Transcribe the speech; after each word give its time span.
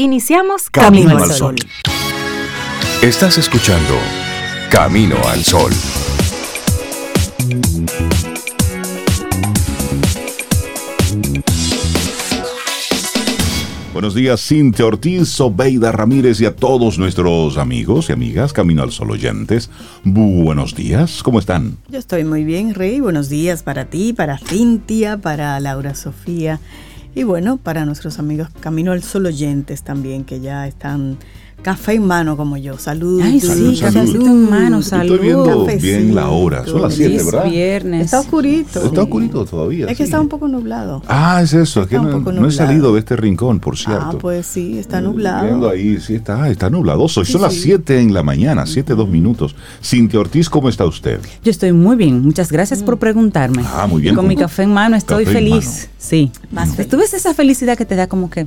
Iniciamos 0.00 0.70
Camino, 0.70 1.18
al 1.18 1.28
Sol. 1.32 1.56
Estás 3.02 3.36
escuchando 3.36 3.96
Camino 4.70 5.16
al 5.26 5.42
Sol. 5.42 5.72
Buenos 13.92 14.14
días, 14.14 14.40
Cintia 14.40 14.86
Ortiz, 14.86 15.40
Obeida 15.40 15.90
Ramírez 15.90 16.40
y 16.40 16.46
a 16.46 16.54
todos 16.54 17.00
nuestros 17.00 17.58
amigos 17.58 18.08
y 18.08 18.12
amigas 18.12 18.52
Camino 18.52 18.84
al 18.84 18.92
Sol 18.92 19.10
oyentes. 19.10 19.68
Buenos 20.04 20.76
días, 20.76 21.24
¿cómo 21.24 21.40
están? 21.40 21.76
Yo 21.88 21.98
estoy 21.98 22.22
muy 22.22 22.44
bien, 22.44 22.74
Rey. 22.74 23.00
Buenos 23.00 23.28
días 23.28 23.64
para 23.64 23.86
ti, 23.86 24.12
para 24.12 24.38
Cintia, 24.38 25.16
para 25.16 25.58
Laura 25.58 25.96
Sofía 25.96 26.60
y 27.14 27.22
bueno, 27.22 27.56
para 27.56 27.84
nuestros 27.84 28.18
amigos 28.18 28.48
Camino 28.60 28.92
al 28.92 29.02
Sol 29.02 29.26
oyentes 29.26 29.82
también 29.82 30.24
que 30.24 30.40
ya 30.40 30.66
están 30.66 31.18
Café 31.62 31.94
en 31.94 32.06
mano 32.06 32.36
como 32.36 32.56
yo. 32.56 32.78
Salud. 32.78 33.20
Ay, 33.20 33.40
sí, 33.40 33.78
cafecito 33.80 34.26
en 34.26 34.48
mano, 34.48 34.80
salud. 34.80 35.14
Estoy 35.14 35.26
viendo 35.26 35.66
bien 35.66 36.14
la 36.14 36.28
hora. 36.28 36.64
Son 36.64 36.80
las 36.80 36.94
7, 36.94 37.24
¿verdad? 37.24 37.50
viernes. 37.50 38.04
Está 38.04 38.20
oscurito. 38.20 38.84
Está 38.84 39.02
oscurito 39.02 39.44
todavía. 39.44 39.86
Es 39.86 39.96
que 39.96 40.04
está 40.04 40.20
un 40.20 40.28
poco 40.28 40.46
nublado. 40.46 41.02
Ah, 41.08 41.40
es 41.42 41.52
eso. 41.52 41.82
Es 41.82 41.88
que 41.88 41.98
no, 41.98 42.46
he 42.46 42.52
salido 42.52 42.94
de 42.94 43.00
este 43.00 43.16
rincón, 43.16 43.58
por 43.58 43.76
cierto. 43.76 44.10
Ah, 44.12 44.18
pues 44.18 44.46
sí, 44.46 44.78
está 44.78 45.00
nublado. 45.00 45.46
Viendo 45.46 45.68
ahí, 45.68 46.00
sí, 46.00 46.14
está, 46.14 46.48
está 46.48 46.70
nublado. 46.70 47.08
Son 47.08 47.24
las 47.42 47.54
7 47.54 48.00
en 48.00 48.14
la 48.14 48.22
mañana, 48.22 48.64
7, 48.64 48.94
2 48.94 49.08
minutos. 49.08 49.56
Cintia 49.82 50.20
Ortiz, 50.20 50.48
¿cómo 50.48 50.68
está 50.68 50.84
usted? 50.84 51.20
Yo 51.42 51.50
estoy 51.50 51.72
muy 51.72 51.96
bien. 51.96 52.22
Muchas 52.22 52.52
gracias 52.52 52.82
por 52.82 52.98
preguntarme. 52.98 53.62
Ah, 53.66 53.86
muy 53.88 54.02
bien. 54.02 54.14
Con 54.14 54.28
mi 54.28 54.36
café 54.36 54.62
en 54.62 54.72
mano 54.72 54.96
estoy 54.96 55.26
feliz. 55.26 55.88
Sí. 55.98 56.30
Más 56.52 56.76
¿Tú 56.88 56.96
ves 56.96 57.12
esa 57.14 57.34
felicidad 57.34 57.76
que 57.76 57.84
te 57.84 57.96
da 57.96 58.06
como 58.06 58.30
que 58.30 58.46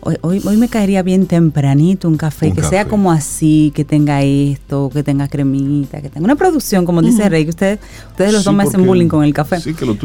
Hoy, 0.00 0.16
hoy, 0.22 0.56
me 0.56 0.68
caería 0.68 1.02
bien 1.02 1.26
tempranito 1.26 2.08
un 2.08 2.16
café 2.16 2.52
que 2.52 2.62
sea 2.62 2.86
como 2.86 3.10
así, 3.10 3.72
que 3.74 3.84
tenga 3.84 4.22
esto, 4.22 4.90
que 4.92 5.02
tenga 5.02 5.28
cremita, 5.28 6.00
que 6.00 6.08
tenga 6.08 6.24
una 6.24 6.36
producción, 6.36 6.84
como 6.84 7.02
dice 7.02 7.28
Rey, 7.28 7.44
que 7.44 7.50
ustedes, 7.50 7.78
ustedes 8.10 8.32
los 8.32 8.44
dos 8.44 8.54
me 8.54 8.62
hacen 8.62 8.86
bullying 8.86 9.08
con 9.08 9.24
el 9.24 9.34
café. 9.34 9.58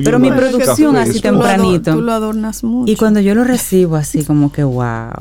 Pero 0.03 0.19
mi 0.19 0.31
producción 0.31 0.95
así 0.95 1.19
tempranito. 1.19 1.94
Tú 1.94 2.02
lo 2.02 2.13
adornas 2.13 2.63
mucho. 2.63 2.91
Y 2.91 2.95
cuando 2.95 3.19
yo 3.19 3.35
lo 3.35 3.44
recibo 3.44 3.95
así 3.95 4.23
como 4.23 4.52
que 4.52 4.63
wow. 4.63 5.11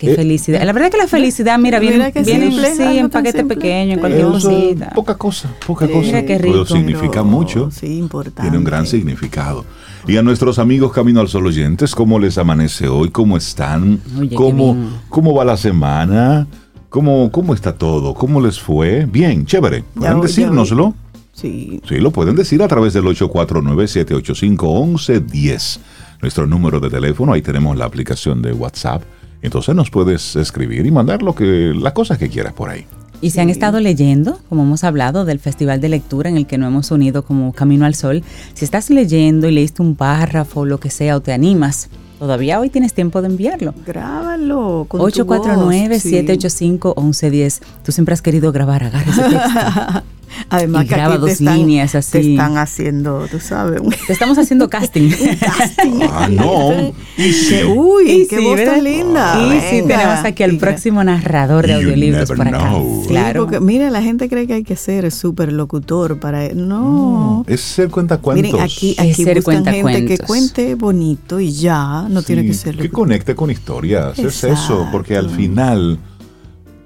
Qué 0.00 0.12
eh, 0.12 0.16
felicidad. 0.16 0.64
La 0.64 0.72
verdad 0.72 0.88
es 0.88 0.94
que 0.94 1.00
la 1.02 1.08
felicidad, 1.08 1.58
mira, 1.58 1.78
viene, 1.78 2.10
viene 2.24 2.74
sí, 2.74 2.82
en 2.82 3.10
paquete 3.10 3.44
pequeño, 3.44 3.94
en 3.94 3.98
cualquier 4.00 4.24
cosita. 4.24 4.90
Poca 4.94 5.14
cosa, 5.16 5.50
poca 5.66 5.86
cosa. 5.86 6.00
Mira 6.00 6.24
qué 6.24 6.38
rico. 6.38 6.64
Pero 6.64 6.66
significa 6.66 7.22
mucho. 7.22 7.70
Sí, 7.70 7.98
importante. 7.98 8.42
Tiene 8.42 8.56
un 8.56 8.64
gran 8.64 8.86
significado. 8.86 9.66
Y 10.06 10.16
a 10.16 10.22
nuestros 10.22 10.58
amigos 10.58 10.92
Camino 10.92 11.20
al 11.20 11.28
Sol 11.28 11.46
oyentes, 11.46 11.94
¿cómo 11.94 12.18
les 12.18 12.38
amanece 12.38 12.88
hoy? 12.88 13.10
¿Cómo 13.10 13.36
están? 13.36 14.00
¿Cómo, 14.34 14.74
¿Cómo 15.08 15.34
va 15.34 15.44
la 15.44 15.56
semana? 15.56 16.48
¿Cómo, 16.88 17.30
¿Cómo 17.30 17.54
está 17.54 17.74
todo? 17.74 18.14
¿Cómo 18.14 18.40
les 18.40 18.58
fue? 18.58 19.06
Bien, 19.06 19.46
chévere. 19.46 19.84
¿Pueden 19.94 20.20
decírnoslo? 20.20 20.94
Sí. 21.32 21.80
Sí, 21.88 21.98
lo 21.98 22.10
pueden 22.10 22.34
decir 22.34 22.60
a 22.62 22.68
través 22.68 22.94
del 22.94 23.04
849-785-1110. 23.04 25.78
Nuestro 26.22 26.46
número 26.46 26.80
de 26.80 26.90
teléfono, 26.90 27.32
ahí 27.32 27.42
tenemos 27.42 27.76
la 27.76 27.84
aplicación 27.84 28.42
de 28.42 28.52
WhatsApp. 28.52 29.02
Entonces 29.42 29.74
nos 29.74 29.90
puedes 29.90 30.36
escribir 30.36 30.84
y 30.84 30.90
mandar 30.90 31.22
lo 31.22 31.34
que, 31.34 31.72
las 31.74 31.92
cosas 31.92 32.18
que 32.18 32.28
quieras 32.28 32.52
por 32.52 32.68
ahí. 32.68 32.84
Y 33.22 33.30
se 33.30 33.40
han 33.40 33.50
estado 33.50 33.80
leyendo, 33.80 34.38
como 34.48 34.62
hemos 34.62 34.82
hablado, 34.82 35.26
del 35.26 35.38
Festival 35.38 35.78
de 35.80 35.90
Lectura 35.90 36.30
en 36.30 36.36
el 36.36 36.46
que 36.46 36.56
nos 36.56 36.68
hemos 36.68 36.90
unido 36.90 37.22
como 37.22 37.52
Camino 37.52 37.84
al 37.84 37.94
Sol. 37.94 38.22
Si 38.54 38.64
estás 38.64 38.88
leyendo 38.88 39.46
y 39.46 39.52
leíste 39.52 39.82
un 39.82 39.94
párrafo, 39.94 40.64
lo 40.64 40.80
que 40.80 40.88
sea, 40.88 41.16
o 41.16 41.20
te 41.20 41.32
animas, 41.32 41.90
todavía 42.18 42.58
hoy 42.60 42.70
tienes 42.70 42.94
tiempo 42.94 43.20
de 43.20 43.28
enviarlo. 43.28 43.74
Grábalo. 43.86 44.86
849-785-1110. 44.88 47.60
Tú 47.84 47.92
siempre 47.92 48.14
has 48.14 48.22
querido 48.22 48.52
grabar, 48.52 48.84
agarra 48.84 49.10
ese 49.10 49.22
texto. 49.22 50.02
Además, 50.50 50.84
que 50.84 50.94
graba 50.94 51.16
dos 51.16 51.40
líneas 51.40 51.94
así. 51.94 52.10
Te 52.10 52.30
están 52.32 52.58
haciendo, 52.58 53.26
tú 53.30 53.38
sabes. 53.38 53.80
Te 54.06 54.12
estamos 54.12 54.36
haciendo 54.36 54.68
casting. 54.70 55.10
casting. 55.40 56.00
Ah, 56.12 56.28
no. 56.28 56.92
Y 57.16 57.32
sí. 57.32 57.62
Uy, 57.64 58.26
qué 58.28 58.40
voz 58.40 58.62
tan 58.62 58.82
linda. 58.82 59.40
Y 59.40 59.60
sí, 59.60 59.82
tenemos 59.86 60.24
aquí 60.24 60.42
al 60.42 60.56
próximo 60.58 61.02
narrador 61.04 61.66
de 61.66 61.74
audiolibros 61.74 62.28
por 62.28 62.46
acá. 62.46 62.72
Claro. 63.06 63.44
porque, 63.44 63.60
mira, 63.60 63.90
la 63.90 64.02
gente 64.02 64.28
cree 64.28 64.46
que 64.46 64.54
hay 64.54 64.64
que 64.64 64.76
ser 64.76 65.10
súper 65.12 65.52
locutor 65.52 66.18
para. 66.18 66.48
No. 66.48 67.44
Es 67.46 67.60
ser 67.60 67.90
cuentacuentos. 67.90 68.52
Miren, 68.52 68.64
aquí, 68.64 68.96
aquí 68.98 69.24
ser 69.24 69.36
buscan 69.36 69.64
gente 69.64 70.04
que 70.04 70.18
cuente 70.18 70.74
bonito 70.74 71.38
y 71.38 71.52
ya, 71.52 72.06
no 72.08 72.22
tiene 72.22 72.44
que 72.44 72.54
ser 72.54 72.74
locutor. 72.74 72.90
Que 72.90 72.94
conecte 72.94 73.34
con 73.34 73.50
historias. 73.50 74.18
Es 74.18 74.42
eso, 74.44 74.88
porque 74.90 75.16
al 75.16 75.30
final 75.30 75.98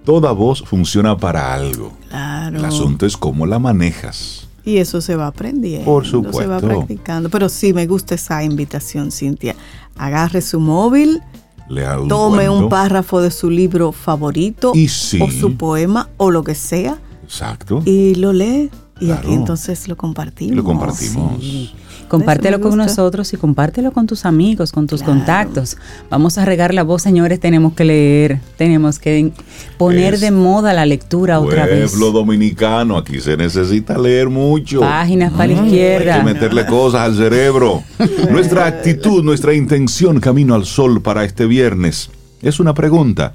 toda 0.04 0.32
voz 0.32 0.62
funciona 0.62 1.16
para 1.16 1.54
algo. 1.54 1.92
Claro. 2.10 2.33
El 2.48 2.64
asunto 2.64 3.06
es 3.06 3.16
cómo 3.16 3.46
la 3.46 3.58
manejas. 3.58 4.48
Y 4.64 4.78
eso 4.78 5.00
se 5.00 5.14
va 5.14 5.26
aprendiendo. 5.26 5.84
Por 5.84 6.06
supuesto. 6.06 6.40
Se 6.40 6.46
va 6.46 6.58
practicando. 6.60 7.28
Pero 7.28 7.48
sí, 7.48 7.74
me 7.74 7.86
gusta 7.86 8.14
esa 8.14 8.42
invitación, 8.42 9.12
Cintia. 9.12 9.54
Agarre 9.96 10.40
su 10.40 10.58
móvil, 10.58 11.20
un 11.68 12.08
tome 12.08 12.48
un 12.48 12.68
párrafo 12.68 13.20
de 13.20 13.30
su 13.30 13.50
libro 13.50 13.92
favorito 13.92 14.72
o 14.72 15.30
su 15.30 15.56
poema 15.56 16.08
o 16.16 16.30
lo 16.30 16.42
que 16.44 16.54
sea. 16.54 16.98
Exacto. 17.24 17.82
Y 17.84 18.14
lo 18.14 18.32
lee 18.32 18.70
y 19.00 19.10
aquí 19.10 19.32
entonces 19.32 19.88
lo 19.88 19.96
compartimos. 19.96 20.56
Lo 20.56 20.64
compartimos. 20.64 21.74
Compártelo 22.18 22.60
con 22.60 22.76
nosotros 22.76 23.32
y 23.32 23.36
compártelo 23.36 23.92
con 23.92 24.06
tus 24.06 24.24
amigos, 24.24 24.72
con 24.72 24.86
tus 24.86 25.02
contactos. 25.02 25.76
Vamos 26.10 26.38
a 26.38 26.44
regar 26.44 26.72
la 26.72 26.82
voz, 26.82 27.02
señores. 27.02 27.40
Tenemos 27.40 27.74
que 27.74 27.84
leer, 27.84 28.40
tenemos 28.56 28.98
que 28.98 29.32
poner 29.78 30.18
de 30.18 30.30
moda 30.30 30.72
la 30.72 30.86
lectura 30.86 31.40
otra 31.40 31.66
vez. 31.66 31.90
Pueblo 31.90 32.12
dominicano, 32.12 32.96
aquí 32.96 33.20
se 33.20 33.36
necesita 33.36 33.98
leer 33.98 34.28
mucho. 34.28 34.80
Páginas 34.80 35.32
para 35.32 35.46
la 35.46 35.64
izquierda. 35.64 36.14
Hay 36.14 36.20
que 36.20 36.34
meterle 36.34 36.66
cosas 36.66 37.00
al 37.02 37.16
cerebro. 37.16 37.82
nuestra 38.30 38.66
actitud, 38.66 39.24
nuestra 39.24 39.54
intención 39.54 40.20
camino 40.20 40.54
al 40.54 40.64
sol 40.64 41.02
para 41.02 41.24
este 41.24 41.46
viernes 41.46 42.10
es 42.42 42.60
una 42.60 42.74
pregunta. 42.74 43.34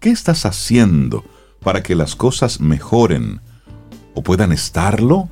¿Qué 0.00 0.10
estás 0.10 0.44
haciendo 0.46 1.24
para 1.62 1.82
que 1.82 1.94
las 1.94 2.16
cosas 2.16 2.60
mejoren 2.60 3.40
o 4.14 4.22
puedan 4.22 4.52
estarlo? 4.52 5.28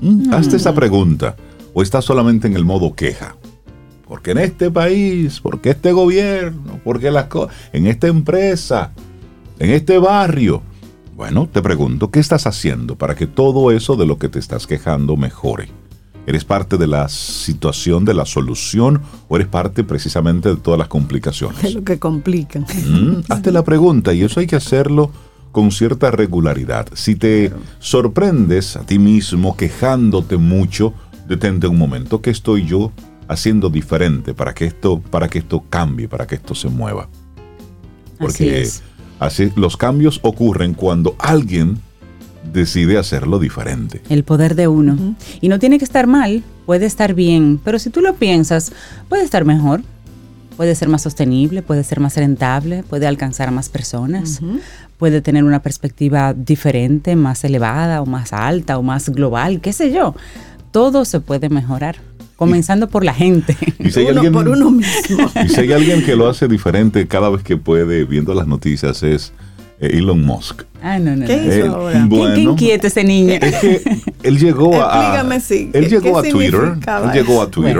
Mm. 0.00 0.32
Hazte 0.32 0.56
esa 0.56 0.74
pregunta. 0.74 1.36
¿O 1.74 1.82
estás 1.82 2.04
solamente 2.04 2.46
en 2.46 2.56
el 2.56 2.64
modo 2.64 2.94
queja? 2.94 3.36
Porque 4.06 4.30
en 4.30 4.38
este 4.38 4.70
país, 4.70 5.40
porque 5.40 5.70
este 5.70 5.92
gobierno, 5.92 6.80
porque 6.82 7.10
las 7.10 7.26
cosas, 7.26 7.54
en 7.72 7.86
esta 7.86 8.06
empresa, 8.06 8.92
en 9.58 9.70
este 9.70 9.98
barrio. 9.98 10.62
Bueno, 11.14 11.48
te 11.52 11.60
pregunto, 11.60 12.10
¿qué 12.10 12.20
estás 12.20 12.46
haciendo 12.46 12.96
para 12.96 13.16
que 13.16 13.26
todo 13.26 13.70
eso 13.70 13.96
de 13.96 14.06
lo 14.06 14.18
que 14.18 14.28
te 14.28 14.38
estás 14.38 14.66
quejando 14.66 15.16
mejore? 15.16 15.68
¿Eres 16.26 16.44
parte 16.44 16.76
de 16.76 16.86
la 16.86 17.08
situación, 17.08 18.04
de 18.04 18.14
la 18.14 18.24
solución 18.24 19.00
o 19.28 19.36
eres 19.36 19.48
parte 19.48 19.82
precisamente 19.82 20.50
de 20.50 20.56
todas 20.56 20.78
las 20.78 20.88
complicaciones? 20.88 21.62
De 21.62 21.70
lo 21.70 21.84
que 21.84 21.98
complican. 21.98 22.62
Mm, 22.64 23.22
hazte 23.30 23.50
la 23.50 23.64
pregunta 23.64 24.12
y 24.12 24.22
eso 24.22 24.40
hay 24.40 24.46
que 24.46 24.56
hacerlo 24.56 25.10
con 25.52 25.70
cierta 25.72 26.10
regularidad. 26.10 26.88
Si 26.94 27.16
te 27.16 27.52
sorprendes 27.78 28.76
a 28.76 28.84
ti 28.84 28.98
mismo 28.98 29.56
quejándote 29.56 30.36
mucho, 30.36 30.94
detente 31.26 31.66
un 31.66 31.78
momento. 31.78 32.20
¿Qué 32.20 32.30
estoy 32.30 32.66
yo 32.66 32.92
haciendo 33.28 33.68
diferente 33.70 34.34
para 34.34 34.54
que 34.54 34.64
esto, 34.64 35.00
para 35.00 35.28
que 35.28 35.38
esto 35.38 35.64
cambie, 35.68 36.08
para 36.08 36.26
que 36.26 36.36
esto 36.36 36.54
se 36.54 36.68
mueva? 36.68 37.08
Porque 38.18 38.68
así, 39.18 39.52
los 39.56 39.76
cambios 39.76 40.20
ocurren 40.22 40.74
cuando 40.74 41.14
alguien 41.18 41.78
decide 42.52 42.98
hacerlo 42.98 43.38
diferente. 43.38 44.02
El 44.08 44.24
poder 44.24 44.54
de 44.54 44.68
uno. 44.68 45.16
Y 45.40 45.48
no 45.48 45.58
tiene 45.58 45.78
que 45.78 45.84
estar 45.84 46.06
mal, 46.06 46.42
puede 46.66 46.86
estar 46.86 47.14
bien, 47.14 47.60
pero 47.62 47.78
si 47.78 47.90
tú 47.90 48.00
lo 48.00 48.14
piensas, 48.14 48.72
puede 49.08 49.24
estar 49.24 49.44
mejor 49.44 49.82
puede 50.58 50.74
ser 50.74 50.88
más 50.88 51.02
sostenible, 51.02 51.62
puede 51.62 51.84
ser 51.84 52.00
más 52.00 52.16
rentable, 52.16 52.82
puede 52.82 53.06
alcanzar 53.06 53.46
a 53.46 53.52
más 53.52 53.68
personas, 53.68 54.40
puede 54.96 55.20
tener 55.20 55.44
una 55.44 55.62
perspectiva 55.62 56.34
diferente, 56.34 57.14
más 57.14 57.44
elevada 57.44 58.02
o 58.02 58.06
más 58.06 58.32
alta 58.32 58.76
o 58.76 58.82
más 58.82 59.08
global, 59.08 59.60
qué 59.60 59.72
sé 59.72 59.92
yo. 59.92 60.16
Todo 60.72 61.04
se 61.04 61.20
puede 61.20 61.48
mejorar. 61.48 61.98
Comenzando 62.34 62.88
por 62.88 63.04
la 63.04 63.14
gente. 63.14 63.56
Y 63.78 63.92
si 63.92 64.00
hay 64.00 64.08
alguien, 64.08 64.32
por 64.32 64.48
uno 64.48 64.72
mismo. 64.72 65.30
Y 65.44 65.48
si 65.48 65.60
hay 65.60 65.72
alguien 65.72 66.04
que 66.04 66.16
lo 66.16 66.28
hace 66.28 66.48
diferente 66.48 67.06
cada 67.06 67.30
vez 67.30 67.44
que 67.44 67.56
puede, 67.56 68.04
viendo 68.04 68.34
las 68.34 68.48
noticias, 68.48 69.04
es 69.04 69.32
Elon 69.80 70.24
Musk. 70.24 70.62
Ah, 70.82 70.98
no, 70.98 71.14
no. 71.16 71.26
¿Qué 71.26 71.34
hizo 71.34 71.50
eh, 71.50 71.68
ahora? 71.68 72.06
Bueno, 72.08 72.34
¿Qué, 72.34 72.40
inquieta 72.42 72.86
ese 72.86 73.04
niño? 73.04 73.34
Es 73.40 73.56
que 73.56 73.82
él 74.22 74.38
llegó 74.38 74.80
a. 74.82 75.40
Sí. 75.40 75.70
Él 75.72 75.88
llegó 75.88 76.18
a 76.18 76.22
Twitter. 76.22 76.60
Él 77.04 77.10
llegó 77.12 77.42
a 77.42 77.50
Twitter. 77.50 77.78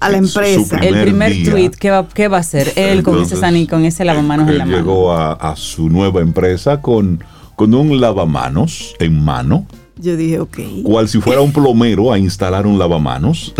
a 0.00 0.10
la 0.10 0.16
empresa. 0.16 0.78
el 0.78 1.02
primer 1.02 1.32
tweet, 1.44 1.70
¿qué 1.70 1.90
va, 1.90 2.08
¿qué 2.08 2.28
va 2.28 2.38
a 2.38 2.40
hacer? 2.40 2.72
Él 2.76 3.02
con 3.02 3.20
ese 3.22 3.36
sani, 3.36 3.66
con 3.66 3.84
ese 3.84 4.04
lavamanos 4.04 4.48
en 4.48 4.58
la 4.58 4.64
mano. 4.64 4.76
Él 4.76 4.84
llegó 4.84 5.12
a, 5.12 5.32
a, 5.32 5.56
su 5.56 5.88
nueva 5.88 6.20
empresa 6.20 6.80
con, 6.80 7.22
con 7.54 7.74
un 7.74 8.00
lavamanos 8.00 8.94
en 8.98 9.24
mano. 9.24 9.66
Yo 9.98 10.16
dije, 10.16 10.40
ok. 10.40 10.58
Cual 10.82 11.08
si 11.08 11.20
fuera 11.20 11.40
un 11.40 11.52
plomero 11.52 12.12
a 12.12 12.18
instalar 12.18 12.66
un 12.66 12.78
lavamanos. 12.78 13.54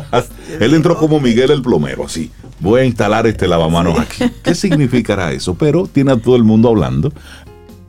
él 0.60 0.74
entró 0.74 0.96
como 0.96 1.20
Miguel 1.20 1.50
el 1.50 1.62
plomero, 1.62 2.04
así 2.04 2.30
voy 2.62 2.80
a 2.80 2.84
instalar 2.84 3.26
este 3.26 3.46
lavamanos 3.48 3.98
aquí. 3.98 4.24
¿Qué 4.42 4.54
significará 4.54 5.32
eso? 5.32 5.54
Pero 5.54 5.86
tiene 5.86 6.12
a 6.12 6.16
todo 6.16 6.36
el 6.36 6.44
mundo 6.44 6.68
hablando. 6.68 7.12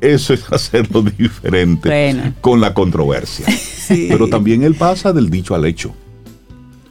Eso 0.02 0.34
es 0.34 0.44
hacerlo 0.52 1.02
diferente 1.04 1.88
Bueno. 1.88 2.34
con 2.42 2.60
la 2.60 2.74
controversia. 2.74 3.46
Sí. 3.84 4.08
Pero 4.10 4.30
también 4.30 4.64
él 4.64 4.76
pasa 4.76 5.12
del 5.12 5.30
dicho 5.30 5.56
al 5.56 5.66
hecho. 5.66 5.94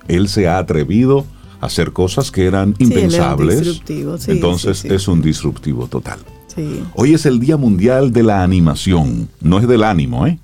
Él 0.09 0.29
se 0.29 0.47
ha 0.47 0.59
atrevido 0.59 1.25
a 1.59 1.67
hacer 1.67 1.93
cosas 1.93 2.31
que 2.31 2.45
eran 2.45 2.75
Sí, 2.77 2.85
impensables. 2.85 3.61
disruptivo, 3.61 4.19
sí, 4.19 4.31
Entonces 4.33 4.85
es 4.85 5.09
un 5.09 5.23
disruptivo 5.23 5.87
total. 5.87 6.19
Sí. 6.55 6.83
Hoy 6.95 7.15
es 7.15 7.25
el 7.25 7.41
Día 7.41 7.57
Mundial 7.57 8.13
de 8.13 8.23
la 8.25 8.43
Animación. 8.43 9.31
No 9.41 9.59
es 9.59 9.67
del 9.67 9.85
ánimo, 9.85 10.27
¿eh? 10.27 10.39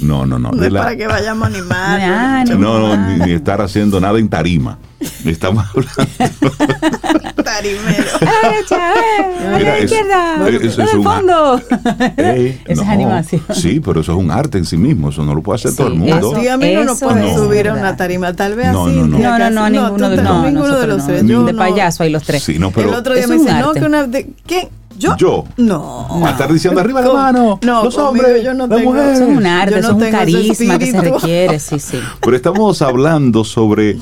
No, 0.00 0.24
no, 0.24 0.38
no. 0.38 0.50
No 0.52 0.60
de 0.60 0.68
es 0.68 0.72
la- 0.72 0.82
para 0.82 0.96
que 0.96 1.06
vayamos 1.06 1.44
a 1.48 1.50
animar. 1.54 2.48
No, 2.56 2.78
no, 2.78 2.96
ni, 3.08 3.18
ni 3.26 3.32
estar 3.32 3.60
haciendo 3.60 4.00
nada 4.00 4.18
en 4.18 4.28
tarima. 4.28 4.78
Estamos 5.24 5.64
hablando. 5.74 7.42
Tarimero. 7.44 8.04
derecha, 8.42 8.76
a 8.76 9.56
Mira, 9.58 9.70
la 9.70 9.78
es- 9.78 9.84
izquierda, 9.84 10.48
eso 10.48 10.66
es 10.66 10.78
en 10.78 10.88
el 10.88 10.96
un- 10.98 11.04
fondo. 11.04 11.62
Ey, 12.16 12.60
Esa 12.66 12.72
es 12.82 12.86
no. 12.86 12.92
animación. 12.92 13.42
Sí, 13.54 13.80
pero 13.80 14.00
eso 14.00 14.12
es 14.12 14.18
un 14.18 14.30
arte 14.30 14.58
en 14.58 14.64
sí 14.64 14.76
mismo. 14.76 15.10
Eso 15.10 15.24
no 15.24 15.34
lo 15.34 15.42
puede 15.42 15.56
hacer 15.56 15.74
todo 15.76 15.88
el 15.88 15.94
mundo. 15.94 16.16
eso- 16.16 16.58
mí 16.58 16.74
no 16.74 16.84
nos 16.84 16.96
Eso 16.96 17.08
puede 17.08 17.28
es 17.30 17.36
subir 17.36 17.68
a 17.68 17.74
una 17.74 17.96
tarima, 17.96 18.32
tal 18.34 18.54
vez 18.56 18.72
No, 18.72 18.86
así. 18.86 18.96
no, 18.96 19.06
no. 19.06 19.18
No, 19.18 19.50
no, 19.50 19.70
ninguno 19.70 20.10
de 20.10 20.16
no, 20.22 20.42
ninguno 20.44 20.78
de 20.78 20.86
los 20.86 20.98
no. 20.98 21.06
tres. 21.06 21.24
Yo 21.26 21.44
De 21.44 21.54
payaso 21.54 22.02
hay 22.02 22.10
los 22.10 22.22
tres. 22.24 22.42
Sí, 22.42 22.58
no, 22.58 22.70
pero 22.70 22.88
el 22.88 22.94
otro 22.94 23.14
día 23.14 23.24
es 23.24 23.28
me 23.28 23.36
dice, 23.36 23.52
no, 23.60 23.72
que 23.72 23.80
una. 23.84 24.06
De, 24.06 24.30
¿Quién? 24.46 24.68
¿Yo? 24.98 25.16
Yo. 25.16 25.44
No. 25.56 26.26
a 26.26 26.30
estar 26.30 26.52
diciendo 26.52 26.80
arriba 26.80 27.00
la 27.00 27.12
mano. 27.12 27.58
no, 27.62 27.84
los 27.84 27.94
conmigo 27.94 28.26
hombres, 28.26 28.44
yo 28.44 28.52
no 28.54 28.66
la 28.66 28.76
tengo- 28.76 28.90
mujer. 28.92 29.12
Eso 29.14 29.22
es 29.30 29.36
un 29.36 29.46
arte, 29.46 29.80
no 29.80 29.88
es 29.88 29.94
un 29.94 30.10
carisma 30.10 30.78
que 30.78 30.90
se 30.90 31.00
requiere, 31.00 31.58
sí, 31.60 31.78
sí. 31.78 31.98
Pero 32.20 32.36
estamos 32.36 32.82
hablando 32.82 33.44
sobre 33.44 33.96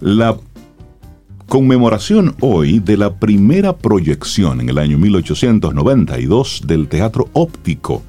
la 0.00 0.36
conmemoración 1.48 2.34
hoy 2.40 2.78
de 2.78 2.96
la 2.96 3.14
primera 3.14 3.76
proyección 3.76 4.60
en 4.60 4.68
el 4.68 4.78
año 4.78 4.98
1892 4.98 6.62
del 6.66 6.88
Teatro 6.88 7.28
Óptico 7.32 8.02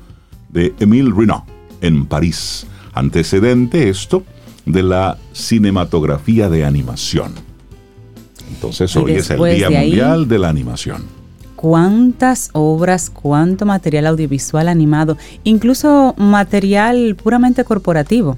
de 0.50 0.74
Émile 0.80 1.12
Renaud 1.16 1.42
en 1.82 2.06
París. 2.06 2.66
Antecedente 2.94 3.88
esto 3.90 4.24
de 4.66 4.84
la 4.84 5.18
cinematografía 5.32 6.50
de 6.50 6.66
animación. 6.66 7.34
Entonces 8.50 8.94
Y 8.96 9.00
hoy 9.00 9.12
es 9.14 9.30
el 9.30 9.38
Día 9.42 9.70
de 9.70 9.78
ahí- 9.78 9.88
Mundial 9.90 10.28
de 10.28 10.40
la 10.40 10.50
Animación. 10.50 11.04
Cuántas 11.60 12.52
obras, 12.54 13.10
cuánto 13.10 13.66
material 13.66 14.08
audiovisual 14.08 14.70
animado, 14.70 15.18
incluso 15.44 16.16
material 16.18 17.18
puramente 17.22 17.66
corporativo. 17.66 18.38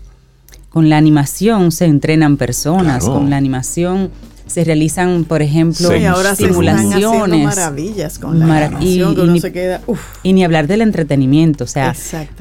Con 0.70 0.90
la 0.90 0.98
animación 0.98 1.72
se 1.72 1.86
entrenan 1.86 2.38
personas, 2.38 3.04
Claro. 3.04 3.20
con 3.20 3.30
la 3.30 3.38
animación 3.38 4.10
se 4.48 4.64
realizan, 4.64 5.24
por 5.26 5.42
ejemplo, 5.44 5.92
Sí, 5.96 6.04
ahora 6.04 6.36
simulaciones. 6.36 7.46
maravillas 7.46 8.18
con 8.18 8.40
la 8.40 8.46
Mara- 8.48 8.72
y- 8.80 8.86
que 8.86 8.86
y 8.86 9.02
uno 9.04 9.26
ni- 9.28 9.40
se 9.40 9.52
queda, 9.52 9.82
uf, 9.86 10.02
Y 10.24 10.34
ni 10.34 10.44
hablar 10.44 10.66
del 10.68 10.82
entretenimiento, 10.82 11.64
o 11.66 11.68
sea. 11.68 11.94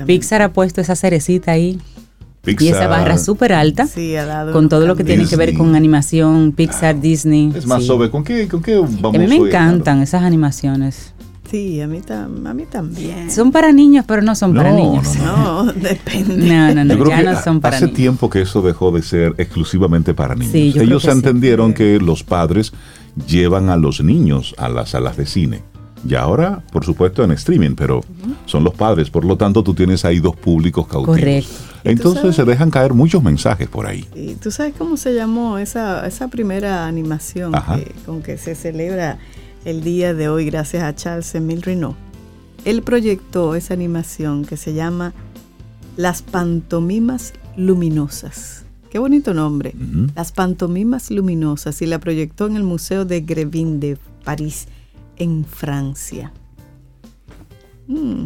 Pixar 0.06 0.40
ha 0.42 0.52
puesto 0.52 0.80
esa 0.80 0.96
cerecita 0.96 1.52
ahí 1.52 1.78
y 2.46 2.50
esa 2.52 2.56
Pixar, 2.58 2.88
barra 2.88 3.18
súper 3.18 3.52
alta 3.52 3.86
sí, 3.86 4.16
ha 4.16 4.24
dado 4.24 4.52
con 4.52 4.68
todo 4.68 4.86
lo 4.86 4.96
que 4.96 5.04
tiene 5.04 5.26
que 5.26 5.36
ver 5.36 5.50
Disney. 5.50 5.66
con 5.66 5.74
animación, 5.76 6.52
Pixar, 6.52 7.00
Disney. 7.00 7.52
Es 7.54 7.66
más, 7.66 7.82
sí. 7.82 7.86
Sobe, 7.86 8.10
¿con 8.10 8.24
qué, 8.24 8.48
¿con 8.48 8.62
qué 8.62 8.76
vamos 8.76 9.14
a 9.14 9.18
mí 9.18 9.26
me 9.26 9.40
hoy, 9.40 9.48
encantan 9.48 10.00
esas 10.02 10.22
animaciones. 10.22 11.12
Sí, 11.50 11.80
a 11.80 11.88
mí, 11.88 12.00
tam- 12.00 12.46
a 12.48 12.54
mí 12.54 12.62
también. 12.70 13.28
Son 13.30 13.50
para 13.50 13.72
niños, 13.72 14.04
pero 14.06 14.22
no 14.22 14.36
son 14.36 14.54
para 14.54 14.70
No, 14.70 14.76
niños. 14.76 15.16
no, 15.16 15.64
No, 15.64 15.72
depende. 15.74 16.36
No, 16.48 16.72
no, 16.74 16.84
no, 16.84 16.94
Yo 16.94 17.00
creo 17.04 17.10
ya 17.10 17.16
que 17.18 17.24
no 17.24 17.42
son 17.42 17.60
para 17.60 17.76
hace 17.76 17.86
niños. 17.86 17.96
tiempo 17.96 18.30
que 18.30 18.42
eso 18.42 18.62
dejó 18.62 18.92
de 18.92 19.02
ser 19.02 19.34
exclusivamente 19.36 20.14
para 20.14 20.34
niños. 20.36 20.52
Sí, 20.52 20.68
yo 20.68 20.74
creo 20.74 20.84
Ellos 20.84 21.02
que 21.04 21.10
sí. 21.10 21.16
entendieron 21.16 21.74
que 21.74 21.98
los 21.98 22.22
padres 22.22 22.72
llevan 23.26 23.68
a 23.68 23.76
los 23.76 24.00
niños 24.02 24.54
a 24.58 24.68
las 24.68 24.90
salas 24.90 25.16
de 25.16 25.26
cine. 25.26 25.62
Y 26.08 26.14
ahora, 26.14 26.62
por 26.72 26.84
supuesto, 26.84 27.22
en 27.22 27.30
streaming, 27.32 27.74
pero 27.74 28.00
son 28.46 28.64
los 28.64 28.74
padres. 28.74 29.10
Por 29.10 29.24
lo 29.24 29.36
tanto, 29.36 29.62
tú 29.62 29.74
tienes 29.74 30.04
ahí 30.04 30.18
dos 30.18 30.34
públicos 30.36 30.86
cautivos. 30.86 31.18
Correcto. 31.18 31.50
Entonces 31.84 32.20
sabes? 32.22 32.36
se 32.36 32.44
dejan 32.44 32.70
caer 32.70 32.94
muchos 32.94 33.22
mensajes 33.22 33.68
por 33.68 33.86
ahí. 33.86 34.06
¿Y 34.14 34.34
tú 34.34 34.50
sabes 34.50 34.74
cómo 34.76 34.96
se 34.96 35.14
llamó 35.14 35.58
esa, 35.58 36.06
esa 36.06 36.28
primera 36.28 36.86
animación 36.86 37.52
que- 37.52 37.92
con 38.06 38.22
que 38.22 38.36
se 38.38 38.54
celebra 38.54 39.18
el 39.64 39.82
día 39.82 40.14
de 40.14 40.28
hoy 40.28 40.46
gracias 40.46 40.82
a 40.82 40.94
Charles 40.94 41.34
Emile 41.34 41.60
Renaud? 41.62 41.94
Él 42.64 42.82
proyectó 42.82 43.54
esa 43.54 43.72
animación 43.74 44.44
que 44.44 44.56
se 44.58 44.74
llama 44.74 45.12
Las 45.96 46.20
pantomimas 46.22 47.32
luminosas. 47.56 48.64
Qué 48.90 48.98
bonito 48.98 49.32
nombre. 49.34 49.74
Las 50.16 50.32
pantomimas 50.32 51.10
luminosas 51.10 51.80
y 51.80 51.86
la 51.86 51.98
proyectó 52.00 52.46
en 52.46 52.56
el 52.56 52.64
Museo 52.64 53.04
de 53.04 53.20
Grevin 53.20 53.80
de 53.80 53.96
París, 54.24 54.66
en 55.20 55.44
Francia. 55.44 56.32
Mm, 57.86 58.24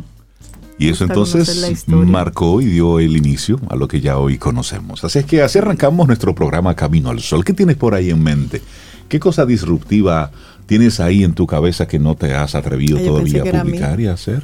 Y 0.78 0.88
eso 0.88 1.04
entonces 1.04 1.86
marcó 1.88 2.60
y 2.60 2.66
dio 2.66 2.98
el 2.98 3.16
inicio 3.16 3.60
a 3.70 3.76
lo 3.76 3.86
que 3.88 4.00
ya 4.00 4.18
hoy 4.18 4.38
conocemos. 4.38 5.04
Así 5.04 5.20
es 5.20 5.24
que 5.24 5.42
así 5.42 5.58
arrancamos 5.58 6.06
nuestro 6.06 6.34
programa 6.34 6.74
Camino 6.74 7.10
al 7.10 7.20
Sol. 7.20 7.44
¿Qué 7.44 7.52
tienes 7.52 7.76
por 7.76 7.94
ahí 7.94 8.10
en 8.10 8.22
mente? 8.22 8.60
¿Qué 9.08 9.20
cosa 9.20 9.46
disruptiva 9.46 10.30
tienes 10.66 10.98
ahí 10.98 11.22
en 11.24 11.34
tu 11.34 11.46
cabeza 11.46 11.86
que 11.86 11.98
no 11.98 12.14
te 12.16 12.34
has 12.34 12.54
atrevido 12.54 12.98
yo 12.98 13.16
pensé 13.16 13.38
todavía 13.38 13.60
a 13.60 13.62
publicar 13.64 14.00
y 14.00 14.06
a 14.08 14.12
hacer? 14.14 14.42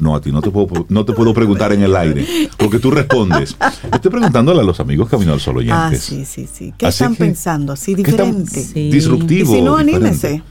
No, 0.00 0.14
a 0.14 0.20
ti 0.20 0.30
no 0.30 0.40
te 0.40 0.50
puedo, 0.50 0.86
no 0.88 1.04
te 1.04 1.12
puedo 1.12 1.34
preguntar 1.34 1.72
en 1.72 1.82
el 1.82 1.96
aire, 1.96 2.24
porque 2.56 2.78
tú 2.78 2.90
respondes. 2.92 3.56
Estoy 3.92 4.10
preguntándole 4.12 4.60
a 4.60 4.62
los 4.62 4.78
amigos 4.78 5.08
Camino 5.08 5.32
al 5.32 5.40
Sol 5.40 5.56
Ah, 5.70 5.86
oyentes. 5.88 6.02
sí, 6.04 6.24
sí, 6.24 6.48
sí. 6.52 6.72
¿Qué 6.78 6.86
Así 6.86 7.02
están 7.02 7.16
que- 7.16 7.24
pensando? 7.24 7.72
Así 7.72 7.94
¿Qué 7.96 8.04
tan 8.12 8.44
diferente. 8.44 8.62
Sí. 8.62 8.90
Disruptivo. 8.92 9.52
Y 9.52 9.56
si 9.56 9.62
no, 9.62 9.76
diferente? 9.78 10.42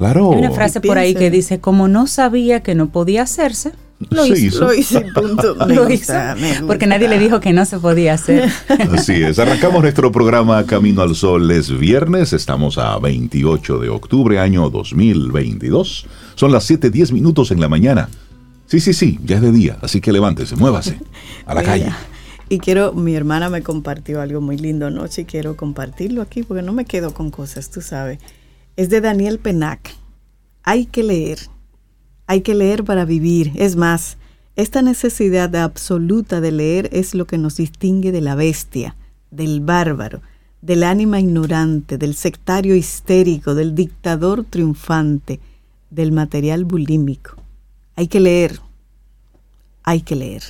Claro. 0.00 0.32
Hay 0.32 0.38
una 0.38 0.50
frase 0.50 0.80
por 0.80 0.96
ahí 0.96 1.14
que 1.14 1.30
dice, 1.30 1.60
como 1.60 1.86
no 1.86 2.06
sabía 2.06 2.62
que 2.62 2.74
no 2.74 2.88
podía 2.88 3.20
hacerse, 3.22 3.72
lo 4.08 4.24
Se 4.24 4.30
hizo. 4.30 4.46
hizo. 4.46 4.60
Lo 4.64 4.72
hice, 4.72 5.04
punto. 5.14 5.54
Me 5.68 5.74
Lo 5.74 5.86
gusta, 5.86 6.34
hizo, 6.38 6.40
me 6.62 6.66
porque 6.66 6.86
nadie 6.86 7.06
le 7.06 7.18
dijo 7.18 7.38
que 7.38 7.52
no 7.52 7.66
se 7.66 7.78
podía 7.78 8.14
hacer. 8.14 8.50
Así 8.92 9.22
es, 9.22 9.38
arrancamos 9.38 9.82
nuestro 9.82 10.10
programa 10.10 10.64
Camino 10.64 11.02
al 11.02 11.14
Sol. 11.14 11.50
Es 11.50 11.78
viernes, 11.78 12.32
estamos 12.32 12.78
a 12.78 12.98
28 12.98 13.78
de 13.78 13.90
octubre, 13.90 14.38
año 14.40 14.70
2022. 14.70 16.06
Son 16.34 16.50
las 16.50 16.70
7:10 16.70 17.12
minutos 17.12 17.50
en 17.50 17.60
la 17.60 17.68
mañana. 17.68 18.08
Sí, 18.64 18.80
sí, 18.80 18.94
sí, 18.94 19.18
ya 19.22 19.36
es 19.36 19.42
de 19.42 19.52
día, 19.52 19.76
así 19.82 20.00
que 20.00 20.12
levántese, 20.12 20.56
muévase 20.56 20.98
a 21.44 21.52
la 21.54 21.60
Mira, 21.60 21.72
calle. 21.72 21.92
Y 22.48 22.58
quiero, 22.58 22.94
mi 22.94 23.14
hermana 23.14 23.50
me 23.50 23.62
compartió 23.62 24.22
algo 24.22 24.40
muy 24.40 24.56
lindo 24.56 24.86
anoche 24.86 25.22
y 25.22 25.24
quiero 25.26 25.56
compartirlo 25.56 26.22
aquí 26.22 26.42
porque 26.42 26.62
no 26.62 26.72
me 26.72 26.86
quedo 26.86 27.12
con 27.12 27.30
cosas, 27.30 27.70
tú 27.70 27.82
sabes. 27.82 28.18
Es 28.80 28.88
de 28.88 29.02
Daniel 29.02 29.38
Penac. 29.38 29.94
Hay 30.62 30.86
que 30.86 31.02
leer. 31.02 31.38
Hay 32.26 32.40
que 32.40 32.54
leer 32.54 32.82
para 32.82 33.04
vivir. 33.04 33.52
Es 33.56 33.76
más, 33.76 34.16
esta 34.56 34.80
necesidad 34.80 35.54
absoluta 35.54 36.40
de 36.40 36.50
leer 36.50 36.88
es 36.90 37.14
lo 37.14 37.26
que 37.26 37.36
nos 37.36 37.56
distingue 37.56 38.10
de 38.10 38.22
la 38.22 38.36
bestia, 38.36 38.96
del 39.30 39.60
bárbaro, 39.60 40.22
del 40.62 40.82
ánima 40.82 41.20
ignorante, 41.20 41.98
del 41.98 42.14
sectario 42.14 42.74
histérico, 42.74 43.54
del 43.54 43.74
dictador 43.74 44.44
triunfante, 44.44 45.40
del 45.90 46.12
material 46.12 46.64
bulímico. 46.64 47.36
Hay 47.96 48.08
que 48.08 48.20
leer. 48.20 48.60
Hay 49.82 50.00
que 50.00 50.16
leer. 50.16 50.42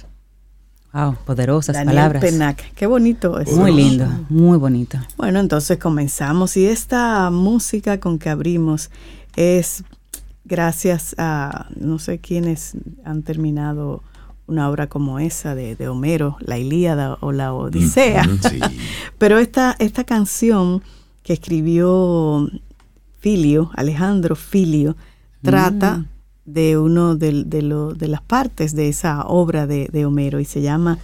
Wow, 0.92 1.16
poderosas 1.24 1.74
Daniel 1.74 1.96
palabras. 1.96 2.24
Penac. 2.24 2.74
Qué 2.74 2.86
bonito 2.86 3.38
es. 3.38 3.52
Muy 3.52 3.72
lindo, 3.72 4.06
muy 4.28 4.58
bonito. 4.58 4.98
Bueno, 5.16 5.38
entonces 5.38 5.78
comenzamos 5.78 6.56
y 6.56 6.66
esta 6.66 7.30
música 7.30 8.00
con 8.00 8.18
que 8.18 8.28
abrimos 8.28 8.90
es 9.36 9.84
gracias 10.44 11.14
a 11.16 11.66
no 11.76 11.98
sé 11.98 12.18
quiénes 12.18 12.72
han 13.04 13.22
terminado 13.22 14.02
una 14.48 14.68
obra 14.68 14.88
como 14.88 15.20
esa 15.20 15.54
de, 15.54 15.76
de 15.76 15.88
Homero, 15.88 16.36
la 16.40 16.58
Ilíada 16.58 17.18
o 17.20 17.30
la 17.30 17.54
Odisea. 17.54 18.24
Mm, 18.24 18.40
sí. 18.48 18.60
Pero 19.18 19.38
esta, 19.38 19.76
esta 19.78 20.02
canción 20.02 20.82
que 21.22 21.34
escribió 21.34 22.50
Filio, 23.20 23.70
Alejandro 23.74 24.34
Filio, 24.34 24.96
trata 25.40 26.04
de 26.44 26.78
uno 26.78 27.16
de, 27.16 27.44
de 27.44 27.62
lo- 27.62 27.94
de 27.94 28.08
las 28.08 28.22
partes 28.22 28.74
de 28.74 28.88
esa 28.88 29.22
obra 29.26 29.66
de, 29.66 29.88
de 29.92 30.04
Homero 30.06 30.40
y 30.40 30.44
se 30.44 30.62
llama 30.62 30.98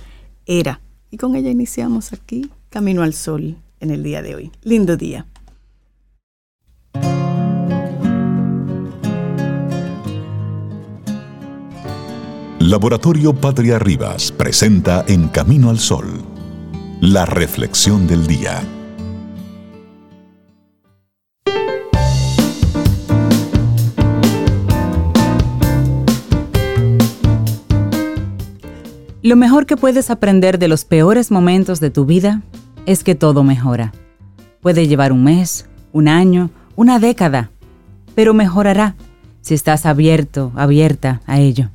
Era. 0.47 0.81
Y 1.11 1.17
con 1.19 1.37
ella 1.37 1.51
iniciamos 1.51 2.13
aquí 2.13 2.51
Camino 2.69 3.03
al 3.03 3.15
Sol 3.15 3.57
en 3.81 3.91
el 3.91 4.03
día 4.03 4.23
de 4.23 4.35
hoy. 4.35 4.51
Lindo 4.63 4.97
día. 4.97 5.27
Laboratorio 12.59 13.35
Patria 13.35 13.79
Rivas 13.79 14.33
presenta 14.33 15.05
En 15.07 15.29
Camino 15.29 15.71
al 15.71 15.79
Sol, 15.79 16.07
la 17.01 17.25
reflexión 17.27 18.07
del 18.07 18.27
día. 18.27 18.63
Lo 29.27 29.35
mejor 29.35 29.67
que 29.67 29.77
puedes 29.77 30.11
aprender 30.11 30.61
de 30.61 30.69
los 30.69 30.85
peores 30.85 31.33
momentos 31.33 31.81
de 31.81 31.91
tu 31.91 32.05
vida 32.05 32.43
es 32.87 33.03
que 33.03 33.17
todo 33.17 33.43
mejora. 33.43 33.93
Puede 34.61 34.87
llevar 34.87 35.11
un 35.11 35.25
mes, 35.25 35.69
un 35.93 36.07
año, 36.07 36.51
una 36.77 37.01
década, 37.01 37.51
pero 38.15 38.35
mejorará 38.35 38.95
si 39.41 39.55
estás 39.55 39.85
abierto, 39.85 40.53
abierta 40.55 41.23
a 41.27 41.41
ello. 41.41 41.71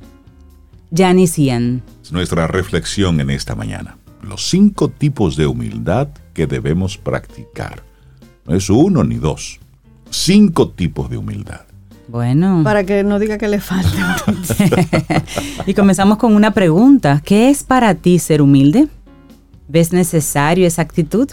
Janice 0.96 1.42
Ian. 1.42 1.82
Nuestra 2.10 2.46
reflexión 2.46 3.20
en 3.20 3.28
esta 3.28 3.54
mañana. 3.54 3.98
Los 4.22 4.48
cinco 4.48 4.88
tipos 4.88 5.36
de 5.36 5.46
humildad 5.46 6.08
que 6.32 6.46
debemos 6.46 6.96
practicar. 6.96 7.82
No 8.46 8.54
es 8.54 8.70
uno 8.70 9.04
ni 9.04 9.16
dos. 9.16 9.60
Cinco 10.08 10.70
tipos 10.70 11.10
de 11.10 11.18
humildad. 11.18 11.66
Bueno. 12.08 12.62
Para 12.64 12.84
que 12.84 13.04
no 13.04 13.18
diga 13.18 13.38
que 13.38 13.48
le 13.48 13.60
falta. 13.60 14.16
y 15.66 15.74
comenzamos 15.74 16.18
con 16.18 16.34
una 16.34 16.52
pregunta. 16.52 17.22
¿Qué 17.24 17.48
es 17.48 17.62
para 17.62 17.94
ti 17.94 18.18
ser 18.18 18.42
humilde? 18.42 18.88
¿Ves 19.68 19.92
necesario 19.92 20.66
esa 20.66 20.82
actitud? 20.82 21.30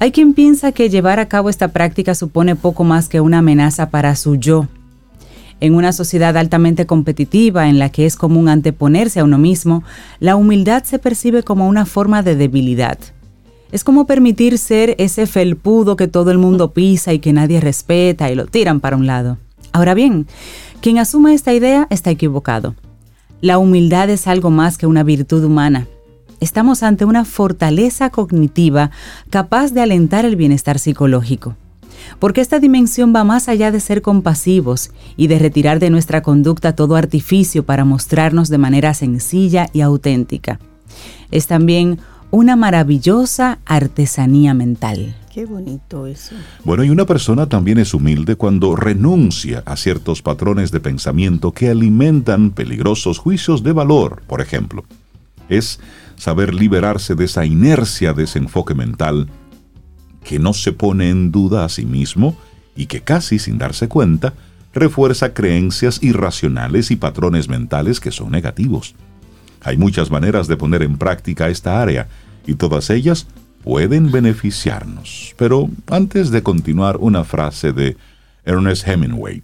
Hay 0.00 0.12
quien 0.12 0.32
piensa 0.32 0.72
que 0.72 0.90
llevar 0.90 1.18
a 1.18 1.26
cabo 1.26 1.50
esta 1.50 1.68
práctica 1.68 2.14
supone 2.14 2.54
poco 2.54 2.84
más 2.84 3.08
que 3.08 3.20
una 3.20 3.38
amenaza 3.38 3.90
para 3.90 4.14
su 4.14 4.36
yo. 4.36 4.68
En 5.60 5.74
una 5.74 5.92
sociedad 5.92 6.36
altamente 6.36 6.86
competitiva 6.86 7.68
en 7.68 7.80
la 7.80 7.88
que 7.88 8.06
es 8.06 8.14
común 8.14 8.48
anteponerse 8.48 9.18
a 9.18 9.24
uno 9.24 9.38
mismo, 9.38 9.82
la 10.20 10.36
humildad 10.36 10.84
se 10.84 11.00
percibe 11.00 11.42
como 11.42 11.66
una 11.66 11.84
forma 11.84 12.22
de 12.22 12.36
debilidad. 12.36 12.98
Es 13.72 13.82
como 13.82 14.06
permitir 14.06 14.56
ser 14.58 14.94
ese 14.98 15.26
felpudo 15.26 15.96
que 15.96 16.06
todo 16.06 16.30
el 16.30 16.38
mundo 16.38 16.72
pisa 16.72 17.12
y 17.12 17.18
que 17.18 17.32
nadie 17.32 17.60
respeta 17.60 18.30
y 18.30 18.36
lo 18.36 18.46
tiran 18.46 18.78
para 18.78 18.96
un 18.96 19.06
lado. 19.06 19.36
Ahora 19.72 19.94
bien, 19.94 20.26
quien 20.80 20.98
asume 20.98 21.34
esta 21.34 21.52
idea 21.52 21.86
está 21.90 22.10
equivocado. 22.10 22.74
La 23.40 23.58
humildad 23.58 24.10
es 24.10 24.26
algo 24.26 24.50
más 24.50 24.78
que 24.78 24.86
una 24.86 25.02
virtud 25.02 25.44
humana. 25.44 25.86
Estamos 26.40 26.82
ante 26.82 27.04
una 27.04 27.24
fortaleza 27.24 28.10
cognitiva 28.10 28.90
capaz 29.30 29.72
de 29.72 29.80
alentar 29.80 30.24
el 30.24 30.36
bienestar 30.36 30.78
psicológico. 30.78 31.56
Porque 32.18 32.40
esta 32.40 32.58
dimensión 32.58 33.12
va 33.14 33.24
más 33.24 33.48
allá 33.48 33.70
de 33.70 33.80
ser 33.80 34.02
compasivos 34.02 34.90
y 35.16 35.26
de 35.26 35.38
retirar 35.38 35.78
de 35.78 35.90
nuestra 35.90 36.22
conducta 36.22 36.74
todo 36.74 36.96
artificio 36.96 37.64
para 37.64 37.84
mostrarnos 37.84 38.48
de 38.48 38.58
manera 38.58 38.94
sencilla 38.94 39.68
y 39.72 39.82
auténtica. 39.82 40.58
Es 41.30 41.46
también 41.46 41.98
una 42.30 42.56
maravillosa 42.56 43.58
artesanía 43.66 44.54
mental. 44.54 45.16
Qué 45.38 45.46
bonito 45.46 46.08
eso. 46.08 46.34
Bueno, 46.64 46.82
y 46.82 46.90
una 46.90 47.06
persona 47.06 47.48
también 47.48 47.78
es 47.78 47.94
humilde 47.94 48.34
cuando 48.34 48.74
renuncia 48.74 49.62
a 49.66 49.76
ciertos 49.76 50.20
patrones 50.20 50.72
de 50.72 50.80
pensamiento 50.80 51.52
que 51.52 51.68
alimentan 51.68 52.50
peligrosos 52.50 53.18
juicios 53.18 53.62
de 53.62 53.70
valor, 53.70 54.20
por 54.26 54.40
ejemplo. 54.40 54.84
Es 55.48 55.78
saber 56.16 56.52
liberarse 56.54 57.14
de 57.14 57.26
esa 57.26 57.46
inercia 57.46 58.14
de 58.14 58.24
ese 58.24 58.40
enfoque 58.40 58.74
mental 58.74 59.28
que 60.24 60.40
no 60.40 60.52
se 60.54 60.72
pone 60.72 61.08
en 61.08 61.30
duda 61.30 61.64
a 61.64 61.68
sí 61.68 61.86
mismo 61.86 62.36
y 62.74 62.86
que 62.86 63.02
casi 63.02 63.38
sin 63.38 63.58
darse 63.58 63.86
cuenta 63.86 64.34
refuerza 64.74 65.34
creencias 65.34 66.02
irracionales 66.02 66.90
y 66.90 66.96
patrones 66.96 67.48
mentales 67.48 68.00
que 68.00 68.10
son 68.10 68.32
negativos. 68.32 68.96
Hay 69.62 69.76
muchas 69.76 70.10
maneras 70.10 70.48
de 70.48 70.56
poner 70.56 70.82
en 70.82 70.98
práctica 70.98 71.48
esta 71.48 71.80
área 71.80 72.08
y 72.44 72.54
todas 72.54 72.90
ellas 72.90 73.28
pueden 73.68 74.10
beneficiarnos. 74.10 75.34
Pero 75.36 75.68
antes 75.88 76.30
de 76.30 76.42
continuar, 76.42 76.96
una 76.96 77.22
frase 77.22 77.74
de 77.74 77.98
Ernest 78.46 78.88
Hemingway. 78.88 79.42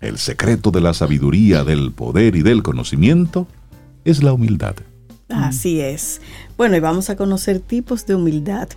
El 0.00 0.18
secreto 0.18 0.70
de 0.70 0.80
la 0.80 0.94
sabiduría, 0.94 1.64
del 1.64 1.90
poder 1.90 2.36
y 2.36 2.42
del 2.42 2.62
conocimiento 2.62 3.48
es 4.04 4.22
la 4.22 4.32
humildad. 4.32 4.76
Así 5.28 5.80
es. 5.80 6.20
Bueno, 6.56 6.76
y 6.76 6.80
vamos 6.80 7.10
a 7.10 7.16
conocer 7.16 7.58
tipos 7.58 8.06
de 8.06 8.14
humildad, 8.14 8.68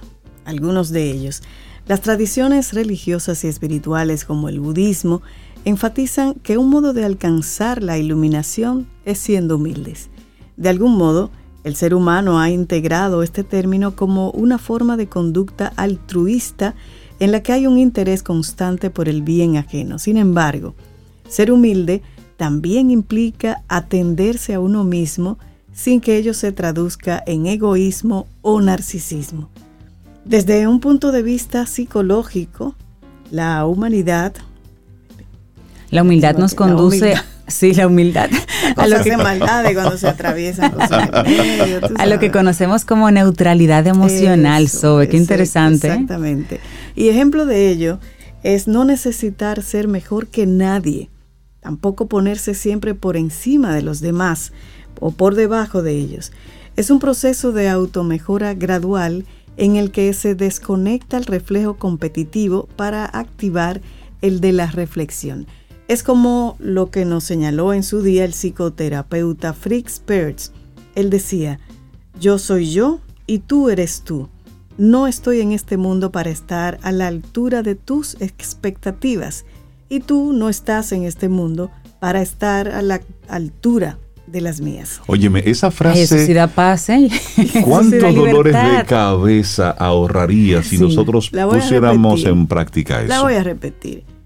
algunos 0.46 0.90
de 0.90 1.12
ellos. 1.12 1.44
Las 1.86 2.02
tradiciones 2.02 2.74
religiosas 2.74 3.44
y 3.44 3.50
espirituales 3.50 4.26
como 4.26 4.50
el 4.50 4.60
budismo 4.60 5.22
enfatizan 5.64 6.34
que 6.42 6.58
un 6.58 6.72
modo 6.72 6.94
de 6.94 7.06
alcanzar 7.06 7.84
la 7.84 8.00
iluminación 8.00 8.88
es 9.06 9.20
siendo 9.20 9.58
humildes. 9.58 10.10
De 10.56 10.70
algún 10.70 10.98
modo, 10.98 11.30
el 11.64 11.76
ser 11.76 11.94
humano 11.94 12.40
ha 12.40 12.50
integrado 12.50 13.24
este 13.24 13.44
término 13.44 13.96
como 13.96 14.32
una 14.32 14.58
forma 14.58 14.98
de 14.98 15.08
conducta 15.08 15.74
altruista 15.76 16.76
en 17.20 17.32
la 17.32 17.42
que 17.42 17.54
hay 17.54 17.68
un 17.68 17.78
interés 17.78 18.24
constante 18.24 18.90
por 18.90 19.10
el 19.10 19.22
bien 19.22 19.58
ajeno. 19.58 20.00
Sin 20.00 20.18
embargo, 20.18 20.76
ser 21.28 21.52
humilde 21.52 22.02
también 22.38 22.92
implica 22.92 23.64
atenderse 23.68 24.54
a 24.54 24.60
uno 24.60 24.84
mismo 24.84 25.38
sin 25.74 26.02
que 26.02 26.18
ello 26.18 26.34
se 26.34 26.52
traduzca 26.52 27.22
en 27.26 27.46
egoísmo 27.46 28.28
o 28.42 28.62
narcisismo. 28.62 29.50
Desde 30.26 30.68
un 30.68 30.80
punto 30.80 31.12
de 31.12 31.24
vista 31.24 31.66
psicológico, 31.66 32.76
la 33.32 33.66
humanidad... 33.66 34.34
La 35.90 36.02
humildad 36.02 36.38
nos 36.38 36.54
conduce... 36.54 37.16
Sí, 37.48 37.74
la 37.74 37.88
humildad. 37.88 38.30
a 38.76 38.88
lo 38.88 39.02
que 39.02 39.16
maldades 39.16 39.74
cuando 39.74 39.98
se 39.98 40.08
atraviesan 40.08 40.72
cosas 40.72 41.10
A 41.98 42.06
lo 42.06 42.20
que 42.20 42.30
conocemos 42.32 42.84
como 42.84 43.10
neutralidad 43.10 43.88
emocional, 43.88 44.68
Sobe. 44.68 45.08
Qué 45.08 45.18
interesante. 45.18 45.88
Exactamente. 45.88 46.60
Y 46.96 47.10
ejemplo 47.10 47.46
de 47.46 47.70
ello 47.70 48.00
es 48.44 48.68
no 48.68 48.86
necesitar 48.86 49.64
ser 49.64 49.88
mejor 49.88 50.28
que 50.28 50.46
nadie, 50.46 51.10
tampoco 51.62 52.08
ponerse 52.08 52.54
siempre 52.54 52.94
por 52.94 53.18
encima 53.18 53.74
de 53.74 53.82
los 53.82 54.02
demás 54.02 54.52
o 55.00 55.12
por 55.12 55.36
debajo 55.36 55.82
de 55.82 55.94
ellos. 55.94 56.32
Es 56.76 56.90
un 56.92 57.00
proceso 57.00 57.52
de 57.54 57.70
automejora 57.70 58.54
gradual 58.54 59.26
en 59.58 59.76
el 59.76 59.92
que 59.92 60.14
se 60.14 60.36
desconecta 60.36 61.18
el 61.18 61.26
reflejo 61.26 61.78
competitivo 61.78 62.68
para 62.76 63.06
activar 63.06 63.82
el 64.22 64.40
de 64.42 64.52
la 64.52 64.68
reflexión. 64.68 65.48
Es 65.88 66.04
como 66.04 66.58
lo 66.60 66.92
que 66.92 67.06
nos 67.06 67.24
señaló 67.24 67.74
en 67.74 67.82
su 67.82 68.02
día 68.02 68.26
el 68.26 68.34
psicoterapeuta 68.34 69.54
Fritz 69.54 70.00
Perls. 70.00 70.52
Él 70.96 71.10
decía, 71.10 71.60
yo 72.20 72.40
soy 72.40 72.74
yo 72.74 73.00
y 73.26 73.40
tú 73.40 73.70
eres 73.70 74.02
tú. 74.02 74.28
No 74.78 75.08
estoy 75.08 75.40
en 75.40 75.54
este 75.54 75.78
mundo 75.78 76.12
para 76.12 76.30
estar 76.30 76.78
a 76.84 76.92
la 76.92 77.08
altura 77.08 77.64
de 77.64 77.76
tus 77.76 78.20
expectativas 78.20 79.46
y 79.88 80.02
tú 80.02 80.34
no 80.34 80.50
estás 80.50 80.92
en 80.92 81.04
este 81.04 81.30
mundo 81.30 81.72
para 82.02 82.22
estar 82.22 82.68
a 82.68 82.82
la 82.82 83.00
altura 83.30 83.98
de 84.28 84.42
las 84.42 84.60
mías. 84.60 85.02
Óyeme, 85.08 85.42
esa 85.46 85.72
frase. 85.72 86.04
Eso 86.04 86.18
sí 86.18 86.34
da 86.34 86.48
paz, 86.48 86.90
¿eh? 86.90 87.10
¿Cuántos 87.64 88.14
dolores 88.14 88.54
de 88.54 88.84
cabeza 88.86 89.72
ahorraría 89.72 90.62
si 90.64 90.78
nosotros 90.78 91.30
pusiéramos 91.30 92.26
en 92.26 92.46
práctica 92.46 93.00
eso? 93.00 93.08
La 93.08 93.22
voy 93.22 93.36
a 93.36 93.44
repetir. 93.44 94.17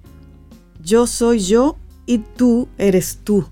Yo 0.84 1.06
soy 1.06 1.40
yo 1.40 1.78
y 2.06 2.20
tú 2.20 2.68
eres 2.78 3.20
tú. 3.24 3.46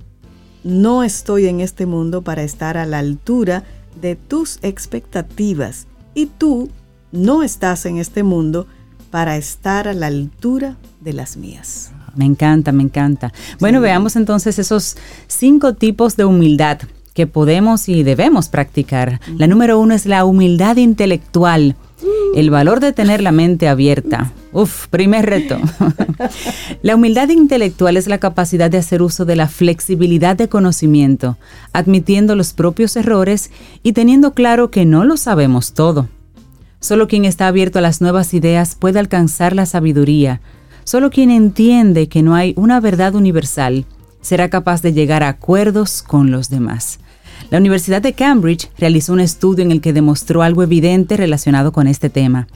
No 0.64 1.04
estoy 1.04 1.48
en 1.48 1.62
este 1.62 1.86
mundo 1.86 2.24
para 2.24 2.44
estar 2.44 2.78
a 2.78 2.86
la 2.86 3.00
altura 3.00 3.64
de 4.02 4.16
tus 4.16 4.60
expectativas 4.62 5.88
y 6.14 6.26
tú 6.26 6.70
no 7.12 7.44
estás 7.44 7.86
en 7.86 7.98
este 7.98 8.24
mundo 8.24 8.68
para 9.12 9.38
estar 9.38 9.88
a 9.88 9.94
la 9.94 10.08
altura 10.08 10.78
de 11.02 11.14
las 11.14 11.38
mías. 11.38 11.92
Me 12.16 12.26
encanta, 12.26 12.72
me 12.72 12.84
encanta. 12.84 13.32
Bueno, 13.60 13.82
veamos 13.82 14.16
entonces 14.16 14.60
esos 14.60 14.98
cinco 15.28 15.74
tipos 15.74 16.16
de 16.16 16.26
humildad 16.26 16.80
que 17.14 17.28
podemos 17.28 17.90
y 17.90 18.04
debemos 18.04 18.50
practicar. 18.50 19.20
La 19.38 19.48
número 19.48 19.80
uno 19.80 19.94
es 19.94 20.06
la 20.06 20.26
humildad 20.26 20.78
intelectual, 20.78 21.76
el 22.36 22.50
valor 22.50 22.80
de 22.80 22.94
tener 22.94 23.22
la 23.22 23.32
mente 23.32 23.68
abierta. 23.68 24.32
Uf, 24.52 24.88
primer 24.88 25.26
reto. 25.26 25.60
la 26.82 26.96
humildad 26.96 27.30
intelectual 27.30 27.98
es 27.98 28.08
la 28.08 28.18
capacidad 28.18 28.70
de 28.70 28.78
hacer 28.78 29.02
uso 29.02 29.26
de 29.26 29.36
la 29.36 29.48
flexibilidad 29.48 30.36
de 30.36 30.50
conocimiento, 30.50 31.38
admitiendo 31.74 32.36
los 32.36 32.54
propios 32.54 32.96
errores 32.96 33.52
y 33.84 33.94
teniendo 33.94 34.34
claro 34.34 34.72
que 34.72 34.86
no 34.86 35.06
lo 35.06 35.18
sabemos 35.18 35.74
todo. 35.74 36.10
Solo 36.80 37.08
quien 37.08 37.26
está 37.26 37.48
abierto 37.48 37.80
a 37.80 37.82
las 37.82 38.02
nuevas 38.02 38.34
ideas 38.34 38.76
puede 38.76 39.00
alcanzar 39.00 39.56
la 39.56 39.66
sabiduría, 39.66 40.42
Solo 40.90 41.12
quien 41.12 41.30
entiende 41.30 42.10
que 42.10 42.24
no 42.24 42.34
hay 42.34 42.56
una 42.58 42.80
verdad 42.80 43.14
universal 43.14 43.86
será 44.22 44.50
capaz 44.50 44.82
de 44.82 44.92
llegar 44.92 45.22
a 45.22 45.28
acuerdos 45.28 46.02
con 46.02 46.32
los 46.32 46.50
demás. 46.50 47.00
La 47.50 47.58
Universidad 47.58 48.02
de 48.02 48.14
Cambridge 48.14 48.70
realizó 48.78 49.14
un 49.14 49.20
estudio 49.20 49.64
en 49.66 49.72
el 49.72 49.82
que 49.82 49.94
demostró 49.94 50.44
algo 50.44 50.62
evidente 50.62 51.18
relacionado 51.18 51.72
con 51.72 51.88
este 51.88 52.10
tema. 52.10 52.48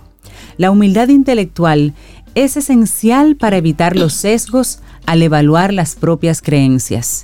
La 0.58 0.70
humildad 0.70 1.08
intelectual 1.10 1.94
es 2.36 2.58
esencial 2.58 3.36
para 3.36 3.58
evitar 3.58 3.96
los 3.96 4.14
sesgos 4.14 4.80
al 5.06 5.22
evaluar 5.22 5.74
las 5.74 5.96
propias 5.96 6.42
creencias. 6.42 7.24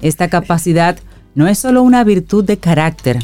Esta 0.00 0.28
capacidad 0.28 0.98
no 1.34 1.48
es 1.48 1.58
solo 1.58 1.82
una 1.82 2.02
virtud 2.04 2.44
de 2.44 2.58
carácter, 2.58 3.18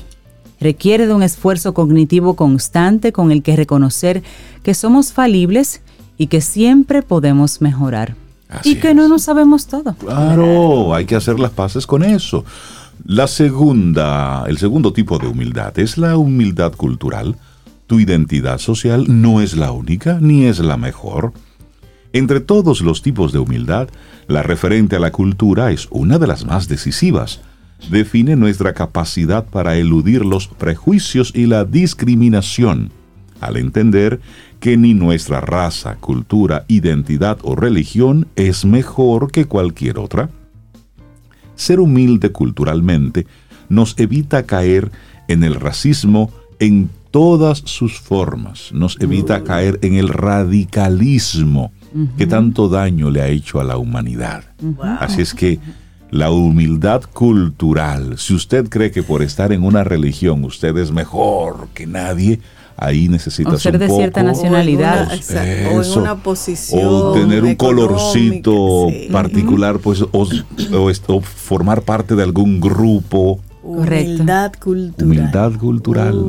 requiere 0.61 1.07
de 1.07 1.15
un 1.15 1.23
esfuerzo 1.23 1.75
cognitivo 1.75 2.35
constante 2.35 3.13
con 3.13 3.33
el 3.33 3.43
que 3.43 3.57
reconocer 3.57 4.23
que 4.63 4.75
somos 4.75 5.13
falibles 5.13 5.83
y 6.17 6.27
que 6.27 6.41
siempre 6.41 7.03
podemos 7.03 7.61
mejorar. 7.61 8.17
y 8.65 8.77
que 8.77 8.95
no 8.95 9.09
nos 9.09 9.25
sabemos 9.25 9.67
todo. 9.67 9.95
Claro, 9.95 10.95
hay 10.95 11.05
que 11.05 11.15
hacer 11.15 11.39
las 11.39 11.51
paces 11.51 11.87
con 11.87 12.03
eso. 12.03 12.47
La 13.05 13.27
segunda, 13.27 14.45
el 14.49 14.59
segundo 14.59 14.93
tipo 14.93 15.19
de 15.19 15.29
humildad 15.29 15.79
es 15.79 15.99
la 15.99 16.17
humildad 16.17 16.73
cultural. 16.73 17.37
Tu 17.87 18.01
identidad 18.01 18.59
social 18.59 19.07
no 19.09 19.41
es 19.41 19.57
la 19.57 19.73
única 19.73 20.19
ni 20.21 20.45
es 20.45 20.59
la 20.59 20.77
mejor. 20.77 21.33
Entre 22.13 22.41
todos 22.41 22.81
los 22.81 23.03
tipos 23.03 23.33
de 23.33 23.39
humildad, 23.39 23.89
la 24.27 24.43
referente 24.43 24.97
a 24.97 24.99
la 24.99 25.13
cultura 25.13 25.71
es 25.71 25.89
una 25.91 26.19
de 26.19 26.27
las 26.27 26.45
más 26.45 26.69
decisivas. 26.69 27.41
Define 27.91 28.37
nuestra 28.37 28.75
capacidad 28.75 29.47
para 29.47 29.77
eludir 29.77 30.25
los 30.25 30.49
prejuicios 30.49 31.33
y 31.35 31.47
la 31.47 31.65
discriminación, 31.65 32.91
al 33.41 33.57
entender 33.57 34.21
que 34.59 34.77
ni 34.77 34.95
nuestra 34.95 35.41
raza, 35.41 35.97
cultura, 35.97 36.65
identidad 36.67 37.39
o 37.43 37.55
religión 37.55 38.27
es 38.37 38.65
mejor 38.65 39.31
que 39.31 39.45
cualquier 39.47 39.99
otra. 39.99 40.31
Ser 41.59 41.81
humilde 41.81 42.31
culturalmente 42.31 43.27
nos 43.69 43.99
evita 43.99 44.45
caer 44.45 44.91
en 45.27 45.43
el 45.45 45.57
racismo 45.57 46.31
en 46.61 46.89
todas 47.11 47.59
sus 47.59 47.99
formas, 47.99 48.71
nos 48.73 48.97
evita 49.01 49.43
caer 49.43 49.79
en 49.83 49.95
el 49.95 50.09
radicalismo 50.09 51.73
que 52.17 52.27
tanto 52.27 52.69
daño 52.69 53.11
le 53.11 53.23
ha 53.23 53.29
hecho 53.29 53.61
a 53.61 53.65
la 53.65 53.77
humanidad. 53.77 54.45
Así 55.01 55.21
es 55.21 55.35
que 55.35 55.59
la 56.11 56.31
humildad 56.31 57.03
cultural, 57.13 58.19
si 58.19 58.35
usted 58.35 58.69
cree 58.69 58.91
que 58.91 59.03
por 59.03 59.23
estar 59.23 59.53
en 59.53 59.65
una 59.65 59.85
religión 59.85 60.45
usted 60.45 60.77
es 60.77 60.93
mejor 60.93 61.69
que 61.75 61.87
nadie, 61.87 62.41
ahí 62.79 63.09
necesitas 63.09 63.61
ser 63.61 63.79
de 63.79 63.89
cierta 63.89 64.23
nacionalidad. 64.23 65.09
o, 65.11 65.83
en 65.83 65.99
una 65.99 66.23
posición 66.23 66.83
o 66.85 67.13
tener 67.13 67.45
un 67.45 67.55
colorcito 67.57 68.89
particular 69.11 69.79
pues 69.81 70.03
o, 70.13 71.21
formar 71.21 71.83
parte 71.83 72.15
de 72.15 72.23
algún 72.23 72.61
grupo. 72.61 73.41
Humildad 73.63 74.53
cultural. 74.55 75.07
Humildad 75.07 75.53
cultural. 75.59 76.25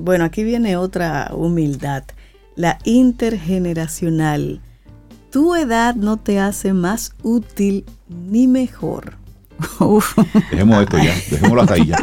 Bueno 0.00 0.24
aquí 0.24 0.42
viene 0.42 0.76
otra 0.76 1.30
humildad 1.34 2.04
la 2.56 2.78
intergeneracional. 2.84 4.60
Tu 5.30 5.54
edad 5.54 5.94
no 5.94 6.18
te 6.18 6.38
hace 6.38 6.72
más 6.72 7.14
útil 7.22 7.84
ni 8.08 8.46
mejor 8.46 9.21
Dejemos 10.50 10.82
esto 10.82 10.98
ya, 10.98 11.14
dejémoslo 11.30 11.62
hasta 11.62 11.74
ahí 11.74 11.86
ya. 11.86 11.98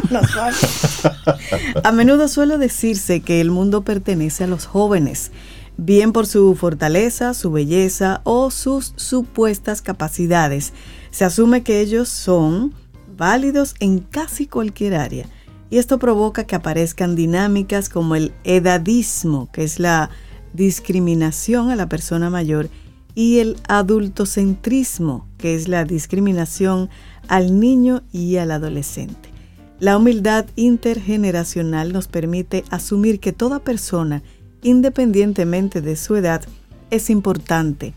A 1.84 1.92
menudo 1.92 2.28
suele 2.28 2.58
decirse 2.58 3.20
que 3.20 3.40
el 3.40 3.50
mundo 3.50 3.82
pertenece 3.82 4.44
a 4.44 4.46
los 4.46 4.66
jóvenes, 4.66 5.30
bien 5.76 6.12
por 6.12 6.26
su 6.26 6.54
fortaleza, 6.54 7.34
su 7.34 7.50
belleza 7.50 8.20
o 8.24 8.50
sus 8.50 8.92
supuestas 8.96 9.82
capacidades. 9.82 10.72
Se 11.10 11.24
asume 11.24 11.62
que 11.62 11.80
ellos 11.80 12.08
son 12.08 12.74
válidos 13.16 13.74
en 13.80 14.00
casi 14.00 14.46
cualquier 14.46 14.94
área. 14.94 15.26
Y 15.70 15.78
esto 15.78 15.98
provoca 15.98 16.44
que 16.44 16.56
aparezcan 16.56 17.14
dinámicas 17.14 17.88
como 17.88 18.16
el 18.16 18.32
edadismo, 18.44 19.48
que 19.52 19.62
es 19.62 19.78
la 19.78 20.10
discriminación 20.52 21.70
a 21.70 21.76
la 21.76 21.88
persona 21.88 22.28
mayor, 22.28 22.68
y 23.14 23.38
el 23.38 23.56
adultocentrismo, 23.68 25.28
que 25.38 25.54
es 25.54 25.68
la 25.68 25.84
discriminación 25.84 26.90
al 27.30 27.60
niño 27.60 28.02
y 28.12 28.36
al 28.36 28.50
adolescente. 28.50 29.30
La 29.78 29.96
humildad 29.96 30.46
intergeneracional 30.56 31.92
nos 31.92 32.08
permite 32.08 32.64
asumir 32.70 33.20
que 33.20 33.32
toda 33.32 33.60
persona, 33.60 34.22
independientemente 34.62 35.80
de 35.80 35.96
su 35.96 36.16
edad, 36.16 36.42
es 36.90 37.08
importante, 37.08 37.94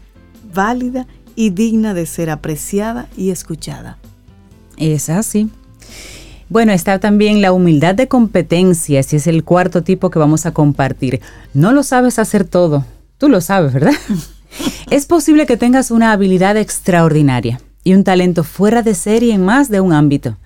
válida 0.54 1.08
y 1.36 1.50
digna 1.50 1.96
de 1.96 2.06
ser 2.06 2.30
apreciada 2.30 3.10
y 3.18 3.32
escuchada. 3.32 3.98
Es 4.78 5.10
así. 5.10 5.50
Bueno, 6.48 6.72
está 6.72 7.00
también 7.00 7.42
la 7.42 7.54
humildad 7.54 7.96
de 7.96 8.08
competencia, 8.08 9.02
si 9.02 9.16
es 9.16 9.26
el 9.26 9.44
cuarto 9.44 9.82
tipo 9.82 10.12
que 10.12 10.20
vamos 10.20 10.46
a 10.46 10.54
compartir. 10.54 11.22
No 11.56 11.72
lo 11.72 11.82
sabes 11.82 12.20
hacer 12.20 12.46
todo. 12.46 12.86
Tú 13.18 13.30
lo 13.30 13.42
sabes, 13.42 13.74
¿verdad? 13.74 13.94
es 14.92 15.08
posible 15.08 15.48
que 15.48 15.58
tengas 15.58 15.90
una 15.90 16.12
habilidad 16.12 16.56
extraordinaria 16.56 17.60
y 17.84 17.94
un 17.94 18.04
talento 18.04 18.44
fuera 18.44 18.82
de 18.82 18.96
serie 18.96 19.34
en 19.34 19.44
más 19.44 19.70
de 19.70 19.82
un 19.82 19.94
ámbito. 19.94 20.38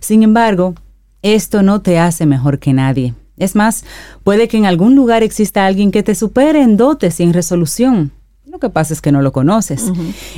Sin 0.00 0.22
embargo, 0.22 0.74
esto 1.22 1.62
no 1.62 1.82
te 1.82 1.98
hace 1.98 2.26
mejor 2.26 2.58
que 2.58 2.72
nadie. 2.72 3.14
Es 3.36 3.54
más, 3.54 3.84
puede 4.24 4.48
que 4.48 4.56
en 4.56 4.64
algún 4.64 4.94
lugar 4.94 5.22
exista 5.22 5.66
alguien 5.66 5.90
que 5.90 6.02
te 6.02 6.14
supere 6.14 6.62
en 6.62 6.76
dotes 6.76 7.20
y 7.20 7.22
en 7.22 7.32
resolución. 7.32 8.12
Lo 8.46 8.58
que 8.58 8.70
pasa 8.70 8.94
es 8.94 9.02
que 9.02 9.12
no 9.12 9.20
lo 9.20 9.32
conoces. 9.32 9.92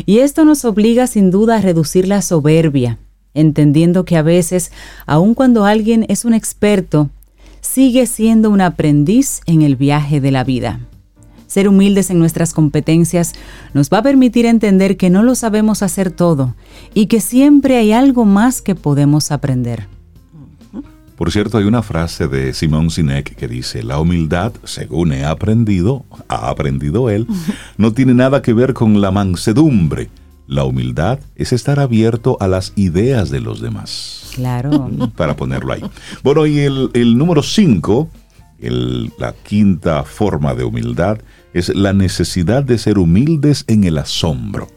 Y 0.05 0.18
esto 0.18 0.44
nos 0.44 0.64
obliga 0.64 1.07
sin 1.07 1.31
duda 1.31 1.57
a 1.57 1.61
reducir 1.61 2.09
la 2.09 2.23
soberbia, 2.23 2.99
entendiendo 3.35 4.05
que 4.05 4.16
a 4.16 4.23
veces, 4.23 4.73
aun 5.07 5.35
cuando 5.35 5.64
alguien 5.64 6.05
es 6.09 6.25
un 6.25 6.35
experto, 6.35 7.11
sigue 7.61 8.07
siendo 8.07 8.51
un 8.51 8.61
aprendiz 8.61 9.40
en 9.47 9.62
el 9.62 9.77
viaje 9.77 10.21
de 10.21 10.33
la 10.33 10.42
vida. 10.42 10.81
Ser 11.49 11.67
humildes 11.67 12.11
en 12.11 12.19
nuestras 12.19 12.53
competencias 12.53 13.33
nos 13.75 13.89
va 13.89 13.99
a 13.99 14.03
permitir 14.03 14.47
entender 14.47 14.97
que 14.99 15.09
no 15.09 15.23
lo 15.23 15.35
sabemos 15.35 15.83
hacer 15.83 16.11
todo 16.11 16.55
y 16.95 17.07
que 17.07 17.21
siempre 17.21 17.79
hay 17.79 17.91
algo 17.93 18.27
más 18.27 18.61
que 18.61 18.75
podemos 18.75 19.33
aprender. 19.33 19.89
Por 21.17 21.33
cierto, 21.33 21.59
hay 21.59 21.65
una 21.65 21.83
frase 21.83 22.29
de 22.29 22.55
Simón 22.55 22.91
Sinek 22.91 23.35
que 23.35 23.49
dice, 23.49 23.83
la 23.83 23.99
humildad, 23.99 24.53
según 24.63 25.13
he 25.13 25.25
aprendido, 25.25 26.05
ha 26.29 26.49
aprendido 26.49 27.11
él, 27.11 27.27
no 27.77 27.93
tiene 27.93 28.15
nada 28.15 28.41
que 28.41 28.53
ver 28.53 28.73
con 28.73 29.01
la 29.01 29.11
mansedumbre. 29.11 30.11
La 30.47 30.65
humildad 30.65 31.19
es 31.35 31.53
estar 31.53 31.81
abierto 31.81 32.37
a 32.41 32.47
las 32.47 32.73
ideas 32.77 33.31
de 33.31 33.41
los 33.41 33.61
demás. 33.61 34.31
Claro. 34.35 34.91
Para 35.17 35.35
ponerlo 35.35 35.73
ahí. 35.73 35.83
Bueno, 36.23 36.47
y 36.47 36.61
el, 36.61 36.91
el 36.95 37.19
número 37.19 37.43
5, 37.43 38.09
la 38.61 39.35
quinta 39.44 40.05
forma 40.05 40.55
de 40.55 40.64
humildad, 40.64 41.18
es 41.55 41.75
la 41.75 41.92
necesidad 41.92 42.64
de 42.64 42.79
ser 42.79 42.99
humildes 42.99 43.64
en 43.68 43.85
el 43.85 43.99
asombro. 43.99 44.68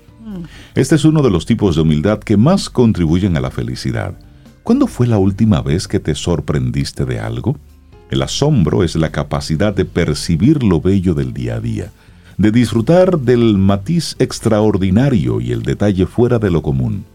Este 0.76 0.96
es 0.96 1.06
uno 1.06 1.22
de 1.22 1.30
los 1.30 1.46
tipos 1.46 1.76
de 1.76 1.82
humildad 1.82 2.20
que 2.20 2.38
más 2.38 2.70
contribuyen 2.70 3.36
a 3.38 3.42
la 3.42 3.52
felicidad. 3.52 4.18
¿Cuándo 4.64 4.88
fue 4.88 5.08
la 5.08 5.18
última 5.18 5.62
vez 5.62 5.88
que 5.88 6.00
te 6.00 6.16
sorprendiste 6.16 7.06
de 7.06 7.20
algo? 7.20 7.58
El 8.10 8.22
asombro 8.22 8.84
es 8.84 8.96
la 8.96 9.12
capacidad 9.12 9.74
de 9.74 9.86
percibir 9.86 10.64
lo 10.64 10.82
bello 10.82 11.14
del 11.14 11.34
día 11.34 11.56
a 11.56 11.60
día, 11.60 11.92
de 12.38 12.52
disfrutar 12.52 13.20
del 13.20 13.58
matiz 13.58 14.16
extraordinario 14.20 15.42
y 15.42 15.52
el 15.52 15.64
detalle 15.64 16.06
fuera 16.06 16.40
de 16.40 16.52
lo 16.52 16.62
común. 16.62 17.06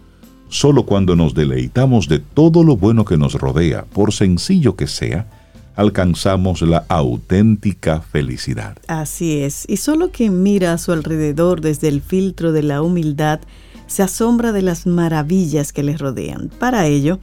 Solo 0.48 0.84
cuando 0.84 1.16
nos 1.16 1.34
deleitamos 1.34 2.08
de 2.08 2.18
todo 2.18 2.62
lo 2.62 2.76
bueno 2.76 3.04
que 3.04 3.16
nos 3.16 3.34
rodea, 3.34 3.84
por 3.84 4.12
sencillo 4.12 4.76
que 4.76 4.86
sea, 4.86 5.28
alcanzamos 5.76 6.62
la 6.62 6.84
auténtica 6.88 8.00
felicidad. 8.00 8.76
Así 8.88 9.40
es, 9.40 9.64
y 9.68 9.76
solo 9.76 10.10
quien 10.10 10.42
mira 10.42 10.72
a 10.72 10.78
su 10.78 10.92
alrededor 10.92 11.60
desde 11.60 11.88
el 11.88 12.00
filtro 12.00 12.52
de 12.52 12.62
la 12.62 12.82
humildad 12.82 13.40
se 13.86 14.02
asombra 14.02 14.52
de 14.52 14.62
las 14.62 14.86
maravillas 14.86 15.72
que 15.72 15.82
les 15.82 16.00
rodean. 16.00 16.50
Para 16.58 16.86
ello, 16.86 17.20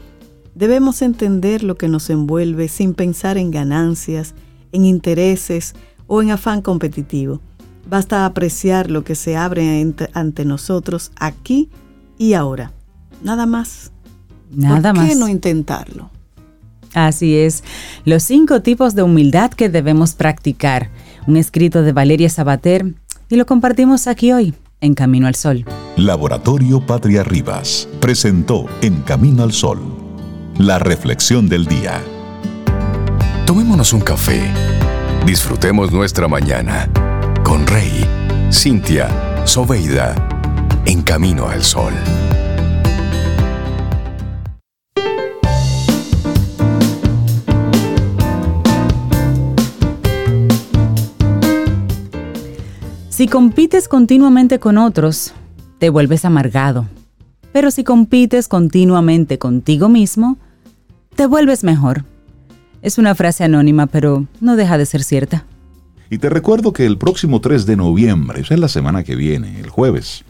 debemos 0.55 1.01
entender 1.01 1.63
lo 1.63 1.75
que 1.75 1.89
nos 1.89 2.09
envuelve 2.09 2.69
sin 2.69 2.93
pensar 2.93 3.37
en 3.37 3.51
ganancias, 3.51 4.33
en 4.71 4.85
intereses 4.85 5.73
o 6.07 6.21
en 6.21 6.31
afán 6.31 6.61
competitivo. 6.61 7.41
Basta 7.89 8.25
apreciar 8.25 8.89
lo 8.89 9.03
que 9.03 9.15
se 9.15 9.35
abre 9.35 9.93
ante 10.13 10.45
nosotros 10.45 11.11
aquí 11.17 11.69
y 12.17 12.33
ahora. 12.33 12.71
Nada 13.21 13.45
más. 13.45 13.91
Nada 14.51 14.93
¿Por 14.93 15.07
qué 15.07 15.15
no 15.15 15.27
intentarlo? 15.27 16.12
Así 16.93 17.37
es, 17.37 17.63
los 18.05 18.23
cinco 18.23 18.61
tipos 18.61 18.95
de 18.95 19.03
humildad 19.03 19.51
que 19.51 19.69
debemos 19.69 20.13
practicar. 20.13 20.89
Un 21.27 21.37
escrito 21.37 21.81
de 21.81 21.91
Valeria 21.91 22.29
Sabater 22.29 22.93
y 23.29 23.35
lo 23.35 23.45
compartimos 23.45 24.07
aquí 24.07 24.31
hoy, 24.31 24.53
en 24.81 24.93
Camino 24.93 25.27
al 25.27 25.35
Sol. 25.35 25.65
Laboratorio 25.97 26.85
Patria 26.85 27.23
Rivas 27.23 27.87
presentó 27.99 28.65
En 28.81 29.01
Camino 29.01 29.43
al 29.43 29.53
Sol, 29.53 29.79
la 30.57 30.79
reflexión 30.79 31.49
del 31.49 31.65
día. 31.65 32.01
Tomémonos 33.45 33.93
un 33.93 34.01
café, 34.01 34.41
disfrutemos 35.25 35.91
nuestra 35.91 36.27
mañana 36.27 36.89
con 37.43 37.65
Rey, 37.67 38.05
Cintia, 38.51 39.09
Soveida, 39.45 40.15
en 40.85 41.01
Camino 41.01 41.47
al 41.47 41.63
Sol. 41.63 41.93
Si 53.15 53.27
compites 53.27 53.87
continuamente 53.87 54.57
con 54.57 54.79
otros, 54.79 55.35
te 55.77 55.91
vuelves 55.91 56.25
amargado. 56.25 56.87
Pero 57.51 57.69
si 57.69 57.83
compites 57.83 58.47
continuamente 58.47 59.37
contigo 59.37 59.87
mismo, 59.87 60.39
te 61.15 61.27
vuelves 61.27 61.63
mejor. 61.63 62.05
Es 62.81 62.97
una 62.97 63.13
frase 63.13 63.43
anónima, 63.43 63.85
pero 63.85 64.25
no 64.41 64.55
deja 64.55 64.79
de 64.79 64.87
ser 64.87 65.03
cierta. 65.03 65.45
Y 66.09 66.17
te 66.17 66.27
recuerdo 66.27 66.73
que 66.73 66.87
el 66.87 66.97
próximo 66.97 67.39
3 67.39 67.67
de 67.67 67.75
noviembre, 67.75 68.41
es 68.41 68.57
la 68.57 68.67
semana 68.67 69.03
que 69.03 69.15
viene, 69.15 69.59
el 69.59 69.69
jueves, 69.69 70.23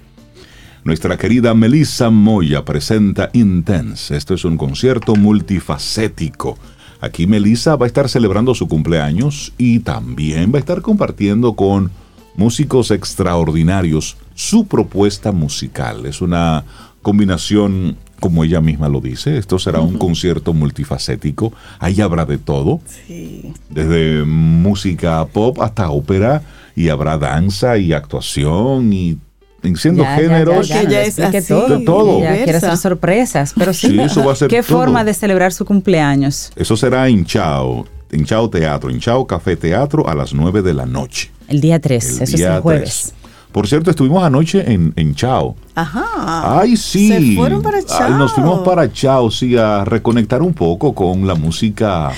nuestra 0.84 1.18
querida 1.18 1.54
Melissa 1.54 2.10
Moya 2.10 2.66
presenta 2.66 3.30
Intense. 3.32 4.18
Esto 4.18 4.34
es 4.34 4.44
un 4.44 4.58
concierto 4.58 5.16
multifacético. 5.16 6.58
Aquí 7.00 7.28
Melissa 7.28 7.78
va 7.78 7.86
a 7.86 7.88
estar 7.88 8.10
celebrando 8.10 8.54
su 8.54 8.68
cumpleaños 8.68 9.54
y 9.58 9.80
también 9.80 10.52
va 10.52 10.58
a 10.58 10.60
estar 10.60 10.82
compartiendo 10.82 11.54
con 11.54 12.03
músicos 12.36 12.92
extraordinarios 12.92 14.18
su 14.36 14.66
propuesta 14.66 15.32
musical. 15.32 16.06
Es 16.06 16.22
una 16.22 16.64
combinación, 17.02 17.98
como 18.20 18.44
ella 18.44 18.62
misma 18.62 18.88
lo 18.90 19.02
dice, 19.02 19.38
esto 19.38 19.60
será 19.60 19.82
un 19.82 19.98
concierto 19.98 20.54
multifacético, 20.54 21.54
ahí 21.80 22.00
habrá 22.02 22.26
de 22.26 22.38
todo, 22.38 22.80
Sí. 23.08 23.54
desde 23.70 24.24
música 24.26 25.26
pop 25.26 25.60
hasta 25.62 25.90
ópera, 25.90 26.42
y 26.76 26.90
habrá 26.90 27.18
danza 27.18 27.78
y 27.78 27.94
actuación 27.94 28.92
y 28.94 29.18
en 29.62 29.76
siendo 29.78 30.04
Ya, 30.04 30.16
ya, 30.16 30.22
géneros. 30.22 30.68
ya, 30.68 30.84
ya, 30.84 30.90
ya 30.90 31.02
es 31.04 31.20
así, 31.20 31.48
todo. 31.54 31.78
De 31.78 31.86
todo. 31.86 32.18
Quiere 32.20 32.38
diversa. 32.40 32.68
hacer 32.68 32.78
sorpresas, 32.78 33.54
pero 33.58 33.74
sí. 33.74 33.88
Sí, 33.90 34.00
eso 34.00 34.26
va 34.26 34.34
a 34.34 34.36
ser 34.36 34.48
¿Qué 34.50 34.62
todo. 34.64 34.80
forma 34.80 35.04
de 35.06 35.14
celebrar 35.14 35.54
su 35.54 35.64
cumpleaños? 35.66 36.52
Eso 36.56 36.76
será 36.76 37.08
en 37.08 37.26
Chao, 37.26 37.86
en 38.14 38.26
Chao 38.26 38.50
Teatro, 38.50 38.90
en 38.90 39.00
Chao 39.00 39.26
Café 39.26 39.56
Teatro 39.56 40.08
a 40.08 40.16
las 40.16 40.34
9 40.34 40.62
de 40.62 40.74
la 40.74 40.86
noche. 40.86 41.32
El 41.48 41.62
día 41.62 41.80
3, 41.80 42.04
El 42.04 42.14
eso 42.14 42.24
es 42.24 42.32
día 42.34 42.56
el 42.56 42.62
jueves. 42.62 43.14
3. 43.14 43.24
Por 43.52 43.68
cierto, 43.68 43.92
estuvimos 43.92 44.24
anoche 44.24 44.72
en, 44.72 44.94
en 44.96 45.16
Chao. 45.16 45.56
Ajá. 45.76 46.60
Ay, 46.60 46.78
sí. 46.78 47.08
Se 47.08 47.36
fueron 47.36 47.62
para 47.64 47.78
Ay, 47.80 47.84
Chao. 47.88 48.10
nos 48.12 48.34
fuimos 48.34 48.60
para 48.68 48.92
Chao, 48.92 49.32
sí, 49.32 49.58
a 49.58 49.84
reconectar 49.84 50.42
un 50.42 50.54
poco 50.54 50.94
con 50.94 51.26
la 51.26 51.34
música 51.36 52.12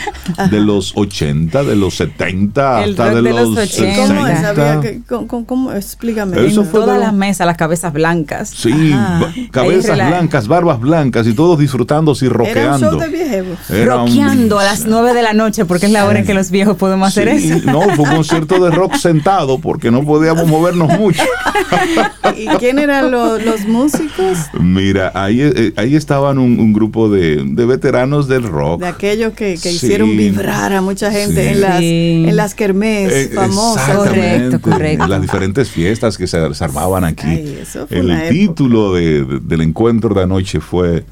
de 0.52 0.60
los 0.60 0.92
80, 0.96 1.64
de 1.64 1.76
los 1.76 1.96
70, 1.96 2.84
El 2.84 2.90
hasta 2.92 3.06
rock 3.06 3.16
de 3.16 3.22
de 3.22 3.30
los 3.32 3.50
los 3.50 3.58
80. 3.58 3.96
¿Cómo 4.08 4.28
es? 4.28 4.40
60. 4.40 4.50
Había 4.50 4.82
que- 4.82 5.02
cómo- 5.08 5.28
cómo- 5.28 5.46
cómo? 5.46 5.72
Explícame. 5.74 6.46
Eso 6.46 6.64
en 6.64 6.72
todas 6.72 7.00
las 7.00 7.14
mesas, 7.14 7.48
las 7.48 7.56
cabezas 7.58 7.94
blancas. 7.94 8.50
Sí, 8.50 8.92
Ajá. 8.94 9.32
cabezas 9.52 9.96
blancas, 9.96 10.48
barbas 10.50 10.80
blancas 10.80 11.26
y 11.28 11.34
todos 11.34 11.58
disfrutándose 11.58 12.26
y 12.26 12.30
Era 12.30 12.74
un 12.76 12.82
show 12.82 13.00
de 13.00 13.08
viejos. 13.08 13.70
Era 13.70 13.96
un- 13.98 14.08
Rockeando 14.08 14.60
a 14.60 14.64
las 14.66 14.86
9 14.86 15.14
de 15.14 15.22
la 15.22 15.34
noche, 15.34 15.64
porque 15.66 15.86
es 15.86 15.92
la 15.94 16.06
hora 16.06 16.20
en 16.20 16.26
que 16.26 16.34
los 16.34 16.52
viejos 16.52 16.76
podemos 16.76 17.08
hacer 17.08 17.40
Sí, 17.40 17.52
eso. 17.52 17.72
No, 17.72 17.82
fue 17.96 18.04
un 18.10 18.16
concierto 18.16 18.60
de 18.64 18.72
rock 18.72 18.96
sentado 18.96 19.60
porque 19.60 19.92
no 19.92 20.04
podíamos 20.04 20.46
movernos 20.48 20.90
mucho. 21.00 21.24
¿Y 22.38 22.48
quién 22.58 22.80
eran 22.80 23.12
lo- 23.12 23.38
los 23.46 23.66
músicos? 23.66 24.38
Mira, 24.60 25.12
ahí, 25.16 25.42
eh, 25.42 25.74
ahí 25.78 25.96
estaban 25.96 26.38
un, 26.38 26.60
un 26.60 26.74
grupo 26.74 27.10
de, 27.10 27.44
de 27.46 27.66
veteranos 27.66 28.28
del 28.28 28.44
rock. 28.44 28.82
De 28.82 28.88
aquellos 28.88 29.34
que, 29.34 29.54
que 29.54 29.58
Sí. 29.70 29.76
hicieron 29.76 30.16
vibrar 30.18 30.74
a 30.74 30.82
mucha 30.82 31.12
gente 31.12 31.42
Sí. 31.44 31.54
en 31.54 31.62
las, 31.62 31.80
Sí. 31.80 32.26
en 32.28 32.36
las 32.36 32.56
kermés 32.56 33.12
Eh, 33.14 33.32
famosas. 33.34 33.96
Correcto, 33.96 34.60
correcto. 34.62 35.04
en 35.04 35.10
Las 35.10 35.22
diferentes 35.22 35.70
fiestas 35.70 36.18
que 36.18 36.28
se, 36.28 36.54
se 36.54 36.64
armaban 36.64 37.04
aquí. 37.04 37.28
Ay, 37.28 37.60
eso 37.62 37.88
fue 37.88 38.00
El 38.00 38.06
una 38.08 38.30
título 38.30 38.94
de- 38.94 39.24
de- 39.24 39.40
del 39.40 39.62
encuentro 39.62 40.14
de 40.14 40.24
anoche 40.24 40.60
fue 40.60 41.06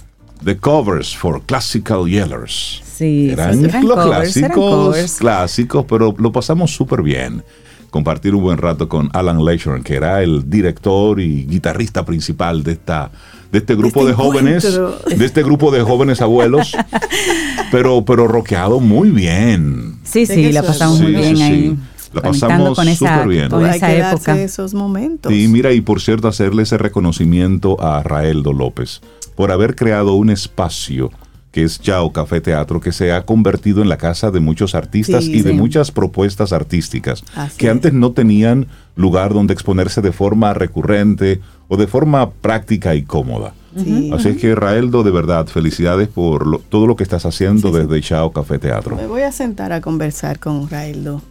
The 0.43 0.57
Covers 0.57 1.15
for 1.15 1.41
Classical 1.45 2.05
Yellers. 2.07 2.81
Sí, 2.97 3.29
Eran 3.31 3.57
sí, 3.57 3.65
eran 3.65 3.87
los 3.87 3.95
covers, 3.97 4.37
eran 4.37 4.51
clásicos, 4.51 4.85
covers. 4.85 5.13
clásicos, 5.17 5.85
pero 5.89 6.13
lo 6.17 6.31
pasamos 6.31 6.71
súper 6.75 7.01
bien. 7.01 7.43
Compartir 7.93 8.33
un 8.33 8.41
buen 8.41 8.57
rato 8.57 8.89
con 8.89 9.11
Alan 9.13 9.45
Lashorn, 9.45 9.83
que 9.83 9.93
era 9.93 10.23
el 10.23 10.49
director 10.49 11.19
y 11.19 11.45
guitarrista 11.45 12.03
principal 12.03 12.63
de 12.63 12.71
esta 12.71 13.11
de 13.51 13.59
este 13.59 13.75
grupo 13.75 13.99
este 13.99 14.09
de 14.09 14.13
jóvenes, 14.15 14.65
encuentro. 14.65 14.99
de 15.15 15.25
este 15.25 15.43
grupo 15.43 15.69
de 15.69 15.81
jóvenes 15.83 16.19
abuelos, 16.19 16.75
pero 17.71 18.03
pero 18.03 18.27
rockeado 18.27 18.79
muy 18.79 19.11
bien. 19.11 19.99
Sí, 20.03 20.25
¿De 20.25 20.33
sí, 20.33 20.51
la 20.51 20.63
pasamos 20.63 21.01
muy 21.01 21.11
bien 21.13 21.37
sí, 21.37 21.43
ahí. 21.43 21.61
sí. 21.69 21.77
La 22.13 22.21
pasamos 22.23 22.75
con 22.75 22.95
súper 22.95 23.27
bien. 23.27 23.49
con 23.51 23.63
Hay 23.63 23.77
esa 23.77 23.87
que 23.87 23.99
época. 23.99 24.41
esos 24.41 24.73
momentos. 24.73 25.31
Y 25.31 25.47
mira, 25.47 25.71
y 25.71 25.81
por 25.81 26.01
cierto, 26.01 26.27
hacerle 26.27 26.63
ese 26.63 26.79
reconocimiento 26.79 27.79
a 27.79 28.01
Raeldo 28.01 28.53
López 28.53 29.01
por 29.35 29.51
haber 29.51 29.75
creado 29.75 30.15
un 30.15 30.31
espacio 30.31 31.11
que 31.53 31.63
es 31.63 31.79
Chao 31.79 32.11
Café 32.11 32.41
Teatro, 32.41 32.81
que 32.81 32.91
se 32.91 33.13
ha 33.13 33.25
convertido 33.25 33.81
en 33.81 33.87
la 33.87 33.95
casa 33.97 34.29
de 34.31 34.41
muchos 34.41 34.75
artistas 34.75 35.23
Sí, 35.23 35.35
y 35.37 35.41
de 35.43 35.53
muchas 35.53 35.91
propuestas 35.91 36.51
artísticas 36.51 37.23
Así 37.35 37.57
que 37.59 37.67
es. 37.67 37.71
antes 37.71 37.93
no 37.93 38.11
tenían 38.11 38.67
lugar 38.97 39.33
donde 39.33 39.53
exponerse 39.53 40.01
de 40.01 40.11
forma 40.11 40.53
recurrente 40.53 41.39
o 41.69 41.77
de 41.77 41.87
forma 41.87 42.29
práctica 42.31 42.95
y 42.95 43.03
cómoda. 43.03 43.53
Sí. 43.77 44.11
Así 44.13 44.29
es 44.29 44.37
que 44.37 44.53
Raeldo, 44.53 45.01
de 45.03 45.09
verdad, 45.11 45.47
felicidades 45.47 46.07
por 46.07 46.45
lo- 46.45 46.59
todo 46.59 46.85
lo 46.85 46.95
que 46.95 47.03
estás 47.03 47.25
haciendo 47.25 47.71
desde 47.71 48.01
Chao 48.01 48.31
Café 48.31 48.59
Teatro. 48.59 48.95
Me 48.95 49.07
voy 49.07 49.21
a 49.21 49.31
sentar 49.31 49.71
a 49.73 49.79
conversar 49.81 50.39
con 50.39 50.69
Raeldo. 50.69 51.21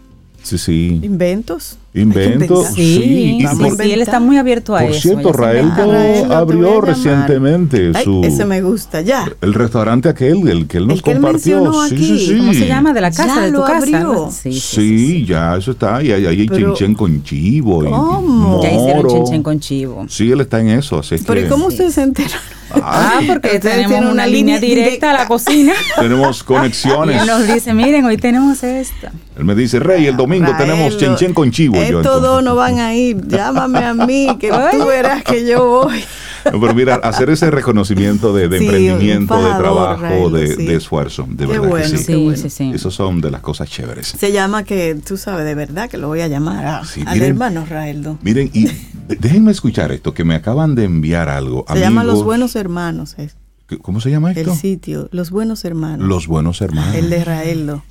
Sí, 0.43 0.59
sí. 0.59 1.01
¿Inventos? 1.03 1.79
Inventos. 1.95 2.69
Sí, 2.69 2.75
Sí, 2.75 3.39
y 3.41 3.47
por- 3.47 3.77
sí, 3.83 3.93
él 3.93 4.01
está 4.03 4.19
muy 4.19 4.39
abierto 4.39 4.75
a 4.77 4.81
Por 4.81 4.91
eso. 4.91 5.01
cierto, 5.01 5.21
ella 5.29 5.33
se 5.33 5.39
Raeldo 5.39 5.63
inventa. 5.63 5.87
Raeldo, 5.87 6.21
te 6.23 6.27
voy 6.27 6.35
a 6.35 6.39
abrió 6.39 6.81
recientemente 6.81 7.93
Ay, 7.95 8.05
su 8.05 8.25
ese 8.25 8.45
me 8.45 8.63
gusta, 8.63 9.03
ya. 9.03 9.31
el 9.41 9.55
restaurante 9.55 10.09
aquel, 10.09 10.49
el 10.49 10.67
que 10.67 10.79
él 10.79 10.87
nos 10.89 10.99
El 10.99 11.03
que 11.05 11.11
él 11.13 11.17
compartió. 11.21 11.57
mencionó 11.63 11.87
sí, 11.89 11.95
aquí. 11.95 12.07
sí, 12.07 12.27
sí. 12.27 12.37
¿Cómo 12.39 12.53
se 12.55 12.67
llama? 12.67 12.93
De 12.93 13.01
la 13.01 13.11
casa, 13.11 13.35
Ya 13.37 13.41
de 13.43 13.53
tu 13.53 13.59
lo 13.59 13.65
casa. 13.65 13.77
abrió. 13.79 13.99
¿no? 14.01 14.31
Sí, 14.31 14.53
Sí, 14.53 14.61
sí, 14.61 14.99
sí, 15.09 15.27
ya, 15.27 15.57
eso 15.57 15.71
está. 15.73 16.03
Y 16.03 16.13
ahí 16.13 16.27
hay 16.27 16.49
chinchen 16.49 16.95
con 16.95 17.23
chivo. 17.23 17.85
y 17.85 17.89
¿Cómo? 17.89 18.63
Ya 18.63 18.73
hicieron 18.73 18.97
moro. 19.03 19.09
chinchen 19.11 19.43
con 19.43 19.61
chivo. 19.61 20.07
Sí, 20.09 20.31
él 20.33 20.41
está 20.41 20.61
en 20.61 20.69
eso, 20.71 20.99
así 20.99 21.17
Pero 21.27 21.41
¿y 21.41 21.43
que 21.45 21.49
cómo 21.51 21.67
ustedes 21.67 21.95
se 21.95 22.03
enteraron? 22.03 22.39
Ah, 22.83 23.21
porque 23.27 23.47
Ustedes 23.49 23.61
tenemos 23.61 23.89
tienen 23.89 24.05
una, 24.05 24.13
una 24.13 24.27
línea 24.27 24.59
directa 24.61 25.11
a 25.11 25.15
la 25.15 25.27
cocina. 25.29 25.73
tenemos 26.01 26.43
conexiones. 26.45 27.21
él 27.21 27.27
nos 27.27 27.47
dice, 27.47 27.75
miren, 27.75 28.05
hoy 28.05 28.17
tenemos 28.17 28.63
esto. 28.63 29.09
Él 29.37 29.45
me 29.45 29.55
dice, 29.55 29.79
Rey, 29.81 30.07
el 30.07 30.17
domingo 30.17 30.53
tenemos 30.59 30.93
Raeldo, 30.95 30.99
chinchen 30.99 31.33
con 31.35 31.51
chivo. 31.51 31.77
Estos 31.77 32.21
dos 32.23 32.43
no 32.43 32.55
van 32.55 32.79
a 32.79 32.95
ir. 32.95 33.27
Llámame 33.27 33.79
a 33.85 33.95
mí, 33.95 34.29
que 34.39 34.51
tú 34.51 34.87
verás 34.87 35.23
que 35.25 35.47
yo 35.47 35.67
voy. 35.85 36.05
No, 36.53 36.61
pero 36.61 36.75
mira, 36.75 36.97
hacer 36.97 37.31
ese 37.31 37.51
reconocimiento 37.53 38.33
de, 38.35 38.49
de 38.49 38.59
Sí, 38.59 38.65
emprendimiento, 38.65 39.37
de 39.43 39.55
trabajo, 39.55 40.29
de, 40.29 40.49
sí. 40.57 40.67
de 40.67 40.75
esfuerzo, 40.75 41.25
de 41.29 41.47
Qué 41.47 41.53
verdad 41.53 41.69
bueno, 41.69 41.85
que 41.93 41.99
sí. 41.99 42.05
qué 42.07 42.13
Sí, 42.15 42.15
bueno. 42.25 42.37
sí, 42.43 42.51
sí. 42.51 42.73
Esos 42.75 42.95
son 42.95 43.21
de 43.21 43.31
las 43.31 43.41
cosas 43.43 43.71
chéveres. 43.71 44.09
Se 44.19 44.33
llama 44.33 44.65
que, 44.65 44.97
tú 45.07 45.17
sabes, 45.17 45.45
de 45.45 45.55
verdad 45.55 45.89
que 45.89 45.99
lo 45.99 46.09
voy 46.09 46.21
a 46.21 46.27
llamar 46.27 46.67
a- 46.67 46.85
Sí, 46.85 47.03
al 47.07 47.15
miren. 47.15 47.29
hermano 47.31 47.65
Raeldo. 47.69 48.19
Miren, 48.23 48.51
y 48.53 48.69
déjenme 49.19 49.51
escuchar 49.53 49.93
esto, 49.93 50.15
que 50.15 50.25
me 50.25 50.35
acaban 50.35 50.75
de 50.75 50.85
enviar 50.85 51.29
algo. 51.29 51.65
Se 51.73 51.79
llama 51.81 52.03
Los 52.05 52.13
Amigos, 52.13 52.25
Buenos 52.27 52.57
Hermanos, 52.57 53.15
es 53.19 53.37
¿qué- 53.67 53.79
¿Cómo 53.79 54.01
se 54.01 54.11
llama 54.11 54.33
el 54.33 54.39
esto? 54.39 54.55
sitio. 54.55 55.09
Los 55.13 55.31
Buenos 55.31 55.65
Hermanos. 55.65 56.07
Los 56.07 56.27
buenos 56.27 56.61
hermanos. 56.61 56.95
El 56.95 57.11
de 57.11 57.25
Raeldo. 57.25 57.83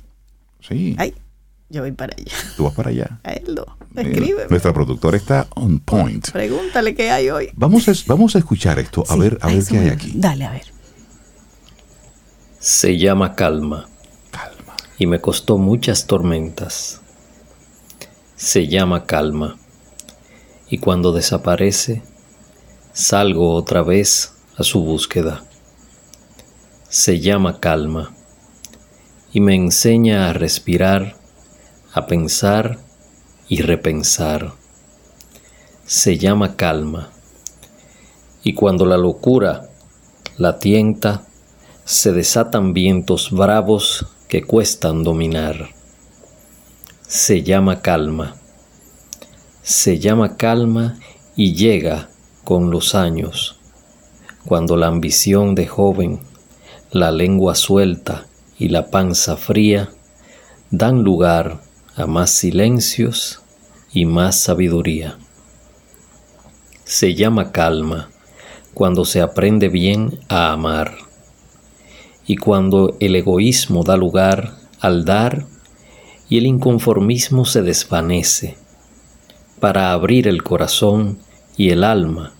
Sí, 0.60 0.94
Ay, 0.98 1.14
yo 1.70 1.82
voy 1.82 1.92
para 1.92 2.14
allá. 2.16 2.32
tú 2.56 2.64
vas 2.64 2.74
para 2.74 2.90
allá. 2.90 3.18
Raeldo, 3.24 3.66
Mira, 3.94 4.08
escríbeme. 4.08 4.48
Nuestra 4.48 4.72
productora 4.72 5.16
está 5.16 5.46
on 5.56 5.80
point. 5.80 6.30
Pregúntale 6.30 6.94
qué 6.94 7.10
hay 7.10 7.30
hoy. 7.30 7.48
Vamos 7.56 7.88
a, 7.88 7.92
vamos 8.06 8.36
a 8.36 8.38
escuchar 8.38 8.78
esto, 8.78 9.04
a 9.08 9.14
Sí, 9.14 9.18
ver, 9.20 9.38
a 9.40 9.48
ver 9.48 9.64
qué 9.64 9.78
hay 9.78 9.88
aquí. 9.88 10.12
Dale, 10.14 10.44
a 10.46 10.52
ver. 10.52 10.66
Se 12.58 12.96
llama 12.96 13.34
calma 13.34 13.88
Calma. 14.30 14.76
y 14.98 15.06
me 15.06 15.20
costó 15.20 15.58
muchas 15.58 16.06
tormentas. 16.06 17.00
Se 18.36 18.68
llama 18.68 19.04
calma 19.04 19.56
y 20.72 20.78
cuando 20.78 21.12
desaparece 21.12 22.00
salgo 22.94 23.52
otra 23.52 23.82
vez 23.82 24.32
a 24.56 24.62
su 24.62 24.82
búsqueda. 24.82 25.44
Se 26.88 27.20
llama 27.20 27.60
calma 27.60 28.14
y 29.34 29.42
me 29.42 29.54
enseña 29.54 30.30
a 30.30 30.32
respirar, 30.32 31.16
a 31.92 32.06
pensar 32.06 32.78
y 33.48 33.60
repensar. 33.60 34.54
Se 35.84 36.16
llama 36.16 36.56
calma 36.56 37.10
y 38.42 38.54
cuando 38.54 38.86
la 38.86 38.96
locura 38.96 39.68
la 40.38 40.58
tienta, 40.58 41.26
se 41.84 42.12
desatan 42.12 42.72
vientos 42.72 43.30
bravos 43.30 44.06
que 44.26 44.42
cuestan 44.42 45.04
dominar. 45.04 45.68
Se 47.06 47.42
llama 47.42 47.82
calma. 47.82 48.41
Se 49.64 50.00
llama 50.00 50.36
calma 50.36 50.98
y 51.36 51.54
llega 51.54 52.08
con 52.42 52.72
los 52.72 52.96
años, 52.96 53.60
cuando 54.44 54.76
la 54.76 54.88
ambición 54.88 55.54
de 55.54 55.68
joven, 55.68 56.18
la 56.90 57.12
lengua 57.12 57.54
suelta 57.54 58.26
y 58.58 58.70
la 58.70 58.90
panza 58.90 59.36
fría 59.36 59.88
dan 60.72 61.04
lugar 61.04 61.60
a 61.94 62.06
más 62.06 62.30
silencios 62.30 63.40
y 63.92 64.04
más 64.04 64.40
sabiduría. 64.40 65.16
Se 66.82 67.14
llama 67.14 67.52
calma 67.52 68.10
cuando 68.74 69.04
se 69.04 69.20
aprende 69.20 69.68
bien 69.68 70.18
a 70.28 70.50
amar 70.50 70.96
y 72.26 72.34
cuando 72.34 72.96
el 72.98 73.14
egoísmo 73.14 73.84
da 73.84 73.96
lugar 73.96 74.56
al 74.80 75.04
dar 75.04 75.46
y 76.28 76.38
el 76.38 76.46
inconformismo 76.46 77.44
se 77.44 77.62
desvanece 77.62 78.61
para 79.62 79.92
abrir 79.92 80.26
el 80.26 80.42
corazón 80.42 81.20
y 81.56 81.70
el 81.70 81.84
alma, 81.84 82.32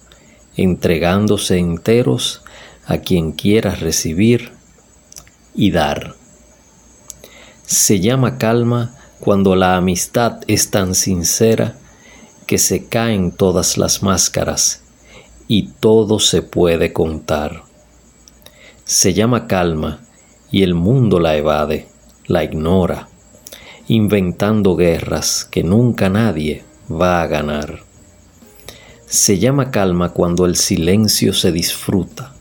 entregándose 0.57 1.57
enteros 1.57 2.43
a 2.85 2.99
quien 2.99 3.31
quiera 3.31 3.77
recibir 3.77 4.51
y 5.55 5.71
dar. 5.71 6.17
Se 7.65 8.01
llama 8.01 8.39
calma 8.39 8.97
cuando 9.21 9.55
la 9.55 9.77
amistad 9.77 10.41
es 10.49 10.73
tan 10.73 10.97
sincera 10.97 11.77
que 12.49 12.59
se 12.59 12.87
caen 12.87 13.31
todas 13.31 13.79
las 13.79 14.03
máscaras 14.03 14.83
y 15.47 15.69
todo 15.79 16.19
se 16.19 16.43
puede 16.43 16.93
contar. 16.93 17.63
Se 18.85 19.15
llama 19.15 19.47
calma 19.47 20.01
y 20.51 20.65
el 20.65 20.75
mundo 20.75 21.21
la 21.21 21.37
evade, 21.37 21.87
la 22.27 22.43
ignora, 22.43 23.09
inventando 23.87 24.75
guerras 24.75 25.47
que 25.49 25.63
nunca 25.63 26.09
nadie 26.09 26.65
va 27.01 27.23
a 27.23 27.27
ganar. 27.27 27.81
Se 29.07 29.39
llama 29.39 29.71
calma 29.71 30.11
cuando 30.11 30.47
el 30.47 30.57
silencio 30.57 31.33
se 31.35 31.53
disfruta, 31.53 32.33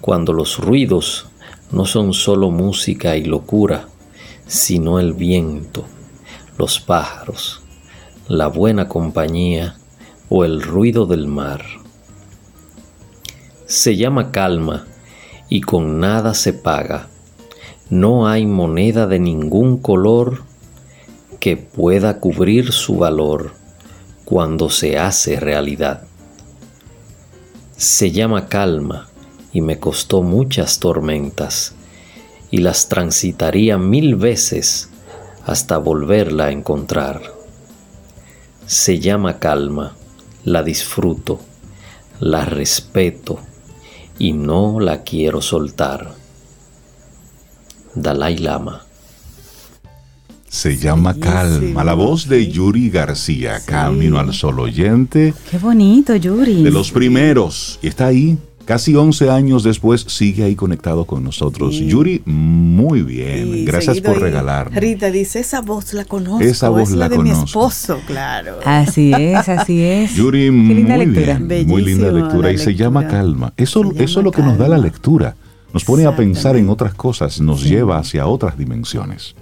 cuando 0.00 0.32
los 0.32 0.58
ruidos 0.58 1.28
no 1.70 1.86
son 1.86 2.12
solo 2.12 2.50
música 2.50 3.16
y 3.16 3.24
locura, 3.24 3.88
sino 4.46 4.98
el 4.98 5.12
viento, 5.12 5.84
los 6.58 6.80
pájaros, 6.80 7.62
la 8.28 8.48
buena 8.48 8.88
compañía 8.88 9.76
o 10.28 10.44
el 10.44 10.62
ruido 10.62 11.06
del 11.06 11.26
mar. 11.26 11.64
Se 13.66 13.96
llama 13.96 14.30
calma 14.30 14.86
y 15.48 15.60
con 15.60 16.00
nada 16.00 16.34
se 16.34 16.52
paga. 16.52 17.08
No 17.88 18.26
hay 18.26 18.46
moneda 18.46 19.06
de 19.06 19.20
ningún 19.20 19.78
color 19.78 20.42
que 21.38 21.56
pueda 21.56 22.18
cubrir 22.18 22.72
su 22.72 22.96
valor 22.96 23.63
cuando 24.24 24.70
se 24.70 24.98
hace 24.98 25.38
realidad. 25.38 26.04
Se 27.76 28.10
llama 28.10 28.48
calma 28.48 29.08
y 29.52 29.60
me 29.60 29.78
costó 29.78 30.22
muchas 30.22 30.78
tormentas 30.78 31.74
y 32.50 32.58
las 32.58 32.88
transitaría 32.88 33.78
mil 33.78 34.16
veces 34.16 34.88
hasta 35.44 35.78
volverla 35.78 36.46
a 36.46 36.50
encontrar. 36.52 37.22
Se 38.66 38.98
llama 38.98 39.38
calma, 39.38 39.96
la 40.44 40.62
disfruto, 40.62 41.40
la 42.20 42.44
respeto 42.44 43.38
y 44.18 44.32
no 44.32 44.80
la 44.80 45.02
quiero 45.02 45.42
soltar. 45.42 46.14
Dalai 47.94 48.38
Lama. 48.38 48.83
Se 50.54 50.76
llama 50.76 51.14
Calma, 51.18 51.82
la 51.82 51.94
voz 51.94 52.28
de 52.28 52.46
Yuri 52.46 52.88
García, 52.88 53.58
Camino 53.66 54.20
al 54.20 54.32
Sol 54.32 54.60
oyente. 54.60 55.34
Qué 55.50 55.58
bonito, 55.58 56.14
Yuri. 56.14 56.62
De 56.62 56.70
los 56.70 56.92
primeros. 56.92 57.80
Y 57.82 57.88
está 57.88 58.06
ahí, 58.06 58.38
casi 58.64 58.94
11 58.94 59.30
años 59.30 59.64
después, 59.64 60.02
sigue 60.06 60.44
ahí 60.44 60.54
conectado 60.54 61.06
con 61.06 61.24
nosotros. 61.24 61.74
Yuri, 61.74 62.22
muy 62.24 63.02
bien. 63.02 63.64
Gracias 63.64 64.00
por 64.00 64.20
regalarnos. 64.20 64.80
Rita 64.80 65.10
dice, 65.10 65.40
esa 65.40 65.60
voz 65.60 65.92
la 65.92 66.04
conozco. 66.04 66.44
Esa 66.44 66.68
voz 66.68 66.90
es 66.90 66.94
la 66.94 67.08
de 67.08 67.16
conozco. 67.16 67.40
mi 67.40 67.44
esposo, 67.46 68.00
claro. 68.06 68.60
Así 68.64 69.12
es, 69.12 69.48
así 69.48 69.82
es. 69.82 70.14
Yuri, 70.14 70.44
Qué 70.44 70.50
muy 70.52 70.74
linda 70.76 70.96
lectura. 70.96 71.38
bien. 71.40 71.66
Muy 71.66 71.82
linda 71.82 72.12
lectura. 72.12 72.42
la 72.50 72.52
Y 72.52 72.58
se 72.58 72.76
llama. 72.76 73.08
Calma. 73.08 73.52
Eso, 73.56 73.82
llama 73.82 73.94
eso 73.98 74.20
es 74.20 74.24
lo 74.24 74.30
que 74.30 74.40
nos 74.42 74.56
da 74.56 74.68
la 74.68 74.78
lectura. 74.78 75.34
Nos 75.72 75.82
pone 75.82 76.06
a 76.06 76.14
pensar 76.14 76.54
en 76.56 76.68
otras 76.68 76.94
cosas, 76.94 77.40
nos 77.40 77.64
lleva 77.64 77.98
hacia 77.98 78.28
otras 78.28 78.56
dimensiones. 78.56 79.34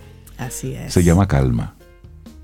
Así 0.47 0.75
es. 0.75 0.93
Se 0.93 1.03
llama 1.03 1.27
Calma. 1.29 1.75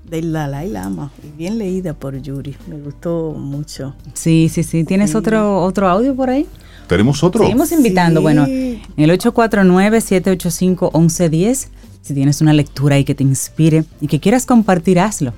Del 0.05 0.31
Dalai 0.33 0.67
Lama. 0.69 1.11
Y 1.23 1.27
bien 1.37 1.57
leída 1.59 1.93
por 1.93 2.19
Yuri. 2.19 2.55
Me 2.67 2.77
gustó 2.79 3.33
mucho. 3.37 3.93
Sí, 4.13 4.49
sí, 4.51 4.63
sí. 4.63 4.83
¿Tienes 4.83 5.13
otro, 5.15 5.61
otro 5.61 5.87
audio 5.87 6.15
por 6.15 6.29
ahí? 6.31 6.47
¿Tenemos 6.87 7.23
otro? 7.23 7.43
Seguimos 7.43 7.71
invitando, 7.71 8.19
Sí. 8.19 8.23
bueno, 8.23 8.45
en 8.47 8.81
el 8.97 9.11
849-785-1110, 9.11 11.67
si 12.01 12.13
tienes 12.13 12.41
una 12.41 12.53
lectura 12.53 12.95
ahí 12.95 13.03
que 13.03 13.13
te 13.15 13.23
inspire 13.23 13.83
y 14.01 14.07
que 14.07 14.19
quieras 14.19 14.45
compartir, 14.47 14.99
hazlo. 14.99 15.33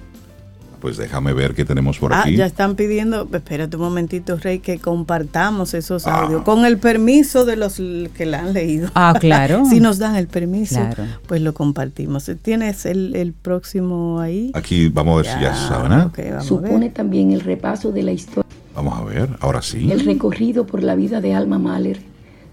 Pues 0.81 0.97
déjame 0.97 1.31
ver 1.33 1.53
qué 1.53 1.63
tenemos 1.63 1.99
por 1.99 2.11
Ah, 2.13 2.23
aquí. 2.23 2.35
ya 2.35 2.45
están 2.47 2.75
pidiendo, 2.75 3.29
espérate 3.31 3.77
un 3.77 3.83
momentito, 3.83 4.35
Rey, 4.37 4.59
que 4.59 4.79
compartamos 4.79 5.73
esos 5.75 6.07
Ah. 6.07 6.23
audios 6.23 6.41
con 6.41 6.65
el 6.65 6.79
permiso 6.79 7.45
de 7.45 7.55
los 7.55 7.75
que 8.17 8.25
la 8.25 8.39
han 8.39 8.53
leído. 8.53 8.89
Ah, 8.95 9.13
claro. 9.19 9.63
si 9.69 9.79
nos 9.79 9.99
dan 9.99 10.15
el 10.15 10.27
permiso, 10.27 10.75
Claro. 10.75 11.03
pues 11.27 11.41
lo 11.41 11.53
compartimos. 11.53 12.29
¿Tienes 12.41 12.85
el, 12.87 13.15
el 13.15 13.33
próximo 13.33 14.19
ahí? 14.19 14.51
Aquí 14.55 14.89
vamos 14.89 15.13
a 15.13 15.17
ver 15.21 15.25
si 15.37 15.41
ya 15.43 15.55
saben, 15.55 15.91
ok, 15.93 16.17
vamos 16.17 16.35
a 16.37 16.41
Supone 16.47 16.79
ver. 16.87 16.93
también 16.93 17.31
el 17.31 17.41
repaso 17.41 17.91
de 17.91 18.03
la 18.03 18.11
historia, 18.11 18.49
Vamos 18.75 18.97
a 18.99 19.03
ver, 19.03 19.29
ahora 19.39 19.61
sí. 19.61 19.91
el 19.91 19.99
recorrido 20.03 20.65
por 20.65 20.81
la 20.81 20.95
vida 20.95 21.21
de 21.21 21.33
Alma 21.35 21.59
Mahler. 21.59 21.99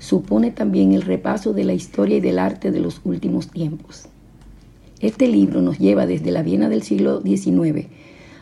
Supone 0.00 0.50
también 0.50 0.92
el 0.92 1.02
repaso 1.02 1.52
de 1.54 1.64
la 1.64 1.72
historia 1.72 2.18
y 2.18 2.20
del 2.20 2.38
arte 2.38 2.70
de 2.70 2.80
los 2.80 3.00
últimos 3.04 3.48
tiempos. 3.48 4.04
Este 5.00 5.28
libro 5.28 5.60
nos 5.62 5.78
lleva 5.78 6.06
desde 6.06 6.30
la 6.30 6.42
Viena 6.42 6.68
del 6.68 6.82
siglo 6.82 7.20
XIX 7.22 7.86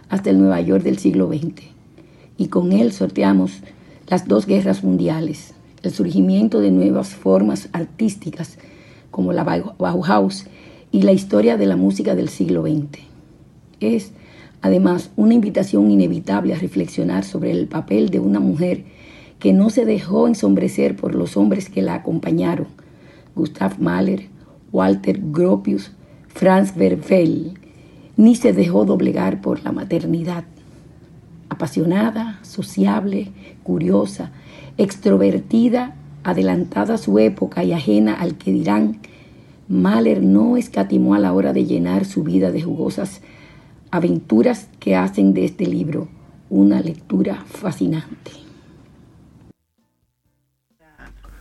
hasta 0.08 0.30
el 0.30 0.38
Nueva 0.38 0.60
York 0.60 0.82
del 0.84 0.98
siglo 0.98 1.28
XX. 1.28 1.62
Y 2.38 2.48
con 2.48 2.72
él 2.72 2.92
sorteamos 2.92 3.62
las 4.08 4.28
dos 4.28 4.46
guerras 4.46 4.84
mundiales, 4.84 5.54
el 5.82 5.92
surgimiento 5.92 6.60
de 6.60 6.70
nuevas 6.70 7.08
formas 7.14 7.68
artísticas 7.72 8.58
como 9.10 9.32
la 9.32 9.44
Bau- 9.44 9.74
Bauhaus 9.78 10.46
y 10.92 11.02
la 11.02 11.12
historia 11.12 11.56
de 11.56 11.66
la 11.66 11.76
música 11.76 12.14
del 12.14 12.28
siglo 12.28 12.62
XX. 12.62 13.00
Es, 13.80 14.12
además, 14.62 15.10
una 15.16 15.34
invitación 15.34 15.90
inevitable 15.90 16.54
a 16.54 16.58
reflexionar 16.58 17.24
sobre 17.24 17.50
el 17.50 17.66
papel 17.66 18.10
de 18.10 18.20
una 18.20 18.40
mujer 18.40 18.84
que 19.38 19.52
no 19.52 19.70
se 19.70 19.84
dejó 19.84 20.28
ensombrecer 20.28 20.96
por 20.96 21.14
los 21.14 21.36
hombres 21.36 21.68
que 21.68 21.82
la 21.82 21.94
acompañaron, 21.94 22.68
Gustav 23.34 23.78
Mahler, 23.80 24.28
Walter 24.72 25.20
Gropius, 25.22 25.92
Franz 26.28 26.74
Werfel, 26.76 27.58
ni 28.16 28.34
se 28.34 28.52
dejó 28.52 28.84
doblegar 28.84 29.40
por 29.40 29.62
la 29.64 29.72
maternidad. 29.72 30.44
Apasionada, 31.48 32.38
sociable, 32.42 33.32
curiosa, 33.62 34.32
extrovertida, 34.78 35.94
adelantada 36.24 36.94
a 36.94 36.98
su 36.98 37.18
época 37.18 37.62
y 37.64 37.72
ajena 37.72 38.14
al 38.14 38.36
que 38.36 38.52
dirán, 38.52 38.98
Mahler 39.68 40.22
no 40.22 40.56
escatimó 40.56 41.14
a 41.14 41.18
la 41.18 41.32
hora 41.32 41.52
de 41.52 41.64
llenar 41.64 42.04
su 42.04 42.22
vida 42.22 42.50
de 42.50 42.62
jugosas 42.62 43.20
aventuras 43.90 44.68
que 44.80 44.96
hacen 44.96 45.34
de 45.34 45.44
este 45.44 45.66
libro 45.66 46.08
una 46.50 46.80
lectura 46.80 47.44
fascinante. 47.46 48.32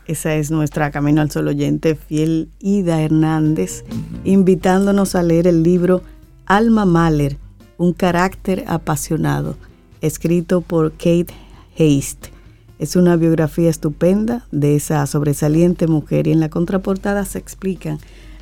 Esa 0.08 0.36
es 0.36 0.52
nuestra 0.52 0.92
Camino 0.92 1.22
al 1.22 1.32
Sol 1.32 1.48
oyente 1.48 1.96
fiel 1.96 2.50
Ida 2.60 3.02
Hernández, 3.02 3.84
invitándonos 4.24 5.16
a 5.16 5.24
leer 5.24 5.48
el 5.48 5.64
libro 5.64 6.04
Alma 6.46 6.86
Mahler, 6.86 7.38
un 7.78 7.94
carácter 7.94 8.64
apasionado, 8.68 9.56
escrito 10.02 10.62
por 10.62 10.92
Kate 10.94 11.28
Haste. 11.74 12.30
Es 12.78 12.96
una 12.96 13.16
biografía 13.16 13.70
estupenda 13.70 14.46
de 14.52 14.76
esa 14.76 15.06
sobresaliente 15.08 15.88
mujer 15.88 16.28
y 16.28 16.32
en 16.32 16.40
la 16.40 16.50
contraportada 16.50 17.24
se 17.26 17.40
explican 17.40 18.00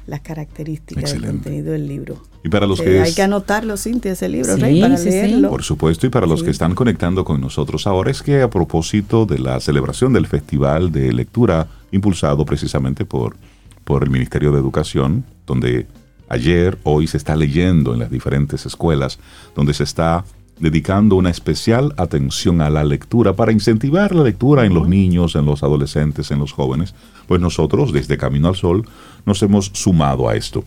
las 0.08 0.20
características 0.22 1.04
del 1.04 1.14
Excelente. 1.14 1.32
contenido 1.44 1.72
del 1.72 1.88
libro. 1.88 2.22
Y 2.44 2.50
para 2.50 2.68
los 2.68 2.82
Eh, 2.82 2.84
que 2.84 3.00
hay 3.02 3.14
que 3.14 3.22
anotarlo, 3.22 3.78
Cintia, 3.78 4.12
ese 4.12 4.28
libro, 4.28 4.56
Sí, 4.56 4.62
Rey, 4.62 4.82
para 4.82 4.98
sí, 4.98 5.04
sí. 5.06 5.10
leerlo. 5.12 5.50
Por 5.50 5.64
supuesto, 5.64 6.06
y 6.06 6.10
para 6.10 6.26
los 6.28 6.40
Sí. 6.40 6.46
que 6.46 6.52
están 6.52 6.76
conectando 6.76 7.24
con 7.24 7.40
nosotros 7.40 7.88
ahora 7.88 8.12
es 8.12 8.22
que 8.22 8.42
a 8.42 8.50
propósito 8.50 9.26
de 9.26 9.40
la 9.40 9.60
celebración 9.62 10.12
del 10.12 10.28
Festival 10.28 10.92
de 10.92 11.14
Lectura, 11.14 11.68
impulsado 11.92 12.44
precisamente 12.44 13.06
por, 13.06 13.38
por 13.86 14.04
el 14.04 14.10
Ministerio 14.10 14.52
de 14.52 14.60
Educación, 14.60 15.24
donde 15.48 15.88
ayer, 16.30 16.78
hoy 16.84 17.08
se 17.08 17.18
está 17.18 17.36
leyendo 17.36 17.94
en 17.94 18.00
las 18.00 18.12
diferentes 18.12 18.66
escuelas, 18.66 19.20
donde 19.56 19.74
se 19.74 19.84
está 19.84 20.26
dedicando 20.60 21.16
una 21.16 21.30
especial 21.30 21.94
atención 21.98 22.62
a 22.62 22.70
la 22.70 22.84
lectura 22.84 23.34
para 23.36 23.52
incentivar 23.52 24.14
la 24.14 24.24
lectura 24.24 24.66
en 24.66 24.74
los 24.74 24.88
niños, 24.88 25.36
en 25.36 25.46
los 25.46 25.64
adolescentes, 25.64 26.32
en 26.32 26.40
los 26.40 26.52
jóvenes, 26.52 26.94
pues 27.28 27.42
nosotros 27.42 27.92
desde 27.92 28.18
Camino 28.18 28.48
al 28.48 28.56
Sol 28.56 28.88
nos 29.26 29.42
hemos 29.42 29.72
sumado 29.74 30.30
a 30.30 30.36
esto. 30.36 30.64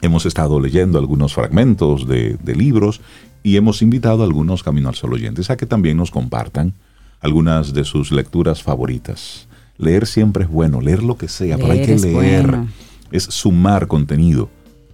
Hemos 0.00 0.24
estado 0.26 0.60
leyendo 0.60 0.98
algunos 0.98 1.34
fragmentos 1.34 2.06
de, 2.06 2.38
de 2.42 2.54
libros 2.54 3.00
y 3.42 3.56
hemos 3.56 3.82
invitado 3.82 4.22
a 4.22 4.26
algunos 4.26 4.62
Camino 4.62 4.88
al 4.88 4.94
Sol 4.94 5.12
oyentes 5.12 5.50
a 5.50 5.56
que 5.56 5.66
también 5.66 5.96
nos 5.96 6.10
compartan 6.10 6.74
algunas 7.20 7.74
de 7.74 7.84
sus 7.84 8.12
lecturas 8.12 8.62
favoritas. 8.62 9.46
Leer 9.76 10.06
siempre 10.06 10.44
es 10.44 10.50
bueno, 10.50 10.80
leer 10.80 11.02
lo 11.02 11.16
que 11.16 11.28
sea, 11.28 11.56
pero 11.56 11.72
hay 11.72 11.82
que 11.84 11.96
leer. 11.96 12.46
bueno. 12.46 12.68
Es 13.12 13.24
sumar 13.24 13.86
contenido. 13.88 14.50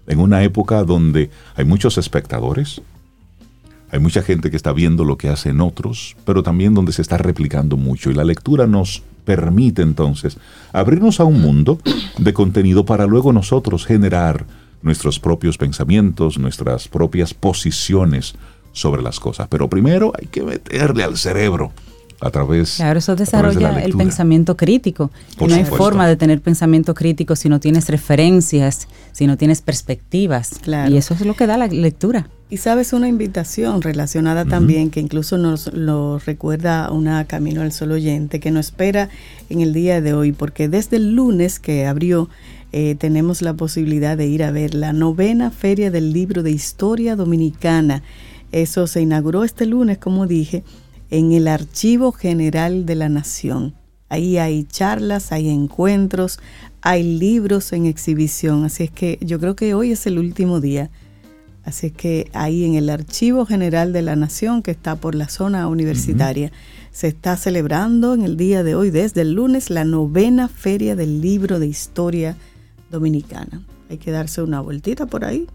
En 0.07 0.21
una 0.21 0.43
época 0.43 0.85
donde 0.85 1.31
hay 1.55 1.65
muchos 1.65 1.99
espectadores, 1.99 2.81
hay 3.91 4.01
mucha 4.01 4.23
gente 4.23 4.51
que 4.51 4.57
está 4.57 4.73
viendo 4.73 5.05
lo 5.05 5.17
que 5.17 5.29
hacen 5.29 5.61
otros, 5.61 6.17
pero 6.25 6.43
también 6.43 6.75
donde 6.75 6.93
se 6.93 7.03
está 7.03 7.19
replicando 7.19 7.77
mucho. 7.77 8.11
Y 8.11 8.15
la 8.15 8.25
lectura 8.25 8.67
nos 8.67 9.03
permite 9.25 9.83
entonces 9.83 10.39
abrirnos 10.73 11.21
a 11.21 11.25
un 11.25 11.41
mundo 11.41 11.79
de 12.19 12.33
contenido 12.33 12.85
para 12.85 13.07
luego 13.07 13.33
nosotros 13.33 13.87
generar 13.87 14.47
nuestros 14.83 15.19
propios 15.19 15.59
pensamientos, 15.59 16.39
nuestras 16.39 16.89
propias 16.89 17.35
posiciones 17.35 18.35
sobre 18.73 19.03
las 19.03 19.19
cosas. 19.19 19.49
Pero 19.49 19.69
primero 19.69 20.13
hay 20.19 20.27
que 20.27 20.43
meterle 20.43 21.03
al 21.03 21.17
cerebro 21.17 21.73
a 22.21 22.31
través, 22.31 22.77
Claro, 22.77 22.99
eso 22.99 23.13
a 23.13 23.17
través 23.17 23.55
de 23.55 23.61
la 23.61 23.69
desarrolla 23.69 23.85
el 23.85 23.97
pensamiento 23.97 24.57
crítico. 24.57 25.11
Por 25.37 25.49
Y 25.49 25.53
no 25.53 25.57
hay 25.57 25.65
supuesto. 25.65 25.85
forma 25.85 26.09
de 26.09 26.17
tener 26.17 26.41
pensamiento 26.41 26.95
crítico 26.95 27.37
si 27.37 27.49
no 27.49 27.61
tienes 27.61 27.89
referencias, 27.89 28.89
si 29.13 29.27
no 29.27 29.37
tienes 29.37 29.61
perspectivas. 29.63 30.59
Claro. 30.63 30.93
Y 30.93 30.97
eso 30.97 31.15
es 31.15 31.21
lo 31.21 31.35
que 31.35 31.47
da 31.47 31.57
la 31.57 31.67
lectura. 31.67 32.29
Y 32.49 32.59
sabes, 32.59 32.93
una 32.93 33.09
invitación 33.09 33.83
relacionada 33.83 34.45
también, 34.45 34.91
que 34.91 35.01
incluso 35.01 35.37
nos 35.37 35.73
lo 35.75 36.21
recuerda 36.21 36.93
una 36.93 37.25
Camino 37.25 37.63
al 37.63 37.73
Sol 37.73 37.91
oyente, 37.91 38.39
que 38.39 38.53
nos 38.53 38.67
espera 38.67 39.09
en 39.51 39.61
el 39.61 39.73
día 39.73 40.01
de 40.01 40.15
hoy, 40.15 40.31
porque 40.31 40.69
desde 40.69 40.99
el 40.99 41.17
lunes 41.17 41.59
que 41.59 41.87
abrió, 41.87 42.29
eh, 42.73 42.95
tenemos 42.95 43.43
la 43.43 43.55
posibilidad 43.55 44.17
de 44.17 44.27
ir 44.27 44.45
a 44.45 44.53
ver 44.53 44.75
la 44.75 44.93
novena 44.93 45.51
Feria 45.51 45.91
del 45.91 46.13
Libro 46.13 46.45
de 46.45 46.53
Historia 46.53 47.17
Dominicana. 47.17 48.03
Eso 48.53 48.87
se 48.87 49.01
inauguró 49.01 49.43
este 49.43 49.67
lunes, 49.67 49.99
como 49.99 50.27
dije, 50.27 50.63
en 51.11 51.33
el 51.33 51.49
Archivo 51.49 52.13
General 52.13 52.87
de 52.87 52.95
la 52.95 53.09
Nación. 53.09 53.75
Ahí 54.09 54.39
hay 54.39 54.65
charlas, 54.65 55.33
hay 55.33 55.49
encuentros, 55.49 56.39
hay 56.81 57.03
libros 57.03 57.73
en 57.73 57.87
exhibición, 57.87 58.65
así 58.65 58.85
es 58.85 58.91
que 58.91 59.19
yo 59.21 59.41
creo 59.41 59.57
que 59.57 59.75
hoy 59.75 59.93
es 59.93 60.07
el 60.07 60.19
último 60.19 60.61
día. 60.61 60.91
Así 61.65 61.89
es 61.89 61.93
que 61.93 62.31
ahí 62.33 62.65
en 62.65 62.77
el 62.77 62.89
Archivo 62.89 63.45
General 63.45 63.93
de 63.93 64.03
la 64.03 64.15
Nación, 64.15 64.63
que 64.63 64.71
está 64.71 64.95
por 64.95 65.17
la 65.17 65.29
zona 65.29 65.67
universitaria, 65.67 66.53
se 66.93 67.09
está 67.09 67.37
celebrando 67.37 68.15
en 68.15 68.23
el 68.23 68.37
día 68.37 68.63
de 68.63 68.77
hoy, 68.77 68.91
desde 68.91 69.23
el 69.23 69.33
lunes, 69.33 69.69
la 69.69 69.85
novena 69.85 70.47
Feria 70.47 70.95
del 70.95 71.21
Libro 71.21 71.59
de 71.59 71.67
Historia 71.67 72.37
Dominicana. 72.93 73.63
Hay 73.91 73.99
que 73.99 74.13
darse 74.13 74.43
una 74.43 74.61
vueltita 74.61 75.07
por 75.07 75.25
ahí. 75.25 75.49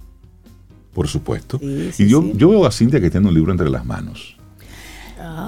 Por 0.93 1.07
supuesto. 1.07 1.61
y 1.61 2.07
yo, 2.07 2.29
yo 2.33 2.49
veo 2.49 2.65
a 2.65 2.71
Cintia 2.71 2.99
que 2.99 3.09
tiene 3.09 3.29
un 3.29 3.33
libro 3.33 3.53
entre 3.53 3.69
las 3.69 3.85
manos. 3.85 4.35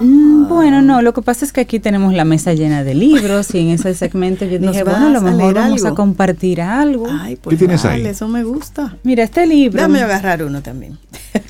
Mm, 0.02 0.48
bueno, 0.48 0.82
no, 0.82 1.02
lo 1.02 1.14
que 1.14 1.22
pasa 1.22 1.46
es 1.46 1.52
que 1.52 1.62
aquí 1.62 1.80
tenemos 1.80 2.14
la 2.14 2.26
mesa 2.26 2.54
llena 2.54 2.84
de 2.84 2.94
libros 2.94 3.54
y 3.54 3.60
en 3.60 3.70
ese 3.70 3.94
segmento 3.96 4.46
yo 4.46 4.60
dije, 4.60 4.84
bueno, 4.84 5.08
a 5.08 5.10
lo 5.10 5.22
mejor 5.22 5.54
vamos 5.54 5.86
a 5.86 5.94
compartir 5.94 6.62
algo. 6.62 7.08
Ay, 7.10 7.36
pues 7.36 7.54
¿Qué 7.54 7.60
tienes 7.60 7.86
ahí? 7.86 8.06
Eso 8.06 8.28
me 8.28 8.44
gusta. 8.44 8.98
Mira, 9.04 9.24
este 9.24 9.46
libro. 9.46 9.78
Déjame 9.78 10.02
agarrar 10.02 10.44
uno 10.44 10.62
también. 10.62 10.98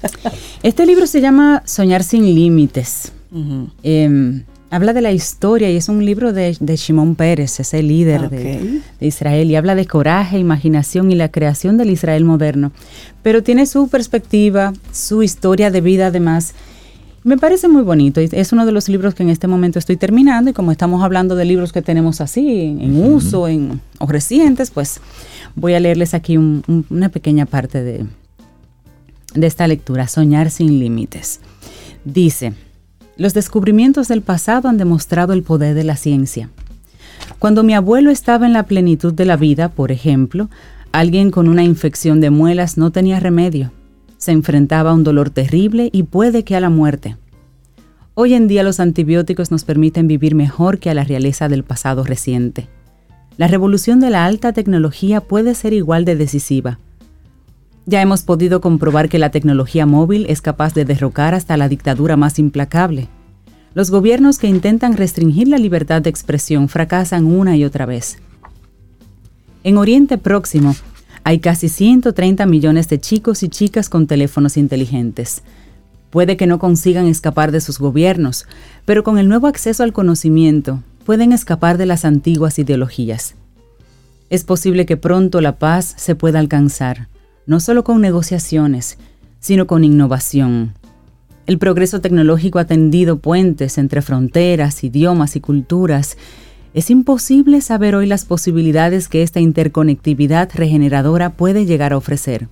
este 0.64 0.86
libro 0.86 1.08
se 1.08 1.22
llama 1.22 1.64
Soñar 1.66 2.04
sin 2.04 2.24
límites. 2.24 3.12
Em, 3.82 4.44
habla 4.70 4.94
de 4.94 5.02
la 5.02 5.12
historia 5.12 5.72
y 5.72 5.78
es 5.78 5.90
un 5.90 6.06
libro 6.06 6.34
de, 6.34 6.56
de 6.60 6.76
Shimon 6.76 7.16
Pérez, 7.16 7.60
ese 7.60 7.82
líder 7.82 8.30
de, 8.30 8.82
de, 9.00 9.08
Israel, 9.08 9.50
y 9.50 9.56
habla 9.56 9.74
de 9.74 9.88
coraje, 9.88 10.38
imaginación 10.38 11.12
y 11.12 11.16
la 11.16 11.30
creación 11.30 11.78
del 11.78 11.90
Israel 11.90 12.26
moderno. 12.26 12.72
Pero 13.24 13.42
tiene 13.42 13.66
su 13.66 13.88
perspectiva, 13.88 14.74
su 14.92 15.24
historia 15.24 15.72
de 15.72 15.82
vida 15.82 16.08
además 16.08 16.54
me 17.24 17.38
parece 17.38 17.68
muy 17.68 17.84
bonito. 17.84 18.20
Es 18.20 18.52
uno 18.52 18.66
de 18.66 18.72
los 18.72 18.90
libros 18.90 19.16
que 19.16 19.24
en 19.24 19.30
este 19.30 19.48
momento 19.48 19.80
estoy 19.80 19.98
terminando 19.98 20.50
y 20.50 20.54
como 20.54 20.72
estamos 20.72 21.04
hablando 21.04 21.36
de 21.36 21.46
libros 21.46 21.72
que 21.72 21.82
tenemos 21.82 22.22
así, 22.22 22.62
en, 22.80 23.02
uso 23.02 23.48
en, 23.48 23.82
o 24.00 24.08
recientes, 24.08 24.72
pues 24.72 25.00
voy 25.56 25.74
a 25.74 25.80
leerles 25.80 26.14
aquí 26.14 26.38
una 26.38 27.10
pequeña 27.10 27.46
parte 27.46 27.82
de, 27.82 28.06
de 29.34 29.48
esta 29.48 29.68
lectura, 29.68 30.08
Soñar 30.08 30.50
sin 30.52 30.80
Límites. 30.80 31.40
Dice, 32.04 32.54
los 33.16 33.34
descubrimientos 33.34 34.10
del 34.10 34.22
pasado 34.22 34.68
han 34.68 34.78
demostrado 34.78 35.34
el 35.34 35.44
poder 35.44 35.76
de 35.76 35.86
la 35.86 35.96
ciencia. 35.96 36.50
Cuando 37.40 37.64
mi 37.64 37.74
abuelo 37.74 38.12
estaba 38.12 38.46
en 38.46 38.54
la 38.54 38.64
plenitud 38.64 39.14
de 39.14 39.26
la 39.26 39.38
vida, 39.38 39.70
por 39.70 39.92
ejemplo, 39.92 40.50
alguien 40.92 41.32
con 41.32 41.48
una 41.48 41.64
infección 41.64 42.20
de 42.20 42.32
muelas 42.32 42.78
no 42.78 42.92
tenía 42.92 43.20
remedio 43.20 43.72
se 44.24 44.32
enfrentaba 44.32 44.92
a 44.92 44.94
un 44.94 45.04
dolor 45.04 45.30
terrible 45.30 45.90
y 45.92 46.04
puede 46.04 46.44
que 46.44 46.56
a 46.56 46.60
la 46.60 46.70
muerte. 46.70 47.18
Hoy 48.16 48.34
en 48.34 48.48
día 48.48 48.64
los 48.64 48.80
antibióticos 48.80 49.52
nos 49.52 49.64
permiten 49.64 50.08
vivir 50.08 50.36
mejor 50.36 50.80
que 50.80 50.90
a 50.90 50.94
la 50.94 51.04
realeza 51.04 51.50
del 51.50 51.64
pasado 51.64 52.04
reciente. 52.04 52.68
La 53.38 53.48
revolución 53.48 54.00
de 54.00 54.12
la 54.12 54.26
alta 54.26 54.54
tecnología 54.54 55.22
puede 55.22 55.56
ser 55.56 55.74
igual 55.74 56.06
de 56.06 56.16
decisiva. 56.16 56.80
Ya 57.86 58.02
hemos 58.02 58.22
podido 58.22 58.62
comprobar 58.62 59.10
que 59.10 59.20
la 59.20 59.32
tecnología 59.32 59.86
móvil 59.86 60.26
es 60.30 60.42
capaz 60.42 60.74
de 60.74 60.86
derrocar 60.86 61.34
hasta 61.34 61.58
la 61.58 61.68
dictadura 61.68 62.16
más 62.16 62.40
implacable. 62.40 63.10
Los 63.74 63.90
gobiernos 63.90 64.38
que 64.38 64.48
intentan 64.48 64.96
restringir 64.96 65.48
la 65.48 65.58
libertad 65.58 66.02
de 66.02 66.10
expresión 66.10 66.70
fracasan 66.70 67.26
una 67.26 67.58
y 67.58 67.66
otra 67.66 67.86
vez. 67.86 68.20
En 69.64 69.78
Oriente 69.78 70.18
Próximo, 70.18 70.76
hay 71.24 71.40
casi 71.40 71.70
130 71.70 72.46
millones 72.46 72.90
de 72.90 73.00
chicos 73.00 73.44
y 73.44 73.50
chicas 73.50 73.90
con 73.90 74.08
teléfonos 74.08 74.58
inteligentes. 74.58 75.44
Puede 76.10 76.38
que 76.38 76.48
no 76.48 76.60
consigan 76.60 77.08
escapar 77.08 77.52
de 77.52 77.62
sus 77.62 77.80
gobiernos, 77.80 78.46
pero 78.86 79.04
con 79.04 79.18
el 79.18 79.30
nuevo 79.30 79.48
acceso 79.48 79.84
al 79.84 79.94
conocimiento 79.94 80.84
pueden 81.06 81.32
escapar 81.32 81.78
de 81.78 81.86
las 81.86 82.06
antiguas 82.06 82.60
ideologías. 82.60 83.36
Es 84.30 84.44
posible 84.44 84.86
que 84.86 84.98
pronto 84.98 85.42
la 85.42 85.58
paz 85.58 85.94
se 85.98 86.16
pueda 86.16 86.40
alcanzar, 86.40 87.08
no 87.46 87.60
solo 87.60 87.84
con 87.84 88.02
negociaciones, 88.02 88.98
sino 89.40 89.68
con 89.68 89.84
innovación. 89.84 90.74
El 91.46 91.58
progreso 91.58 92.00
tecnológico 92.00 92.60
ha 92.60 92.66
tendido 92.66 93.20
puentes 93.20 93.78
entre 93.78 94.02
fronteras, 94.02 94.84
idiomas 94.84 95.36
y 95.36 95.42
culturas 95.42 96.18
es 96.74 96.90
imposible 96.90 97.62
saber 97.62 97.96
hoy 97.96 98.08
las 98.08 98.26
posibilidades 98.26 99.08
que 99.08 99.22
esta 99.22 99.40
interconectividad 99.40 100.50
regeneradora 100.54 101.32
puede 101.32 101.66
llegar 101.66 101.94
a 101.94 101.98
ofrecer, 101.98 102.48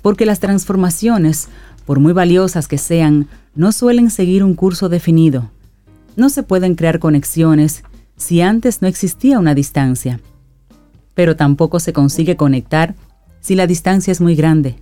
porque 0.00 0.24
las 0.24 0.40
transformaciones, 0.40 1.48
por 1.84 2.00
muy 2.00 2.12
valiosas 2.12 2.66
que 2.66 2.78
sean, 2.78 3.28
no 3.54 3.72
suelen 3.72 4.10
seguir 4.10 4.42
un 4.42 4.54
curso 4.54 4.88
definido. 4.88 5.50
No 6.16 6.30
se 6.30 6.42
pueden 6.42 6.74
crear 6.74 6.98
conexiones 6.98 7.84
si 8.16 8.40
antes 8.40 8.80
no 8.80 8.88
existía 8.88 9.38
una 9.38 9.54
distancia, 9.54 10.20
pero 11.14 11.36
tampoco 11.36 11.80
se 11.80 11.92
consigue 11.92 12.36
conectar 12.36 12.94
si 13.40 13.54
la 13.54 13.66
distancia 13.66 14.12
es 14.12 14.20
muy 14.20 14.34
grande. 14.34 14.76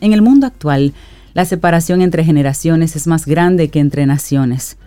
En 0.00 0.12
el 0.12 0.22
mundo 0.22 0.46
actual, 0.46 0.94
la 1.34 1.44
separación 1.44 2.00
entre 2.00 2.24
generaciones 2.24 2.96
es 2.96 3.06
más 3.06 3.26
grande 3.26 3.68
que 3.68 3.80
entre 3.80 4.06
naciones. 4.06 4.78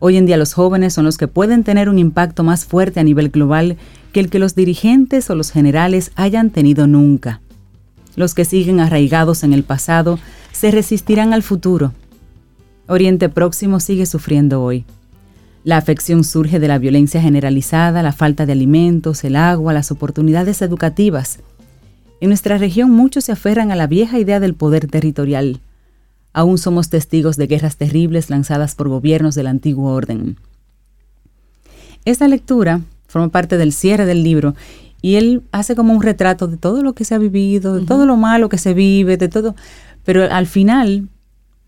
Hoy 0.00 0.16
en 0.16 0.26
día 0.26 0.36
los 0.36 0.54
jóvenes 0.54 0.94
son 0.94 1.04
los 1.04 1.18
que 1.18 1.26
pueden 1.26 1.64
tener 1.64 1.88
un 1.88 1.98
impacto 1.98 2.44
más 2.44 2.64
fuerte 2.64 3.00
a 3.00 3.04
nivel 3.04 3.30
global 3.30 3.76
que 4.12 4.20
el 4.20 4.30
que 4.30 4.38
los 4.38 4.54
dirigentes 4.54 5.28
o 5.28 5.34
los 5.34 5.50
generales 5.50 6.12
hayan 6.14 6.50
tenido 6.50 6.86
nunca. 6.86 7.40
Los 8.14 8.34
que 8.34 8.44
siguen 8.44 8.80
arraigados 8.80 9.42
en 9.42 9.52
el 9.52 9.64
pasado 9.64 10.18
se 10.52 10.70
resistirán 10.70 11.32
al 11.32 11.42
futuro. 11.42 11.92
Oriente 12.86 13.28
Próximo 13.28 13.80
sigue 13.80 14.06
sufriendo 14.06 14.62
hoy. 14.62 14.84
La 15.64 15.76
afección 15.76 16.24
surge 16.24 16.60
de 16.60 16.68
la 16.68 16.78
violencia 16.78 17.20
generalizada, 17.20 18.02
la 18.02 18.12
falta 18.12 18.46
de 18.46 18.52
alimentos, 18.52 19.24
el 19.24 19.36
agua, 19.36 19.72
las 19.72 19.90
oportunidades 19.90 20.62
educativas. 20.62 21.40
En 22.20 22.30
nuestra 22.30 22.56
región 22.56 22.90
muchos 22.90 23.24
se 23.24 23.32
aferran 23.32 23.70
a 23.70 23.76
la 23.76 23.86
vieja 23.86 24.18
idea 24.18 24.40
del 24.40 24.54
poder 24.54 24.86
territorial. 24.86 25.60
Aún 26.32 26.58
somos 26.58 26.88
testigos 26.88 27.36
de 27.36 27.46
guerras 27.46 27.76
terribles 27.76 28.30
lanzadas 28.30 28.74
por 28.74 28.88
gobiernos 28.88 29.34
del 29.34 29.46
antiguo 29.46 29.92
orden. 29.92 30.36
Esta 32.04 32.28
lectura 32.28 32.80
forma 33.06 33.28
parte 33.28 33.56
del 33.56 33.72
cierre 33.72 34.06
del 34.06 34.22
libro 34.22 34.54
y 35.00 35.16
él 35.16 35.42
hace 35.52 35.76
como 35.76 35.92
un 35.92 36.02
retrato 36.02 36.46
de 36.46 36.56
todo 36.56 36.82
lo 36.82 36.92
que 36.92 37.04
se 37.04 37.14
ha 37.14 37.18
vivido, 37.18 37.74
de 37.76 37.86
todo 37.86 38.06
lo 38.06 38.16
malo 38.16 38.48
que 38.48 38.58
se 38.58 38.74
vive, 38.74 39.16
de 39.16 39.28
todo. 39.28 39.54
Pero 40.04 40.24
al 40.30 40.46
final 40.46 41.08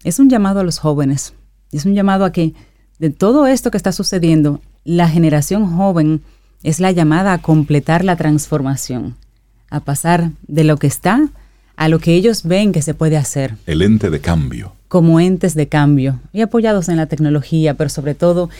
es 0.04 0.18
un 0.18 0.28
llamado 0.28 0.60
a 0.60 0.64
los 0.64 0.78
jóvenes, 0.78 1.34
es 1.72 1.84
un 1.84 1.94
llamado 1.94 2.24
a 2.24 2.32
que 2.32 2.54
de 2.98 3.10
todo 3.10 3.46
esto 3.46 3.70
que 3.70 3.76
está 3.76 3.92
sucediendo, 3.92 4.60
la 4.84 5.08
generación 5.08 5.76
joven 5.76 6.22
es 6.62 6.80
la 6.80 6.90
llamada 6.90 7.32
a 7.32 7.38
completar 7.38 8.04
la 8.04 8.16
transformación, 8.16 9.16
a 9.70 9.80
pasar 9.80 10.32
de 10.46 10.64
lo 10.64 10.76
que 10.76 10.86
está 10.86 11.28
a 11.80 11.88
lo 11.88 11.98
que 11.98 12.14
ellos 12.14 12.42
ven 12.42 12.72
que 12.72 12.82
se 12.82 12.92
puede 12.92 13.16
hacer. 13.16 13.54
El 13.64 13.80
ente 13.80 14.10
de 14.10 14.20
cambio. 14.20 14.74
Como 14.88 15.18
entes 15.18 15.54
de 15.54 15.66
cambio 15.66 16.20
y 16.30 16.42
apoyados 16.42 16.90
en 16.90 16.98
la 16.98 17.06
tecnología, 17.06 17.72
pero 17.72 17.88
sobre 17.88 18.14
todo 18.14 18.50